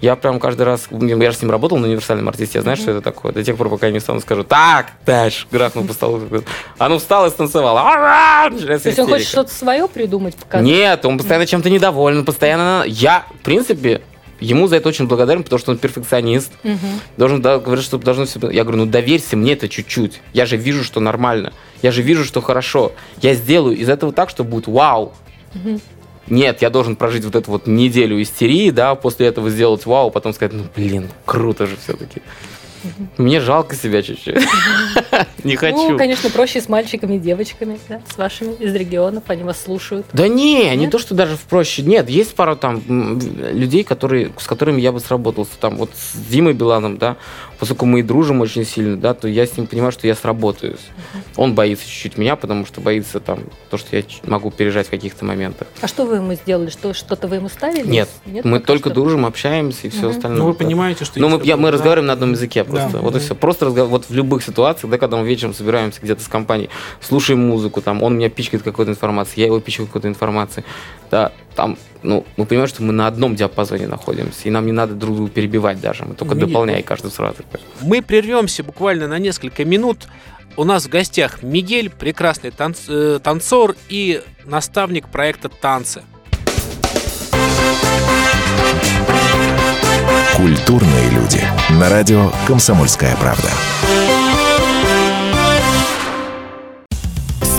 Я 0.00 0.14
прям 0.14 0.38
каждый 0.38 0.62
раз, 0.62 0.86
я 0.90 1.30
же 1.30 1.36
с 1.36 1.42
ним 1.42 1.50
работал 1.50 1.76
на 1.78 1.88
универсальном 1.88 2.28
артисте, 2.28 2.58
я 2.58 2.62
знаю, 2.62 2.76
mm-hmm. 2.76 2.80
что 2.80 2.90
это 2.92 3.00
такое. 3.00 3.32
До 3.32 3.42
тех 3.42 3.56
пор, 3.56 3.68
пока 3.68 3.86
я 3.86 3.92
не 3.92 3.98
встану, 3.98 4.20
скажу, 4.20 4.44
так, 4.44 4.92
дальше, 5.04 5.46
графну 5.50 5.82
по 5.82 5.92
столу. 5.92 6.20
А 6.78 6.88
ну 6.88 6.98
встал 6.98 7.26
и 7.26 7.30
станцевал. 7.30 7.76
То 8.50 8.54
есть 8.70 8.98
он 8.98 9.08
хочет 9.08 9.26
что-то 9.26 9.52
свое 9.52 9.88
придумать? 9.88 10.36
Показать? 10.36 10.64
Нет, 10.64 11.04
он 11.04 11.18
постоянно 11.18 11.46
чем-то 11.46 11.68
недоволен, 11.68 12.24
постоянно... 12.24 12.84
Я, 12.86 13.26
в 13.40 13.42
принципе, 13.42 14.02
ему 14.38 14.68
за 14.68 14.76
это 14.76 14.88
очень 14.88 15.08
благодарен, 15.08 15.42
потому 15.42 15.58
что 15.58 15.72
он 15.72 15.78
перфекционист. 15.78 16.52
Угу. 16.62 16.76
Должен 17.16 17.42
да, 17.42 17.58
говорить, 17.58 17.84
что 17.84 17.98
должно 17.98 18.26
все... 18.26 18.38
Я 18.50 18.62
говорю, 18.62 18.84
ну 18.84 18.86
доверься 18.86 19.36
мне 19.36 19.54
это 19.54 19.68
чуть-чуть. 19.68 20.20
Я 20.32 20.46
же 20.46 20.56
вижу, 20.56 20.84
что 20.84 21.00
нормально. 21.00 21.52
Я 21.82 21.90
же 21.92 22.02
вижу, 22.02 22.24
что 22.24 22.40
хорошо. 22.40 22.92
Я 23.22 23.34
сделаю 23.34 23.76
из 23.76 23.88
этого 23.88 24.12
так, 24.12 24.30
что 24.30 24.44
будет 24.44 24.66
вау. 24.66 25.12
Угу. 25.54 25.80
Нет, 26.28 26.62
я 26.62 26.70
должен 26.70 26.96
прожить 26.96 27.24
вот 27.24 27.34
эту 27.34 27.50
вот 27.50 27.66
неделю 27.66 28.20
истерии, 28.20 28.70
да, 28.70 28.94
после 28.94 29.26
этого 29.26 29.48
сделать 29.50 29.86
вау, 29.86 30.10
потом 30.10 30.34
сказать, 30.34 30.52
ну 30.52 30.64
блин, 30.76 31.08
круто 31.24 31.66
же 31.66 31.76
все-таки. 31.76 32.20
Мне 33.16 33.40
жалко 33.40 33.74
себя 33.74 34.02
чуть-чуть. 34.02 34.36
Не 35.44 35.54
ну, 35.54 35.58
хочу. 35.58 35.90
Ну, 35.90 35.98
конечно, 35.98 36.30
проще 36.30 36.60
с 36.60 36.68
мальчиками 36.68 37.16
и 37.16 37.18
девочками, 37.18 37.78
да, 37.88 38.00
с 38.12 38.16
вашими 38.16 38.54
из 38.54 38.74
регионов, 38.74 39.24
они 39.26 39.42
вас 39.42 39.60
слушают. 39.60 40.06
Да 40.12 40.28
не, 40.28 40.74
не 40.76 40.88
то, 40.88 40.98
что 40.98 41.14
даже 41.14 41.36
в 41.36 41.40
проще. 41.40 41.82
Нет, 41.82 42.08
есть 42.08 42.34
пара 42.34 42.54
там 42.54 42.82
людей, 42.88 43.84
которые, 43.84 44.30
с 44.38 44.46
которыми 44.46 44.80
я 44.80 44.92
бы 44.92 45.00
сработался. 45.00 45.52
Там 45.60 45.76
вот 45.76 45.90
с 45.94 46.16
Димой 46.28 46.52
Биланом, 46.52 46.98
да, 46.98 47.16
поскольку 47.58 47.86
мы 47.86 48.00
и 48.00 48.02
дружим 48.02 48.40
очень 48.40 48.64
сильно, 48.64 48.96
да, 48.96 49.14
то 49.14 49.28
я 49.28 49.46
с 49.46 49.56
ним 49.56 49.66
понимаю, 49.66 49.92
что 49.92 50.06
я 50.06 50.14
сработаюсь. 50.14 50.80
Он 51.36 51.54
боится 51.54 51.86
чуть-чуть 51.86 52.18
меня, 52.18 52.36
потому 52.36 52.66
что 52.66 52.80
боится 52.80 53.20
там 53.20 53.40
то, 53.70 53.76
что 53.76 53.96
я 53.96 54.04
могу 54.24 54.50
пережать 54.50 54.86
в 54.86 54.90
каких-то 54.90 55.24
моментах. 55.24 55.68
А 55.80 55.88
что 55.88 56.04
вы 56.04 56.16
ему 56.16 56.34
сделали? 56.34 56.70
Что, 56.70 56.94
что-то 56.94 57.28
вы 57.28 57.36
ему 57.36 57.48
ставили? 57.48 57.86
Нет, 57.86 58.08
Нет 58.26 58.44
мы 58.44 58.60
только 58.60 58.90
что? 58.90 58.94
дружим, 58.94 59.26
общаемся 59.26 59.86
и 59.86 59.90
все 59.90 60.08
угу. 60.08 60.10
остальное. 60.10 60.38
Ну, 60.40 60.46
вы 60.46 60.54
понимаете, 60.54 61.04
что... 61.04 61.20
Ну, 61.20 61.28
мы, 61.28 61.44
я, 61.44 61.56
мы 61.56 61.70
разговариваем 61.70 62.06
на 62.06 62.12
одном 62.12 62.32
языке 62.32 62.64
просто. 62.64 62.92
Да. 62.94 62.98
Вот 63.00 63.16
и 63.16 63.18
все. 63.18 63.34
Просто 63.34 63.66
разговор... 63.66 63.90
вот 63.90 64.06
в 64.08 64.14
любых 64.14 64.42
ситуациях, 64.42 64.90
да, 64.90 64.98
когда 64.98 65.16
мы 65.16 65.26
вечером 65.26 65.54
собираемся 65.54 66.00
где-то 66.00 66.22
с 66.22 66.28
компанией, 66.28 66.70
слушаем 67.00 67.40
музыку, 67.40 67.80
там, 67.80 68.02
он 68.02 68.16
меня 68.16 68.30
пичкает 68.30 68.62
какой-то 68.62 68.92
информацией, 68.92 69.42
я 69.42 69.46
его 69.46 69.60
пичкаю 69.60 69.86
какой-то 69.86 70.08
информацией, 70.08 70.64
да, 71.10 71.32
там, 71.54 71.76
ну, 72.02 72.24
мы 72.36 72.46
понимаем, 72.46 72.68
что 72.68 72.82
мы 72.82 72.92
на 72.92 73.06
одном 73.06 73.34
диапазоне 73.34 73.86
находимся, 73.86 74.42
и 74.44 74.50
нам 74.50 74.66
не 74.66 74.72
надо 74.72 74.94
друг 74.94 75.16
друга 75.16 75.30
перебивать 75.30 75.80
даже, 75.80 76.04
мы 76.04 76.14
только 76.14 76.34
дополняем 76.34 76.82
каждый 76.82 77.10
сразу. 77.10 77.38
Мы 77.82 78.02
прервемся 78.02 78.62
буквально 78.62 79.08
на 79.08 79.18
несколько 79.18 79.64
минут. 79.64 80.06
У 80.56 80.64
нас 80.64 80.86
в 80.86 80.88
гостях 80.88 81.42
Мигель, 81.42 81.88
прекрасный 81.88 82.50
танц, 82.50 82.80
э, 82.88 83.20
танцор 83.22 83.76
и 83.88 84.22
наставник 84.44 85.08
проекта 85.08 85.48
«Танцы». 85.48 86.02
Культурные 90.36 91.10
люди. 91.10 91.40
На 91.78 91.88
радио 91.88 92.30
«Комсомольская 92.46 93.16
правда». 93.16 93.50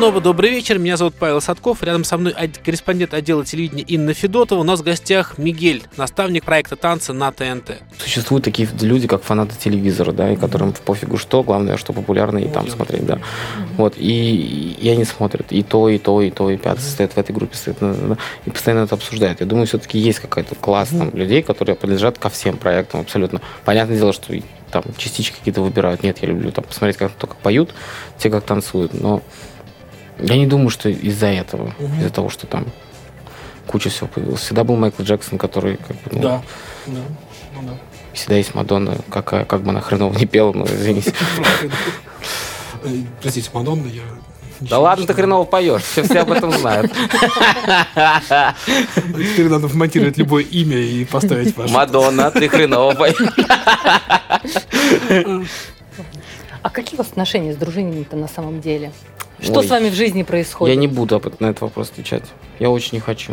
Снова 0.00 0.22
добрый 0.22 0.48
вечер. 0.48 0.78
Меня 0.78 0.96
зовут 0.96 1.14
Павел 1.14 1.42
Садков. 1.42 1.82
Рядом 1.82 2.04
со 2.04 2.16
мной 2.16 2.34
корреспондент 2.64 3.12
отдела 3.12 3.44
телевидения 3.44 3.82
Инна 3.82 4.14
Федотова. 4.14 4.60
У 4.60 4.62
нас 4.62 4.80
в 4.80 4.82
гостях 4.82 5.36
Мигель, 5.36 5.82
наставник 5.98 6.46
проекта 6.46 6.76
танца 6.76 7.12
на 7.12 7.30
ТНТ. 7.30 7.82
Существуют 7.98 8.46
такие 8.46 8.66
люди, 8.80 9.06
как 9.06 9.22
фанаты 9.22 9.56
телевизора, 9.62 10.12
да, 10.12 10.32
и 10.32 10.36
которым 10.36 10.72
пофигу 10.72 11.18
что, 11.18 11.42
главное, 11.42 11.76
что 11.76 11.92
популярно, 11.92 12.38
и 12.38 12.48
там 12.48 12.70
смотреть, 12.70 13.04
да. 13.04 13.18
Вот, 13.76 13.92
и, 13.98 14.72
и 14.72 14.88
они 14.88 15.04
смотрят 15.04 15.52
и 15.52 15.62
то, 15.62 15.90
и 15.90 15.98
то, 15.98 16.22
и 16.22 16.30
то, 16.30 16.48
и 16.48 16.56
пятый 16.56 16.80
стоит 16.80 17.12
в 17.12 17.18
этой 17.18 17.32
группе, 17.32 17.54
стоит, 17.54 17.76
и 18.46 18.50
постоянно 18.50 18.84
это 18.84 18.94
обсуждают. 18.94 19.40
Я 19.40 19.46
думаю, 19.46 19.66
все-таки 19.66 19.98
есть 19.98 20.20
какой-то 20.20 20.54
класс 20.54 20.88
там 20.88 21.10
людей, 21.12 21.42
которые 21.42 21.76
принадлежат 21.76 22.18
ко 22.18 22.30
всем 22.30 22.56
проектам 22.56 23.00
абсолютно. 23.00 23.42
Понятное 23.66 23.98
дело, 23.98 24.14
что 24.14 24.32
там 24.70 24.82
частички 24.96 25.36
какие-то 25.36 25.60
выбирают. 25.60 26.02
Нет, 26.02 26.22
я 26.22 26.28
люблю 26.28 26.52
там 26.52 26.64
посмотреть, 26.64 26.96
как 26.96 27.12
только 27.12 27.34
поют, 27.34 27.74
те 28.16 28.30
как 28.30 28.44
танцуют, 28.44 28.94
но 28.94 29.22
я 30.22 30.36
не 30.36 30.46
думаю, 30.46 30.70
что 30.70 30.88
из-за 30.88 31.26
этого, 31.26 31.74
угу. 31.78 31.94
из-за 31.98 32.10
того, 32.10 32.28
что 32.28 32.46
там 32.46 32.66
куча 33.66 33.90
всего 33.90 34.08
появилась. 34.08 34.40
Всегда 34.40 34.64
был 34.64 34.76
Майкл 34.76 35.02
Джексон, 35.02 35.38
который 35.38 35.76
как 35.76 35.96
бы, 35.96 36.10
ну, 36.12 36.20
да, 36.20 36.42
да. 36.86 37.00
Ну, 37.54 37.62
да. 37.62 37.74
Всегда 38.12 38.36
есть 38.36 38.54
Мадонна, 38.54 38.98
какая, 39.10 39.44
как 39.44 39.62
бы 39.62 39.70
она 39.70 39.80
хреново 39.80 40.16
не 40.18 40.26
пела, 40.26 40.52
но 40.52 40.64
извините. 40.64 41.14
Простите, 43.20 43.50
Мадонна, 43.52 43.86
я 43.86 44.02
да 44.60 44.78
ладно, 44.78 45.06
ты 45.06 45.14
хреново 45.14 45.44
поешь, 45.44 45.82
все, 45.82 46.02
все 46.02 46.20
об 46.20 46.32
этом 46.32 46.52
знают. 46.52 46.92
Теперь 49.16 49.48
надо 49.48 49.66
вмонтировать 49.68 50.18
любое 50.18 50.44
имя 50.44 50.76
и 50.76 51.06
поставить 51.06 51.56
ваше. 51.56 51.72
Мадонна, 51.72 52.30
ты 52.30 52.46
хреново 52.48 52.94
поешь. 52.94 53.16
А 56.62 56.68
какие 56.68 56.96
у 56.96 56.98
вас 56.98 57.08
отношения 57.08 57.54
с 57.54 57.56
дружинами-то 57.56 58.16
на 58.16 58.28
самом 58.28 58.60
деле? 58.60 58.92
Что 59.42 59.60
Ой, 59.60 59.66
с 59.66 59.70
вами 59.70 59.88
в 59.88 59.94
жизни 59.94 60.22
происходит? 60.22 60.74
Я 60.74 60.80
не 60.80 60.86
буду 60.86 61.20
на 61.38 61.46
этот 61.46 61.62
вопрос 61.62 61.90
отвечать. 61.90 62.24
Я 62.58 62.70
очень 62.70 62.90
не 62.94 63.00
хочу. 63.00 63.32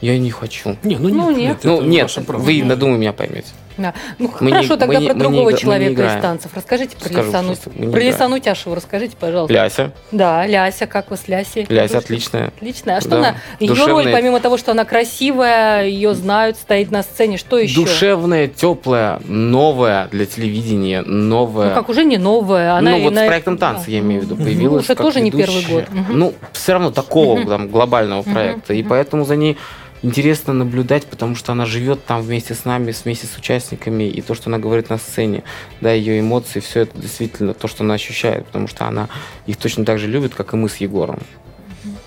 Я 0.00 0.18
не 0.18 0.30
хочу. 0.30 0.76
Не, 0.82 0.96
ну, 0.96 1.08
ну 1.08 1.30
нет. 1.30 1.38
нет, 1.38 1.64
ну, 1.64 1.82
нет 1.82 2.16
вы, 2.28 2.52
я 2.52 2.76
думаю, 2.76 2.98
меня 2.98 3.12
поймете. 3.12 3.48
Да. 3.78 3.94
Ну 4.18 4.30
мы 4.40 4.50
хорошо, 4.50 4.74
не, 4.74 4.80
тогда 4.80 5.00
мы 5.00 5.06
про 5.06 5.14
не, 5.14 5.20
другого 5.20 5.50
мы 5.50 5.56
человека 5.56 6.16
из 6.16 6.20
танцев. 6.22 6.50
Расскажите 6.54 6.96
про 6.96 7.08
Скажу 7.08 7.28
Лисану. 7.28 7.56
Про 7.92 7.98
Лисану 8.00 8.38
Тяшеву 8.40 8.74
расскажите, 8.74 9.16
пожалуйста. 9.18 9.54
Ляся. 9.54 9.92
Да, 10.10 10.46
Ляся, 10.46 10.86
как 10.86 11.10
вы 11.10 11.16
с 11.16 11.28
Лясей? 11.28 11.64
Ляся 11.68 11.98
отличная. 11.98 12.48
Отличная. 12.48 12.96
А 12.96 13.00
что 13.00 13.10
да. 13.10 13.18
она? 13.18 13.34
Ее 13.60 13.70
Душевная... 13.70 14.04
роль, 14.04 14.12
помимо 14.12 14.40
того, 14.40 14.58
что 14.58 14.72
она 14.72 14.84
красивая, 14.84 15.86
ее 15.86 16.14
знают, 16.14 16.56
стоит 16.56 16.90
на 16.90 17.02
сцене, 17.02 17.38
что 17.38 17.58
еще? 17.58 17.76
Душевная, 17.76 18.48
теплая, 18.48 19.20
новая 19.24 20.08
для 20.08 20.26
телевидения, 20.26 21.02
новая. 21.02 21.68
Ну 21.68 21.74
как 21.74 21.88
уже 21.88 22.04
не 22.04 22.18
новая, 22.18 22.74
она. 22.74 22.92
Ну 22.92 23.02
вот 23.04 23.12
на... 23.12 23.24
с 23.24 23.26
проектом 23.26 23.58
танцы 23.58 23.90
я 23.90 24.00
имею 24.00 24.22
в 24.22 24.24
виду 24.24 24.36
появилась. 24.36 24.88
Ну, 24.88 24.92
уже 24.92 24.94
тоже 24.96 25.20
ведущая. 25.20 25.22
не 25.22 25.30
первый 25.30 25.64
год. 25.72 25.84
Ну 26.08 26.34
все 26.52 26.72
равно 26.72 26.90
такого 26.90 27.44
там 27.44 27.68
глобального 27.68 28.22
проекта, 28.22 28.74
и 28.74 28.82
поэтому 28.82 29.24
за 29.24 29.36
ней 29.36 29.56
интересно 30.02 30.52
наблюдать, 30.52 31.06
потому 31.06 31.34
что 31.34 31.52
она 31.52 31.66
живет 31.66 32.04
там 32.04 32.22
вместе 32.22 32.54
с 32.54 32.64
нами, 32.64 32.94
вместе 33.04 33.26
с 33.26 33.36
участниками, 33.36 34.04
и 34.04 34.20
то, 34.20 34.34
что 34.34 34.50
она 34.50 34.58
говорит 34.58 34.90
на 34.90 34.98
сцене, 34.98 35.42
да, 35.80 35.92
ее 35.92 36.20
эмоции, 36.20 36.60
все 36.60 36.80
это 36.80 36.98
действительно 36.98 37.54
то, 37.54 37.68
что 37.68 37.84
она 37.84 37.94
ощущает, 37.94 38.46
потому 38.46 38.68
что 38.68 38.86
она 38.86 39.08
их 39.46 39.56
точно 39.56 39.84
так 39.84 39.98
же 39.98 40.06
любит, 40.06 40.34
как 40.34 40.52
и 40.52 40.56
мы 40.56 40.68
с 40.68 40.76
Егором. 40.76 41.20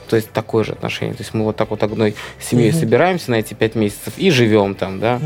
То 0.09 0.17
есть 0.17 0.31
такое 0.31 0.65
же 0.65 0.73
отношение. 0.73 1.15
То 1.15 1.21
есть 1.21 1.33
мы 1.33 1.45
вот 1.45 1.55
так 1.55 1.69
вот 1.69 1.83
одной 1.83 2.15
семьей 2.39 2.71
угу. 2.71 2.79
собираемся 2.79 3.31
на 3.31 3.35
эти 3.35 3.53
пять 3.53 3.75
месяцев 3.75 4.13
и 4.17 4.29
живем 4.29 4.75
там, 4.75 4.99
да. 4.99 5.15
Угу. 5.15 5.25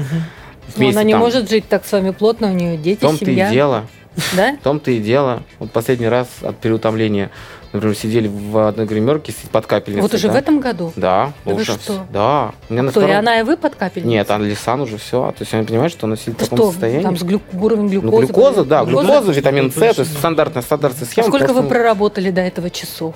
Вместе, 0.75 0.84
Но 0.84 0.89
она 0.89 1.04
не 1.04 1.13
там. 1.13 1.21
может 1.21 1.49
жить 1.49 1.67
так 1.67 1.86
с 1.86 1.91
вами 1.91 2.12
плотно, 2.12 2.51
у 2.51 2.54
нее 2.54 2.78
дети, 2.78 2.99
В 2.99 3.01
том-то 3.01 3.25
семья. 3.25 3.49
и 3.49 3.54
дело. 3.54 3.88
Да? 4.36 4.56
В 4.56 4.63
том-то 4.63 4.91
и 4.91 4.99
дело. 4.99 5.43
Вот 5.60 5.71
последний 5.71 6.08
раз 6.08 6.28
от 6.41 6.58
переутомления 6.58 7.32
Например, 7.75 7.95
сидели 7.95 8.27
в 8.27 8.67
одной 8.67 8.85
гримерке 8.85 9.33
под 9.51 9.65
капельницей. 9.65 10.01
Вот 10.01 10.13
уже 10.13 10.27
да? 10.27 10.33
в 10.33 10.35
этом 10.38 10.59
году? 10.59 10.93
Да. 10.95 11.33
Да 11.43 11.53
уже 11.53 11.73
вы 11.73 11.79
что? 11.79 12.05
Да. 12.11 12.53
У 12.69 12.73
меня 12.73 12.83
Кто, 12.83 12.83
на 12.83 12.91
втором... 12.91 13.09
и 13.09 13.13
она 13.13 13.39
и 13.39 13.43
вы 13.43 13.57
под 13.57 13.75
капельницей? 13.75 14.11
Нет, 14.11 14.31
а 14.31 14.38
Лисан 14.38 14.81
уже 14.81 14.97
все. 14.97 15.31
То 15.31 15.41
есть 15.41 15.53
она 15.53 15.63
понимает, 15.63 15.91
что 15.91 16.07
она 16.07 16.15
сидит 16.15 16.38
да 16.38 16.45
в 16.45 16.49
таком 16.49 16.57
что, 16.57 16.71
состоянии. 16.71 17.03
Там 17.03 17.17
с 17.17 17.23
глю... 17.23 17.41
уровнем 17.53 17.89
глюкозы? 17.89 18.11
Ну, 18.11 18.19
глюкоза, 18.21 18.63
да. 18.63 18.85
Глюкоза, 18.85 19.07
глюкоза 19.07 19.31
витамин 19.33 19.71
С, 19.71 19.73
то 19.73 19.85
есть 19.85 20.17
стандартная, 20.17 20.63
стандартная 20.63 21.05
схема. 21.05 21.27
А 21.27 21.29
сколько 21.29 21.45
просто... 21.47 21.63
вы 21.63 21.69
проработали 21.69 22.31
до 22.31 22.41
этого 22.41 22.69
часов? 22.69 23.15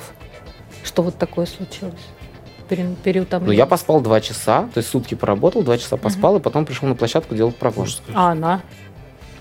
Что 0.84 1.04
вот 1.04 1.18
такое 1.18 1.46
случилось? 1.46 1.94
переутомление? 2.68 3.48
Ну, 3.48 3.52
я 3.52 3.66
поспал 3.66 4.00
два 4.02 4.22
часа, 4.22 4.70
то 4.74 4.78
есть 4.78 4.90
сутки 4.90 5.16
поработал, 5.16 5.64
два 5.64 5.78
часа 5.80 5.98
поспал, 5.98 6.36
uh-huh. 6.36 6.40
и 6.40 6.42
потом 6.44 6.66
пришел 6.66 6.88
на 6.88 6.94
площадку 6.94 7.34
делать 7.34 7.56
прогон. 7.56 7.88
А 8.14 8.32
она? 8.32 8.62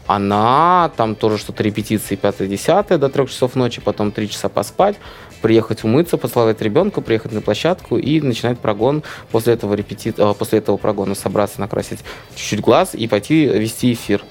Она 0.08 0.90
там 0.96 1.14
тоже 1.14 1.36
что-то 1.36 1.62
репетиции 1.62 2.18
5-10 2.20 2.96
до 2.96 3.10
3 3.10 3.26
часов 3.26 3.54
ночи, 3.54 3.82
потом 3.82 4.10
3 4.10 4.30
часа 4.30 4.48
поспать, 4.48 4.96
приехать 5.42 5.84
умыться, 5.84 6.16
поцеловать 6.16 6.62
ребенка, 6.62 7.02
приехать 7.02 7.32
на 7.32 7.42
площадку 7.42 7.98
и 7.98 8.18
начинать 8.22 8.58
прогон. 8.58 9.02
После 9.30 9.52
этого, 9.52 9.74
репети... 9.74 10.14
Э, 10.16 10.32
после 10.36 10.60
этого 10.60 10.78
прогона 10.78 11.14
собраться, 11.14 11.60
накрасить 11.60 12.00
чуть-чуть 12.34 12.60
глаз 12.60 12.94
и 12.94 13.06
пойти 13.06 13.44
вести 13.44 13.92
эфир. 13.92 14.22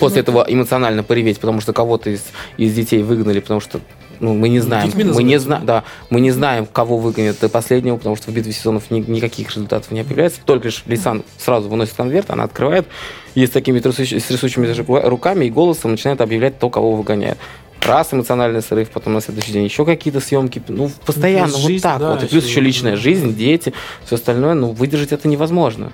После 0.00 0.22
этого 0.22 0.46
эмоционально 0.48 1.02
пореветь, 1.02 1.38
потому 1.38 1.60
что 1.60 1.74
кого-то 1.74 2.08
из, 2.08 2.22
из 2.56 2.74
детей 2.74 3.02
выгнали, 3.02 3.40
потому 3.40 3.60
что 3.60 3.80
ну, 4.20 4.34
мы 4.34 4.48
не 4.48 4.60
знаем, 4.60 4.86
Детьми 4.88 5.04
мы 5.04 5.22
не 5.22 5.38
знаем, 5.38 5.64
да, 5.66 5.84
мы 6.10 6.20
не 6.20 6.30
знаем, 6.30 6.66
кого 6.66 6.98
выгонят 6.98 7.38
до 7.40 7.48
последнего, 7.48 7.96
потому 7.96 8.16
что 8.16 8.30
в 8.30 8.34
битве 8.34 8.52
сезонов 8.52 8.90
ни- 8.90 9.00
никаких 9.00 9.50
результатов 9.50 9.90
не 9.90 10.04
появляется. 10.04 10.40
Только 10.44 10.68
лишь 10.68 10.82
Лисан 10.86 11.24
сразу 11.38 11.68
выносит 11.68 11.94
конверт, 11.94 12.30
она 12.30 12.44
открывает, 12.44 12.86
и 13.34 13.46
с 13.46 13.50
такими 13.50 13.80
трясущими 13.80 14.66
ру- 14.66 15.08
руками 15.08 15.46
и 15.46 15.50
голосом 15.50 15.92
начинает 15.92 16.20
объявлять 16.20 16.58
то, 16.58 16.70
кого 16.70 16.92
выгоняет. 16.92 17.38
Раз 17.82 18.14
эмоциональный 18.14 18.62
срыв, 18.62 18.88
потом 18.90 19.12
на 19.12 19.20
следующий 19.20 19.52
день 19.52 19.64
еще 19.64 19.84
какие-то 19.84 20.20
съемки. 20.20 20.62
Ну, 20.68 20.90
постоянно 21.04 21.48
плюс 21.48 21.60
вот 21.60 21.66
жизнь, 21.66 21.82
так 21.82 21.98
да, 21.98 22.12
вот. 22.14 22.22
И 22.22 22.26
плюс 22.26 22.46
еще 22.46 22.60
личная 22.60 22.96
жизнь, 22.96 23.34
дети, 23.36 23.74
все 24.06 24.14
остальное. 24.14 24.54
Ну, 24.54 24.70
выдержать 24.72 25.12
это 25.12 25.28
невозможно. 25.28 25.92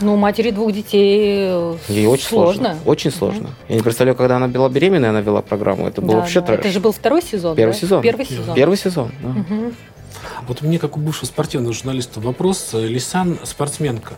Ну, 0.00 0.14
у 0.14 0.16
матери 0.16 0.50
двух 0.50 0.72
детей 0.72 1.46
э, 1.50 1.76
Ей 1.88 2.06
очень 2.06 2.26
сложно. 2.26 2.78
Очень 2.84 3.10
сложно. 3.10 3.50
Я 3.68 3.76
не 3.76 3.82
представляю, 3.82 4.16
когда 4.16 4.36
она 4.36 4.48
была 4.48 4.68
беременная, 4.68 5.10
она 5.10 5.20
вела 5.20 5.42
программу. 5.42 5.86
Это 5.86 6.00
было 6.00 6.12
Да, 6.12 6.18
вообще 6.20 6.40
да. 6.40 6.46
трэш. 6.46 6.60
Это 6.60 6.70
же 6.70 6.80
был 6.80 6.92
второй 6.92 7.22
сезон, 7.22 7.56
Первый 7.56 7.72
да? 7.72 7.78
сезон. 7.78 8.02
Первый 8.02 8.26
сезон. 8.26 8.54
Первый 8.54 8.76
сезон, 8.78 9.12
да. 9.22 9.28
Мгм. 9.28 9.74
Вот 10.48 10.62
мне, 10.62 10.78
как 10.78 10.96
у 10.96 11.00
бывшего 11.00 11.26
спортивного 11.26 11.72
журналиста, 11.74 12.20
вопрос. 12.20 12.70
Лисан 12.72 13.38
спортсменка. 13.44 14.14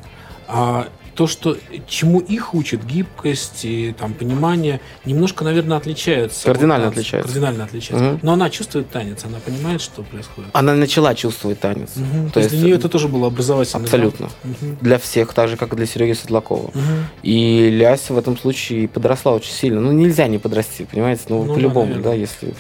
А 0.46 0.86
то, 1.14 1.26
что 1.26 1.56
чему 1.86 2.20
их 2.20 2.54
учат, 2.54 2.84
гибкость 2.84 3.64
и 3.64 3.94
там, 3.98 4.14
понимание, 4.14 4.80
немножко, 5.04 5.44
наверное, 5.44 5.76
отличаются. 5.76 6.44
Кардинально 6.44 6.88
от 6.88 6.92
отличаются. 6.92 7.32
Кардинально 7.32 7.64
отличаются. 7.64 8.10
Мгм. 8.12 8.20
Но 8.22 8.32
она 8.32 8.50
чувствует 8.50 8.90
танец, 8.90 9.24
она 9.24 9.38
понимает, 9.38 9.80
что 9.80 10.02
происходит. 10.02 10.50
Она 10.52 10.74
начала 10.74 11.14
чувствовать 11.14 11.60
танец. 11.60 11.90
Мгм. 11.96 12.28
То 12.28 12.34
То 12.34 12.40
есть 12.40 12.50
для 12.50 12.60
нее 12.62 12.76
это 12.76 12.88
тоже 12.88 13.08
было 13.08 13.26
образовательно. 13.26 13.84
Абсолютно. 13.84 14.30
Мгм. 14.44 14.78
Для 14.80 14.98
всех, 14.98 15.32
так 15.34 15.48
же, 15.48 15.56
как 15.56 15.72
и 15.72 15.76
для 15.76 15.86
Сереги 15.86 16.12
Светлакова. 16.14 16.70
Мгм. 16.74 17.06
И 17.22 17.68
Ляся 17.70 18.14
в 18.14 18.18
этом 18.18 18.38
случае 18.38 18.88
подросла 18.88 19.32
очень 19.32 19.52
сильно. 19.52 19.80
Ну, 19.80 19.92
нельзя 19.92 20.26
не 20.28 20.38
подрасти, 20.38 20.84
понимаете? 20.90 21.22
Ну, 21.28 21.42
Ну 21.42 21.48
да, 21.48 21.54
по-любому, 21.54 21.86
наверное. 21.86 22.04
да, 22.04 22.14
если 22.14 22.54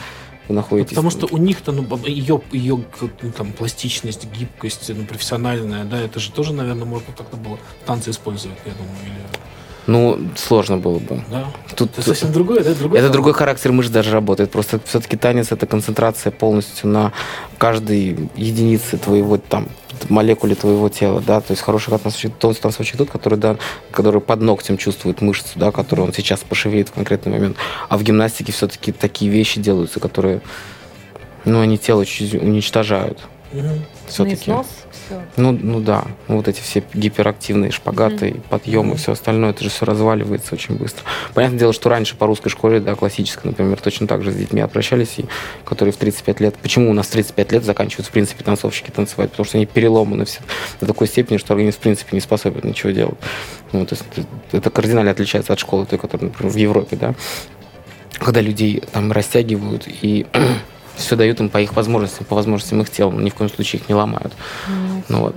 вы 0.48 0.54
Ну, 0.54 0.60
находитесь... 0.60 0.90
потому 0.90 1.10
что 1.10 1.26
у 1.30 1.36
них-то 1.36 1.72
ну, 1.72 1.86
ее, 2.06 2.40
ее 2.52 2.84
ну, 3.22 3.32
там, 3.32 3.52
пластичность, 3.52 4.26
гибкость, 4.26 4.90
ну, 4.94 5.04
профессиональная, 5.04 5.84
да, 5.84 6.00
это 6.00 6.20
же 6.20 6.32
тоже, 6.32 6.52
наверное, 6.52 6.84
можно 6.84 7.12
так-то 7.12 7.36
было 7.36 7.56
в 7.56 7.86
танце 7.86 8.10
использовать, 8.10 8.58
я 8.66 8.72
думаю. 8.72 8.96
Или, 9.04 9.14
Ну, 9.86 10.18
сложно 10.36 10.76
было 10.76 10.98
бы. 10.98 11.24
да? 11.30 11.46
Тут, 11.74 11.90
Это 11.92 12.02
совсем 12.02 12.32
другое, 12.32 12.62
да? 12.62 12.74
Другой 12.74 12.98
это 12.98 13.08
формат. 13.08 13.12
другой 13.12 13.32
характер 13.34 13.72
мышц 13.72 13.90
даже 13.90 14.12
работает. 14.12 14.50
Просто 14.50 14.80
все-таки 14.84 15.16
танец 15.16 15.50
это 15.50 15.66
концентрация 15.66 16.30
полностью 16.30 16.88
на 16.88 17.12
каждой 17.58 18.30
единице 18.36 18.98
твоего 18.98 19.38
там 19.38 19.68
молекуле 20.08 20.54
твоего 20.54 20.88
тела, 20.88 21.22
да, 21.24 21.40
то 21.40 21.52
есть 21.52 21.62
хороший 21.62 21.90
танцовщик, 21.90 22.32
тот 22.38 22.58
танцовщик 22.58 22.96
тот, 22.96 23.10
который, 23.10 23.38
да, 23.38 23.56
который 23.90 24.20
под 24.20 24.40
ногтем 24.40 24.76
чувствует 24.76 25.20
мышцу, 25.20 25.58
да, 25.58 25.70
которую 25.70 26.06
он 26.08 26.12
сейчас 26.12 26.40
пошевелит 26.40 26.88
в 26.88 26.92
конкретный 26.92 27.32
момент. 27.32 27.56
А 27.88 27.96
в 27.98 28.02
гимнастике 28.02 28.52
все-таки 28.52 28.90
такие 28.92 29.30
вещи 29.30 29.60
делаются, 29.60 30.00
которые, 30.00 30.40
ну, 31.44 31.60
они 31.60 31.78
тело 31.78 32.04
чуть 32.04 32.34
уничтожают. 32.34 33.20
Мгм. 33.52 33.84
Все-таки. 34.08 34.50
износ, 34.50 34.66
всё. 34.90 35.22
Ну, 35.36 35.52
ну 35.52 35.80
да, 35.80 36.04
ну, 36.28 36.36
вот 36.36 36.48
эти 36.48 36.60
все 36.60 36.82
гиперактивные 36.94 37.70
шпагаты, 37.70 38.36
подъемы, 38.48 38.96
все 38.96 39.12
остальное, 39.12 39.50
это 39.50 39.64
же 39.64 39.70
все 39.70 39.84
разваливается 39.84 40.54
очень 40.54 40.76
быстро. 40.76 41.04
Понятное 41.34 41.58
дело, 41.58 41.72
что 41.72 41.88
раньше 41.88 42.16
по 42.16 42.26
русской 42.26 42.50
школе, 42.50 42.80
да, 42.80 42.94
классической, 42.94 43.48
например, 43.48 43.80
точно 43.80 44.06
так 44.06 44.22
же 44.22 44.32
с 44.32 44.34
детьми 44.34 44.60
обращались, 44.60 45.18
и, 45.18 45.24
которые 45.64 45.92
в 45.92 45.96
35 45.96 46.40
лет. 46.40 46.54
Почему 46.56 46.90
у 46.90 46.94
нас 46.94 47.06
в 47.06 47.10
35 47.10 47.52
лет 47.52 47.64
заканчивают, 47.64 48.06
в 48.06 48.10
принципе, 48.10 48.44
танцовщики 48.44 48.90
танцевать? 48.90 49.30
Потому 49.30 49.46
что 49.46 49.58
они 49.58 49.66
переломаны 49.66 50.24
все 50.24 50.40
до 50.80 50.86
такой 50.86 51.06
степени, 51.06 51.38
что 51.38 51.54
организм, 51.54 51.78
в 51.78 51.80
принципе, 51.80 52.10
не 52.12 52.20
способен 52.20 52.68
ничего 52.68 52.90
делать. 52.90 53.18
Ну, 53.72 53.86
то 53.86 53.94
есть 53.94 54.04
это, 54.14 54.26
это 54.56 54.70
кардинально 54.70 55.10
отличается 55.10 55.52
от 55.52 55.58
школы 55.58 55.86
той, 55.86 55.98
которая, 55.98 56.28
например, 56.30 56.52
в 56.52 56.56
Европе, 56.56 56.96
да, 56.96 57.14
когда 58.18 58.40
людей 58.40 58.82
там 58.92 59.10
растягивают 59.10 59.84
и 59.86 60.26
все 60.96 61.16
дают 61.16 61.40
им 61.40 61.48
по 61.48 61.60
их 61.60 61.74
возможностям, 61.74 62.24
по 62.26 62.34
возможностям 62.34 62.80
их 62.80 62.90
тела, 62.90 63.10
но 63.10 63.20
ни 63.20 63.30
в 63.30 63.34
коем 63.34 63.50
случае 63.50 63.80
их 63.82 63.88
не 63.88 63.94
ломают. 63.94 64.32
Ну 65.08 65.20
вот. 65.20 65.36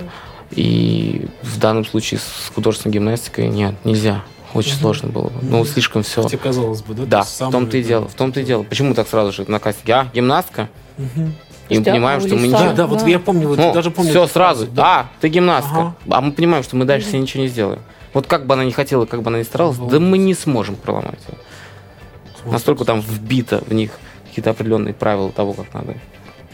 И 0.52 1.26
в 1.42 1.58
данном 1.58 1.84
случае 1.84 2.20
с 2.20 2.52
художественной 2.54 2.92
гимнастикой 2.92 3.48
нет, 3.48 3.74
нельзя. 3.84 4.22
Очень 4.54 4.74
сложно 4.74 5.08
было 5.08 5.24
бы. 5.24 5.32
Ну, 5.42 5.64
слишком 5.64 6.02
все. 6.02 6.22
Хотя, 6.22 6.38
казалось 6.38 6.80
бы, 6.82 6.94
да? 6.94 7.04
Да, 7.04 7.22
в 7.24 7.50
том-то 7.50 7.76
и 7.76 7.82
дело. 7.82 8.08
В 8.08 8.14
том-то 8.14 8.40
и 8.40 8.44
дело. 8.44 8.62
Почему 8.62 8.94
так 8.94 9.08
сразу 9.08 9.32
же 9.32 9.44
на 9.50 9.58
кастинге? 9.58 9.94
А, 9.94 10.08
гимнастка? 10.14 10.68
Мгм. 10.96 11.34
И 11.68 11.78
мы 11.78 11.84
понимаем, 11.84 12.20
что 12.20 12.36
мы 12.36 12.42
ничего... 12.46 12.58
Да, 12.60 12.72
да, 12.72 12.86
вот 12.86 13.00
Да. 13.00 13.06
я 13.08 13.18
помню, 13.18 13.48
вот 13.48 13.58
Ну, 13.58 13.72
даже 13.74 13.90
помню. 13.90 14.10
все 14.10 14.26
сразу. 14.28 14.66
да. 14.68 14.84
А, 15.00 15.06
ты 15.20 15.28
гимнастка. 15.28 15.72
Ага. 15.78 15.94
А 16.10 16.20
мы 16.20 16.30
понимаем, 16.32 16.62
что 16.62 16.76
мы 16.76 16.84
дальше 16.84 17.08
себе 17.08 17.18
ничего 17.18 17.42
не 17.42 17.48
сделаем. 17.48 17.80
Вот 18.14 18.26
как 18.28 18.46
бы 18.46 18.54
она 18.54 18.64
ни 18.64 18.70
хотела, 18.70 19.04
как 19.04 19.22
бы 19.22 19.28
она 19.28 19.40
ни 19.40 19.42
старалась, 19.42 19.76
да 19.76 19.98
мы 19.98 20.16
не 20.16 20.32
сможем 20.32 20.76
проломать 20.76 21.18
ее. 21.28 21.36
Настолько 22.50 22.84
там 22.84 23.00
вбито 23.00 23.62
в 23.66 23.74
них 23.74 23.90
какие-то 24.36 24.50
определенные 24.50 24.92
правила 24.92 25.32
того, 25.32 25.54
как 25.54 25.72
надо. 25.72 25.94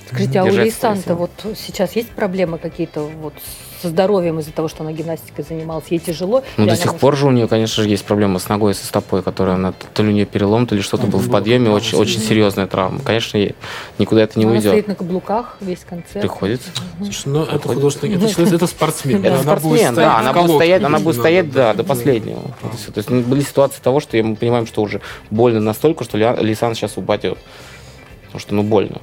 Скажите, 0.07 0.39
а 0.41 0.45
у 0.45 0.47
Лейсан-то 0.51 1.17
вот 1.17 1.31
сейчас 1.57 1.97
есть 1.97 2.11
проблемы 2.11 2.59
какие-то 2.59 3.01
вот 3.21 3.33
со 3.81 3.89
здоровьем 3.89 4.39
из-за 4.39 4.53
того, 4.53 4.69
что 4.69 4.85
она 4.85 4.93
гимнастикой 4.93 5.45
занималась? 5.45 5.87
Ей 5.91 5.99
тяжело? 5.99 6.45
Ну, 6.57 6.67
до 6.67 6.71
она 6.71 6.77
сих 6.77 6.87
может- 6.87 7.01
пор 7.01 7.17
же 7.17 7.27
у 7.27 7.31
нее, 7.33 7.49
конечно 7.49 7.83
же, 7.83 7.89
есть 7.89 8.05
проблемы 8.05 8.39
с 8.39 8.49
ногой, 8.49 8.75
со 8.75 8.87
стопой, 8.87 9.23
которая 9.25 9.57
она 9.57 9.73
то 9.73 10.03
ли 10.05 10.11
у 10.11 10.13
нее 10.13 10.25
перелом, 10.27 10.69
то 10.69 10.77
ли 10.77 10.83
что-то 10.83 11.05
А, 11.05 11.07
было 11.07 11.19
в 11.19 11.27
ну, 11.27 11.33
подъеме, 11.33 11.71
очень, 11.71 11.99
очень 11.99 12.21
серьезная 12.21 12.69
травма. 12.69 13.01
Конечно, 13.01 13.39
ей 13.39 13.57
никуда 13.99 14.23
это 14.23 14.39
не 14.39 14.45
Она 14.45 14.61
стоит 14.61 14.73
уйдет. 14.75 14.89
на 14.89 14.95
каблуках 14.95 15.57
весь 15.61 15.81
концерт. 15.81 16.21
Приходится. 16.21 16.69
Слушай, 16.99 17.23
ну 17.27 17.43
это 17.43 17.67
художественный, 17.69 18.15
это, 18.15 18.29
человек- 18.33 18.55
это 18.55 18.67
спортсмен. 18.69 19.25
Это 19.25 19.35
Она 19.35 19.43
спортсмен, 19.43 19.95
да, 19.97 20.19
она 20.19 20.33
будет 20.33 20.55
стоять, 20.57 20.83
она 20.85 20.99
будет 21.01 21.17
стоять, 21.17 21.51
да, 21.51 21.75
до 21.75 21.83
последнего. 21.83 22.43
То 22.61 22.93
есть 22.97 23.11
ну, 23.11 23.23
были 23.23 23.41
ситуации 23.41 23.81
того, 23.83 23.99
что 23.99 24.17
мы 24.23 24.37
понимаем, 24.37 24.67
что 24.67 24.83
уже 24.83 25.01
больно 25.31 25.59
настолько, 25.59 26.05
что 26.05 26.19
Лисан 26.19 26.75
сейчас 26.77 26.97
упадет. 26.97 27.39
Потому 28.33 28.41
что, 28.41 28.55
ну, 28.55 28.63
больно. 28.63 29.03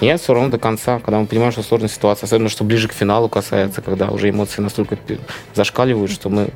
Нет, 0.00 0.20
все 0.20 0.32
равно 0.32 0.50
до 0.50 0.58
конца, 0.58 1.00
когда 1.00 1.18
мы 1.18 1.26
понимаем, 1.26 1.50
что 1.50 1.62
сложная 1.62 1.88
ситуация, 1.88 2.26
особенно, 2.26 2.48
что 2.48 2.62
ближе 2.62 2.86
к 2.86 2.92
финалу 2.92 3.28
касается, 3.28 3.82
когда 3.82 4.10
уже 4.10 4.30
эмоции 4.30 4.62
настолько 4.62 4.96
зашкаливают, 5.54 6.12
что 6.12 6.28
мы 6.28 6.50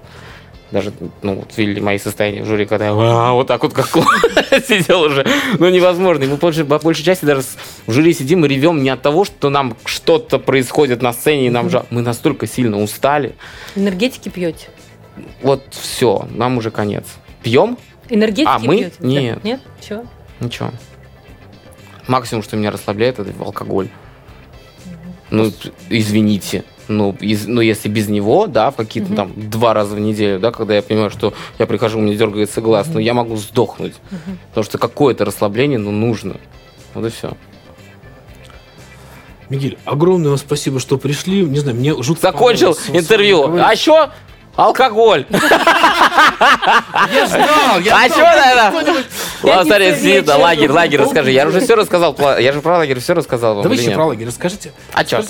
даже, 0.70 0.92
ну, 1.22 1.34
вот 1.36 1.56
видели 1.56 1.80
мои 1.80 1.98
состояния 1.98 2.42
в 2.42 2.46
жюри, 2.46 2.66
когда 2.66 2.84
я 2.86 2.92
«А, 2.92 3.32
вот 3.32 3.48
так 3.48 3.60
вот 3.64 3.72
как 3.72 3.86
сидел 4.68 5.00
уже. 5.02 5.26
Ну, 5.58 5.68
невозможно. 5.68 6.22
И 6.22 6.26
мы 6.28 6.36
больше- 6.36 6.64
по 6.64 6.78
большей 6.78 7.02
части 7.02 7.24
даже 7.24 7.42
в 7.88 7.92
жюри 7.92 8.14
сидим 8.14 8.44
и 8.44 8.48
ревем 8.48 8.80
не 8.84 8.90
от 8.90 9.02
того, 9.02 9.24
что 9.24 9.48
нам 9.48 9.76
что-то 9.84 10.38
происходит 10.38 11.02
на 11.02 11.12
сцене, 11.12 11.48
и 11.48 11.50
нам 11.50 11.68
жалко. 11.70 11.88
Мы 11.90 12.02
настолько 12.02 12.46
сильно 12.46 12.80
устали. 12.80 13.34
Энергетики 13.74 14.28
пьете? 14.28 14.68
Вот 15.42 15.64
все, 15.70 16.28
нам 16.30 16.58
уже 16.58 16.70
конец. 16.70 17.06
Пьем? 17.42 17.76
Энергетики 18.08 18.46
А, 18.48 18.58
мы? 18.60 18.76
пьете? 18.76 18.94
Нет. 19.00 19.42
Нет? 19.42 19.60
Чего? 19.80 20.04
Ничего. 20.38 20.70
Максимум, 22.10 22.42
что 22.42 22.56
меня 22.56 22.72
расслабляет, 22.72 23.20
это 23.20 23.32
алкоголь. 23.40 23.88
Ну, 25.30 25.52
извините. 25.88 26.64
Ну, 26.88 27.16
из- 27.20 27.46
ну, 27.46 27.60
если 27.60 27.88
без 27.88 28.08
него, 28.08 28.48
да, 28.48 28.72
в 28.72 28.76
какие-то 28.76 29.14
там 29.14 29.32
два 29.36 29.74
раза 29.74 29.94
в 29.94 30.00
неделю, 30.00 30.40
да, 30.40 30.50
когда 30.50 30.74
я 30.74 30.82
понимаю, 30.82 31.10
что 31.10 31.32
я 31.60 31.66
прихожу, 31.68 32.00
у 32.00 32.02
меня 32.02 32.16
дергается 32.16 32.60
глаз, 32.60 32.88
но 32.92 32.98
я 32.98 33.14
могу 33.14 33.36
сдохнуть. 33.36 33.94
Потому 34.48 34.64
что 34.64 34.78
какое-то 34.78 35.24
расслабление, 35.24 35.78
ну, 35.78 35.92
нужно. 35.92 36.38
Вот 36.94 37.06
и 37.06 37.10
все. 37.10 37.34
Мигель, 39.48 39.78
огромное 39.84 40.30
вам 40.30 40.38
спасибо, 40.38 40.80
что 40.80 40.98
пришли. 40.98 41.44
Не 41.44 41.60
знаю, 41.60 41.76
мне 41.76 41.94
жутко 42.02 42.22
Закончил 42.22 42.76
интервью. 42.92 43.56
А 43.56 43.70
еще 43.72 44.10
алкоголь. 44.56 45.26
Я 47.12 47.26
ждал, 47.26 47.80
я 47.80 47.96
А 47.96 48.08
что 48.08 48.20
это? 48.20 48.70
Пятница 48.72 49.04
Ладно, 49.42 49.64
смотри, 49.64 49.90
да, 49.90 49.96
вечер. 49.96 50.36
лагерь, 50.38 50.70
лагерь, 50.70 51.00
расскажи. 51.00 51.30
Я 51.32 51.46
уже 51.46 51.60
все 51.60 51.74
рассказал. 51.74 52.16
Я 52.38 52.52
же 52.52 52.60
про 52.60 52.78
лагерь 52.78 53.00
все 53.00 53.14
рассказал 53.14 53.54
вам. 53.54 53.62
Давайте 53.62 53.82
или 53.82 53.90
еще 53.90 53.96
про 53.96 54.06
лагерь 54.06 54.26
расскажите. 54.26 54.72
А 54.92 54.98
лагерь. 54.98 55.22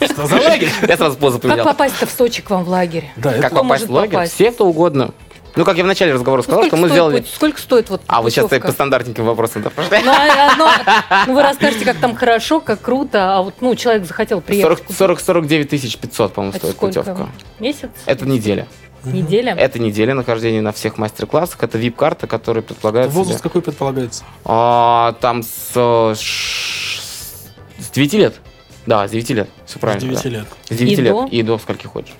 Что 0.12 0.26
за 0.26 0.34
лагерь? 0.36 0.70
Я 0.86 0.96
сразу 0.96 1.16
позу 1.16 1.38
Как 1.38 1.42
поменял. 1.42 1.64
попасть-то 1.64 2.06
в 2.06 2.10
Сочи 2.10 2.42
к 2.42 2.50
вам 2.50 2.64
в 2.64 2.68
лагерь? 2.68 3.10
Да, 3.16 3.32
Как 3.34 3.52
попасть 3.52 3.86
в 3.86 3.92
лагерь? 3.92 4.28
Все, 4.28 4.50
кто 4.52 4.66
угодно. 4.66 5.12
Ну, 5.54 5.64
как 5.66 5.76
я 5.76 5.84
в 5.84 5.86
начале 5.86 6.14
разговора 6.14 6.42
сказал, 6.42 6.64
что 6.64 6.76
мы 6.76 6.88
стоит 6.88 6.92
сделали... 6.92 7.26
сколько 7.34 7.60
стоит 7.60 7.90
вот 7.90 8.00
А, 8.06 8.22
вы 8.22 8.30
сейчас 8.30 8.48
по 8.48 8.72
стандартненьким 8.72 9.24
вопросам 9.24 9.62
да, 9.62 9.70
пошли? 9.74 9.98
Ну, 10.02 10.10
а 10.10 10.50
одно- 10.50 10.70
ну, 11.26 11.34
вы 11.34 11.42
расскажете, 11.42 11.84
как 11.84 11.98
там 11.98 12.14
хорошо, 12.14 12.60
как 12.60 12.80
круто, 12.80 13.36
а 13.36 13.42
вот 13.42 13.56
ну, 13.60 13.74
человек 13.74 14.06
захотел 14.06 14.40
приехать. 14.40 14.78
40, 14.88 14.96
40, 14.96 15.20
49 15.20 15.68
тысяч 15.68 15.98
500, 15.98 16.32
по-моему, 16.32 16.56
стоит 16.56 16.74
сколько? 16.74 17.02
путевка. 17.02 17.28
Месяц? 17.58 17.90
Это 18.06 18.26
неделя. 18.26 18.66
Неделя? 19.04 19.54
Это 19.54 19.78
неделя 19.78 20.14
нахождения 20.14 20.60
на 20.60 20.72
всех 20.72 20.98
мастер-классах. 20.98 21.62
Это 21.62 21.78
VIP-карта, 21.78 22.26
которая 22.26 22.62
предполагает 22.62 23.10
Возраст 23.10 23.40
себе- 23.40 23.48
какой 23.48 23.62
предполагается? 23.62 24.24
А, 24.44 25.14
там 25.20 25.42
с, 25.42 25.72
с 25.74 26.20
9 27.92 28.12
лет. 28.14 28.34
Да, 28.86 29.06
с 29.06 29.10
9 29.10 29.30
лет. 29.30 29.50
Все 29.66 29.78
правильно. 29.78 30.00
С 30.16 30.22
9 30.22 30.24
да. 30.24 30.28
лет. 30.30 30.46
С 30.68 30.76
9 30.76 30.98
И 30.98 31.02
лет. 31.02 31.12
до? 31.12 31.26
И 31.26 31.42
до 31.42 31.58
скольки 31.58 31.86
хочешь. 31.86 32.14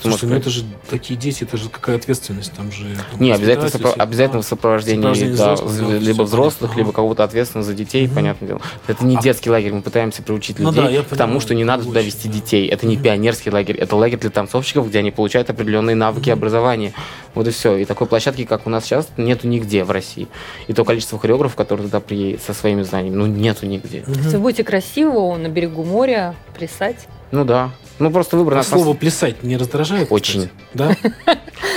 Слушай, 0.00 0.28
ну 0.28 0.36
это 0.36 0.50
же 0.50 0.64
такие 0.88 1.18
дети, 1.18 1.44
это 1.44 1.56
же 1.56 1.68
какая 1.68 1.96
ответственность, 1.96 2.52
там 2.52 2.70
же... 2.70 2.84
Там, 3.10 3.20
не, 3.20 3.32
обязательно, 3.32 3.66
сопро- 3.66 3.94
обязательно 3.96 4.42
в 4.42 4.46
сопровождении, 4.46 5.02
да, 5.02 5.54
взрослых, 5.54 6.00
либо 6.00 6.22
взрослых, 6.22 6.76
либо 6.76 6.92
кого-то 6.92 7.24
ответственного 7.24 7.66
за 7.66 7.74
детей, 7.74 8.06
угу. 8.06 8.14
понятное 8.14 8.48
дело. 8.48 8.60
Это 8.86 9.04
не 9.04 9.16
а... 9.16 9.22
детский 9.22 9.50
лагерь, 9.50 9.72
мы 9.72 9.82
пытаемся 9.82 10.22
приучить 10.22 10.58
ну, 10.58 10.70
людей 10.70 10.98
да, 10.98 11.02
к 11.02 11.16
тому, 11.16 11.40
что 11.40 11.54
не 11.54 11.64
надо 11.64 11.84
туда 11.84 12.00
вести 12.00 12.28
детей. 12.28 12.68
Это 12.68 12.86
не 12.86 12.96
пионерский 12.96 13.50
лагерь, 13.50 13.76
это 13.76 13.96
лагерь 13.96 14.18
для 14.18 14.30
танцовщиков, 14.30 14.88
где 14.88 15.00
они 15.00 15.10
получают 15.10 15.50
определенные 15.50 15.96
навыки 15.96 16.30
угу. 16.30 16.38
образования. 16.38 16.92
Вот 17.34 17.46
и 17.46 17.50
все. 17.50 17.76
И 17.76 17.84
такой 17.84 18.06
площадки, 18.06 18.44
как 18.44 18.66
у 18.66 18.70
нас 18.70 18.84
сейчас, 18.84 19.08
нету 19.16 19.46
нигде 19.48 19.84
в 19.84 19.90
России. 19.90 20.28
И 20.68 20.72
то 20.72 20.84
количество 20.84 21.18
хореографов, 21.18 21.56
которые 21.56 21.86
туда 21.86 22.00
приедут 22.00 22.42
со 22.42 22.54
своими 22.54 22.82
знаниями, 22.82 23.16
ну 23.16 23.26
нету 23.26 23.66
нигде. 23.66 24.04
Угу. 24.06 24.30
Вы 24.30 24.38
будете 24.38 24.64
красиво 24.64 25.36
на 25.36 25.48
берегу 25.48 25.84
моря 25.84 26.34
плясать. 26.56 27.06
Ну 27.32 27.44
да. 27.44 27.70
Ну, 27.98 28.10
просто 28.10 28.36
выбрано... 28.36 28.60
А 28.60 28.64
слово 28.64 28.94
«плясать» 28.94 29.42
не 29.42 29.56
раздражает? 29.56 30.08
Очень. 30.10 30.50
Да? 30.74 30.96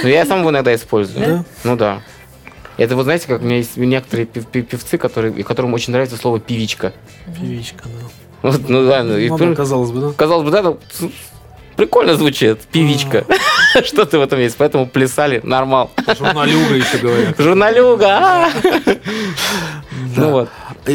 Ну, 0.03 0.07
я 0.07 0.25
сам 0.25 0.39
его 0.39 0.49
иногда 0.49 0.73
использую. 0.75 1.43
Ну, 1.63 1.75
да. 1.75 2.01
Это 2.77 2.95
вот 2.95 3.03
знаете, 3.03 3.27
как 3.27 3.41
у 3.41 3.43
меня 3.43 3.57
есть 3.57 3.75
некоторые 3.75 4.25
певцы, 4.25 4.97
которые, 4.97 5.43
которым 5.43 5.73
очень 5.73 5.91
нравится 5.91 6.15
слово 6.15 6.39
«певичка». 6.39 6.93
Певичка, 7.37 7.83
да. 7.83 8.49
Вот, 8.49 8.69
ну 8.69 8.87
да, 8.87 9.03
ну, 9.03 9.17
и, 9.17 9.29
ну, 9.29 9.55
казалось 9.55 9.91
бы, 9.91 9.99
да. 9.99 10.13
Казалось 10.13 10.45
бы, 10.45 10.51
да, 10.51 10.61
ну, 10.61 10.79
прикольно 11.75 12.15
звучит, 12.15 12.61
певичка. 12.71 13.25
А. 13.75 13.83
Что-то 13.83 14.19
в 14.19 14.21
этом 14.21 14.39
есть, 14.39 14.55
поэтому 14.57 14.87
плясали 14.87 15.41
нормал. 15.43 15.91
Журналюга 16.17 16.75
еще 16.75 16.97
говорят. 16.99 17.35
Журналюга, 17.37 18.49
а! 19.91 20.19
Ну 20.19 20.31
вот. 20.31 20.49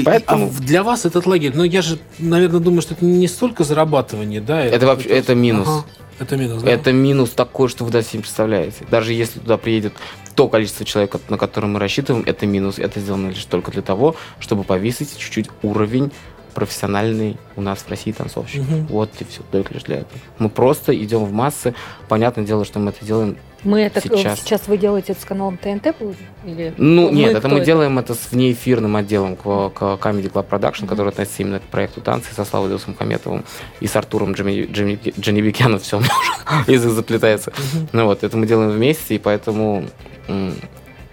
Поэтому... 0.04 0.46
А 0.46 0.60
для 0.60 0.82
вас 0.82 1.04
этот 1.04 1.26
лагерь, 1.26 1.52
ну 1.54 1.64
я 1.64 1.82
же, 1.82 1.98
наверное, 2.18 2.60
думаю, 2.60 2.82
что 2.82 2.94
это 2.94 3.04
не 3.04 3.28
столько 3.28 3.64
зарабатывание, 3.64 4.40
да? 4.40 4.64
Это, 4.64 4.86
вообще, 4.86 5.08
это 5.08 5.34
минус. 5.34 5.68
Ага. 5.68 5.84
Это 6.18 6.36
минус, 6.36 6.62
да? 6.62 6.70
Это 6.70 6.92
минус 6.92 7.30
такой, 7.30 7.68
что 7.68 7.84
вы 7.84 7.90
даже 7.90 8.06
себе 8.06 8.20
представляете. 8.20 8.86
Даже 8.90 9.12
если 9.12 9.40
туда 9.40 9.56
приедет 9.56 9.94
то 10.34 10.48
количество 10.48 10.84
человек, 10.84 11.16
на 11.28 11.38
которое 11.38 11.68
мы 11.68 11.78
рассчитываем, 11.78 12.24
это 12.26 12.46
минус. 12.46 12.78
Это 12.78 13.00
сделано 13.00 13.28
лишь 13.28 13.44
только 13.44 13.70
для 13.70 13.82
того, 13.82 14.16
чтобы 14.40 14.64
повысить 14.64 15.16
чуть-чуть 15.16 15.48
уровень 15.62 16.10
профессиональный 16.54 17.36
у 17.56 17.60
нас 17.60 17.80
в 17.80 17.88
России 17.88 18.12
танцовщик. 18.12 18.62
Угу. 18.62 18.86
Вот 18.88 19.10
и 19.20 19.24
все, 19.24 19.42
только 19.50 19.74
лишь 19.74 19.82
для 19.82 19.96
этого. 19.96 20.20
Мы 20.38 20.48
просто 20.48 20.96
идем 20.96 21.24
в 21.24 21.32
массы. 21.32 21.74
Понятное 22.08 22.44
дело, 22.44 22.64
что 22.64 22.78
мы 22.78 22.90
это 22.90 23.04
делаем 23.04 23.36
мы 23.64 23.80
это 23.82 24.00
сейчас. 24.00 24.40
сейчас 24.40 24.68
вы 24.68 24.78
делаете 24.78 25.12
это 25.12 25.20
с 25.20 25.24
каналом 25.24 25.56
ТНТ 25.56 25.94
или? 26.44 26.74
Ну 26.76 27.08
мы 27.08 27.12
нет, 27.12 27.34
это 27.34 27.48
мы 27.48 27.58
это? 27.58 27.66
делаем 27.66 27.98
это 27.98 28.14
с 28.14 28.30
внеэфирным 28.30 28.96
отделом 28.96 29.36
к, 29.36 29.42
к 29.42 29.82
Comedy 30.00 30.30
Club 30.30 30.46
Production, 30.48 30.82
mm-hmm. 30.82 30.88
который 30.88 31.08
относится 31.08 31.42
именно 31.42 31.60
к 31.60 31.62
проекту 31.62 32.00
танцы 32.00 32.34
со 32.34 32.44
Славой 32.44 32.68
Дилсом 32.68 32.94
и 33.80 33.86
с 33.86 33.96
Артуром 33.96 34.32
Джимми, 34.32 34.66
Джимми, 34.70 34.98
все, 35.78 36.00
язык 36.66 36.92
заплетается. 36.92 37.50
Mm-hmm. 37.50 37.88
Ну 37.92 38.04
вот, 38.06 38.22
это 38.22 38.36
мы 38.36 38.46
делаем 38.46 38.70
вместе, 38.70 39.14
и 39.14 39.18
поэтому 39.18 39.84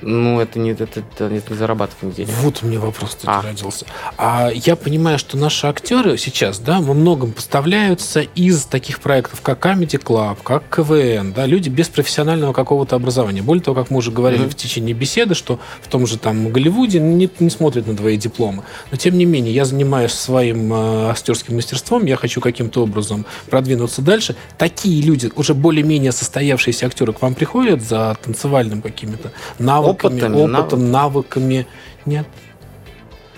ну, 0.02 0.40
это 0.40 0.60
не, 0.60 0.72
это, 0.72 0.86
это 0.86 1.30
не 1.30 1.42
зарабатывание 1.50 2.16
денег. 2.16 2.34
Вот 2.42 2.60
у 2.64 2.68
меня 2.68 2.80
вопрос 2.80 3.18
а. 3.26 3.42
родился. 3.42 3.86
А 4.18 4.50
я 4.54 4.76
понимаю, 4.76 5.20
что 5.20 5.38
наши 5.38 5.68
актеры 5.68 6.18
сейчас, 6.18 6.60
да, 6.60 6.80
во 6.82 6.94
многом 6.94 7.32
поставляются 7.32 8.22
из 8.22 8.64
таких 8.66 9.00
проектов, 9.00 9.42
как 9.42 9.66
Comedy 9.66 10.02
Club, 10.02 10.38
как 10.44 10.64
КВН, 10.70 11.34
да, 11.34 11.46
люди 11.46 11.70
без 11.70 11.90
профессионального 11.90 12.54
какого-то 12.54 12.96
образования. 12.96 13.42
Более 13.42 13.64
того, 13.64 13.82
как 13.82 13.92
мы 13.92 13.98
уже 13.98 14.12
говорили 14.12 14.46
mm-hmm. 14.46 14.50
в 14.50 14.56
течение 14.56 14.94
беседы, 14.94 15.36
что 15.36 15.60
в 15.82 15.88
том 15.88 16.08
же 16.08 16.18
там 16.18 16.52
Голливуде 16.52 17.00
не, 17.00 17.30
не 17.40 17.50
смотрят 17.50 17.88
на 17.88 17.96
твои 17.96 18.18
дипломы. 18.18 18.64
Но 18.92 18.98
тем 18.98 19.18
не 19.18 19.26
менее, 19.26 19.54
я 19.54 19.66
занимаюсь 19.66 20.14
своим 20.14 20.74
э, 20.74 21.10
актерским 21.10 21.56
мастерством, 21.56 22.06
я 22.06 22.16
хочу 22.16 22.42
каким-то 22.42 22.84
образом 22.84 23.26
продвинуться 23.50 24.02
дальше. 24.02 24.36
Такие 24.58 25.02
люди, 25.04 25.32
уже 25.36 25.54
более-менее 25.54 26.12
состоявшиеся 26.12 26.88
актеры 26.88 27.14
к 27.14 27.22
вам 27.22 27.36
приходят 27.36 27.82
за 27.82 28.18
танцевальным 28.24 28.82
какими-то 28.82 29.32
навыками, 29.60 29.91
опытом, 29.92 30.36
опытом 30.36 30.92
навыками. 30.92 31.68
Нет. 32.06 32.26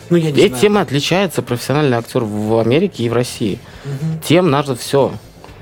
Ну, 0.09 0.17
я 0.17 0.31
не 0.31 0.37
Ведь 0.37 0.47
знаю. 0.49 0.61
тем 0.61 0.77
отличается 0.77 1.41
профессиональный 1.41 1.97
актер 1.97 2.23
в 2.23 2.59
Америке 2.59 3.03
и 3.03 3.09
в 3.09 3.13
России. 3.13 3.59
Угу. 3.85 4.21
Тем 4.23 4.49
надо 4.49 4.75
все. 4.75 5.13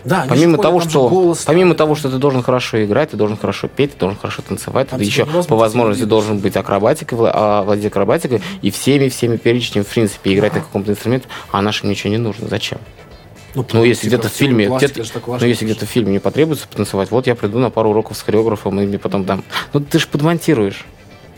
Да, 0.04 0.26
помимо 0.28 0.58
того, 0.58 0.80
что 0.80 1.08
голос, 1.08 1.44
помимо 1.46 1.76
того, 1.76 1.96
что 1.96 2.10
ты 2.10 2.18
должен 2.18 2.42
хорошо 2.42 2.84
играть, 2.84 3.12
ты 3.12 3.18
должен 3.18 3.38
хорошо 3.38 3.68
петь, 3.68 3.94
ты 3.94 4.00
должен 4.00 4.18
хорошо 4.18 4.42
танцевать, 4.42 4.90
там 4.90 5.00
ты 5.00 5.06
еще 5.06 5.26
по 5.26 5.56
возможности 5.56 6.06
должен 6.06 6.40
быть 6.40 6.56
акробатикой, 6.56 7.20
а, 7.32 7.64
владеть 7.64 7.86
акробатикой 7.86 8.42
и 8.62 8.72
всеми 8.72 9.10
всеми 9.10 9.38
перечнями 9.38 9.84
в 9.84 9.88
принципе 9.88 10.34
играть 10.34 10.56
на 10.56 10.62
каком-то 10.62 10.92
инструменте, 10.92 11.28
а 11.52 11.62
нашим 11.62 11.90
ничего 11.90 12.10
не 12.10 12.18
нужно. 12.18 12.48
Зачем? 12.48 12.80
Ну, 13.54 13.66
ну 13.74 13.84
если 13.84 14.08
где-то 14.08 14.30
в 14.30 14.32
фильме, 14.32 14.68
где 14.68 14.90
ну, 15.28 15.46
если 15.46 15.66
где-то 15.66 15.86
в 15.86 15.90
фильме 15.90 16.14
не 16.14 16.20
потребуется 16.20 16.68
потанцевать, 16.68 17.12
вот 17.12 17.28
я 17.28 17.36
приду 17.36 17.60
на 17.60 17.70
пару 17.70 17.90
уроков 17.90 18.18
с 18.18 18.22
хореографом 18.22 18.80
и 18.80 18.86
мне 18.86 19.00
потом 19.00 19.26
дам. 19.26 19.44
Ну, 19.74 19.82
ты 19.82 20.00
же 20.00 20.08
подмонтируешь. 20.08 20.86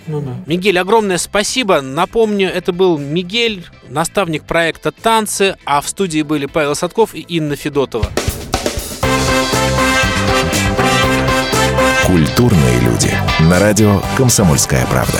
Ну, 0.05 0.22
да. 0.22 0.36
Мигель, 0.45 0.78
огромное 0.78 1.18
спасибо. 1.18 1.82
Напомню, 1.82 2.49
это 2.49 2.74
был 2.74 2.97
Мигель, 2.97 3.66
наставник 3.88 4.43
проекта 4.43 4.91
«Танцы», 4.91 5.55
а 5.66 5.82
в 5.82 5.88
студии 5.88 6.22
были 6.22 6.45
Павел 6.45 6.76
Садков 6.76 7.16
и 7.16 7.22
Инна 7.22 7.55
Федотова. 7.55 8.07
Культурные 12.05 12.80
люди. 12.82 13.11
На 13.49 13.59
радио 13.59 14.01
«Комсомольская 14.18 14.86
правда». 14.88 15.20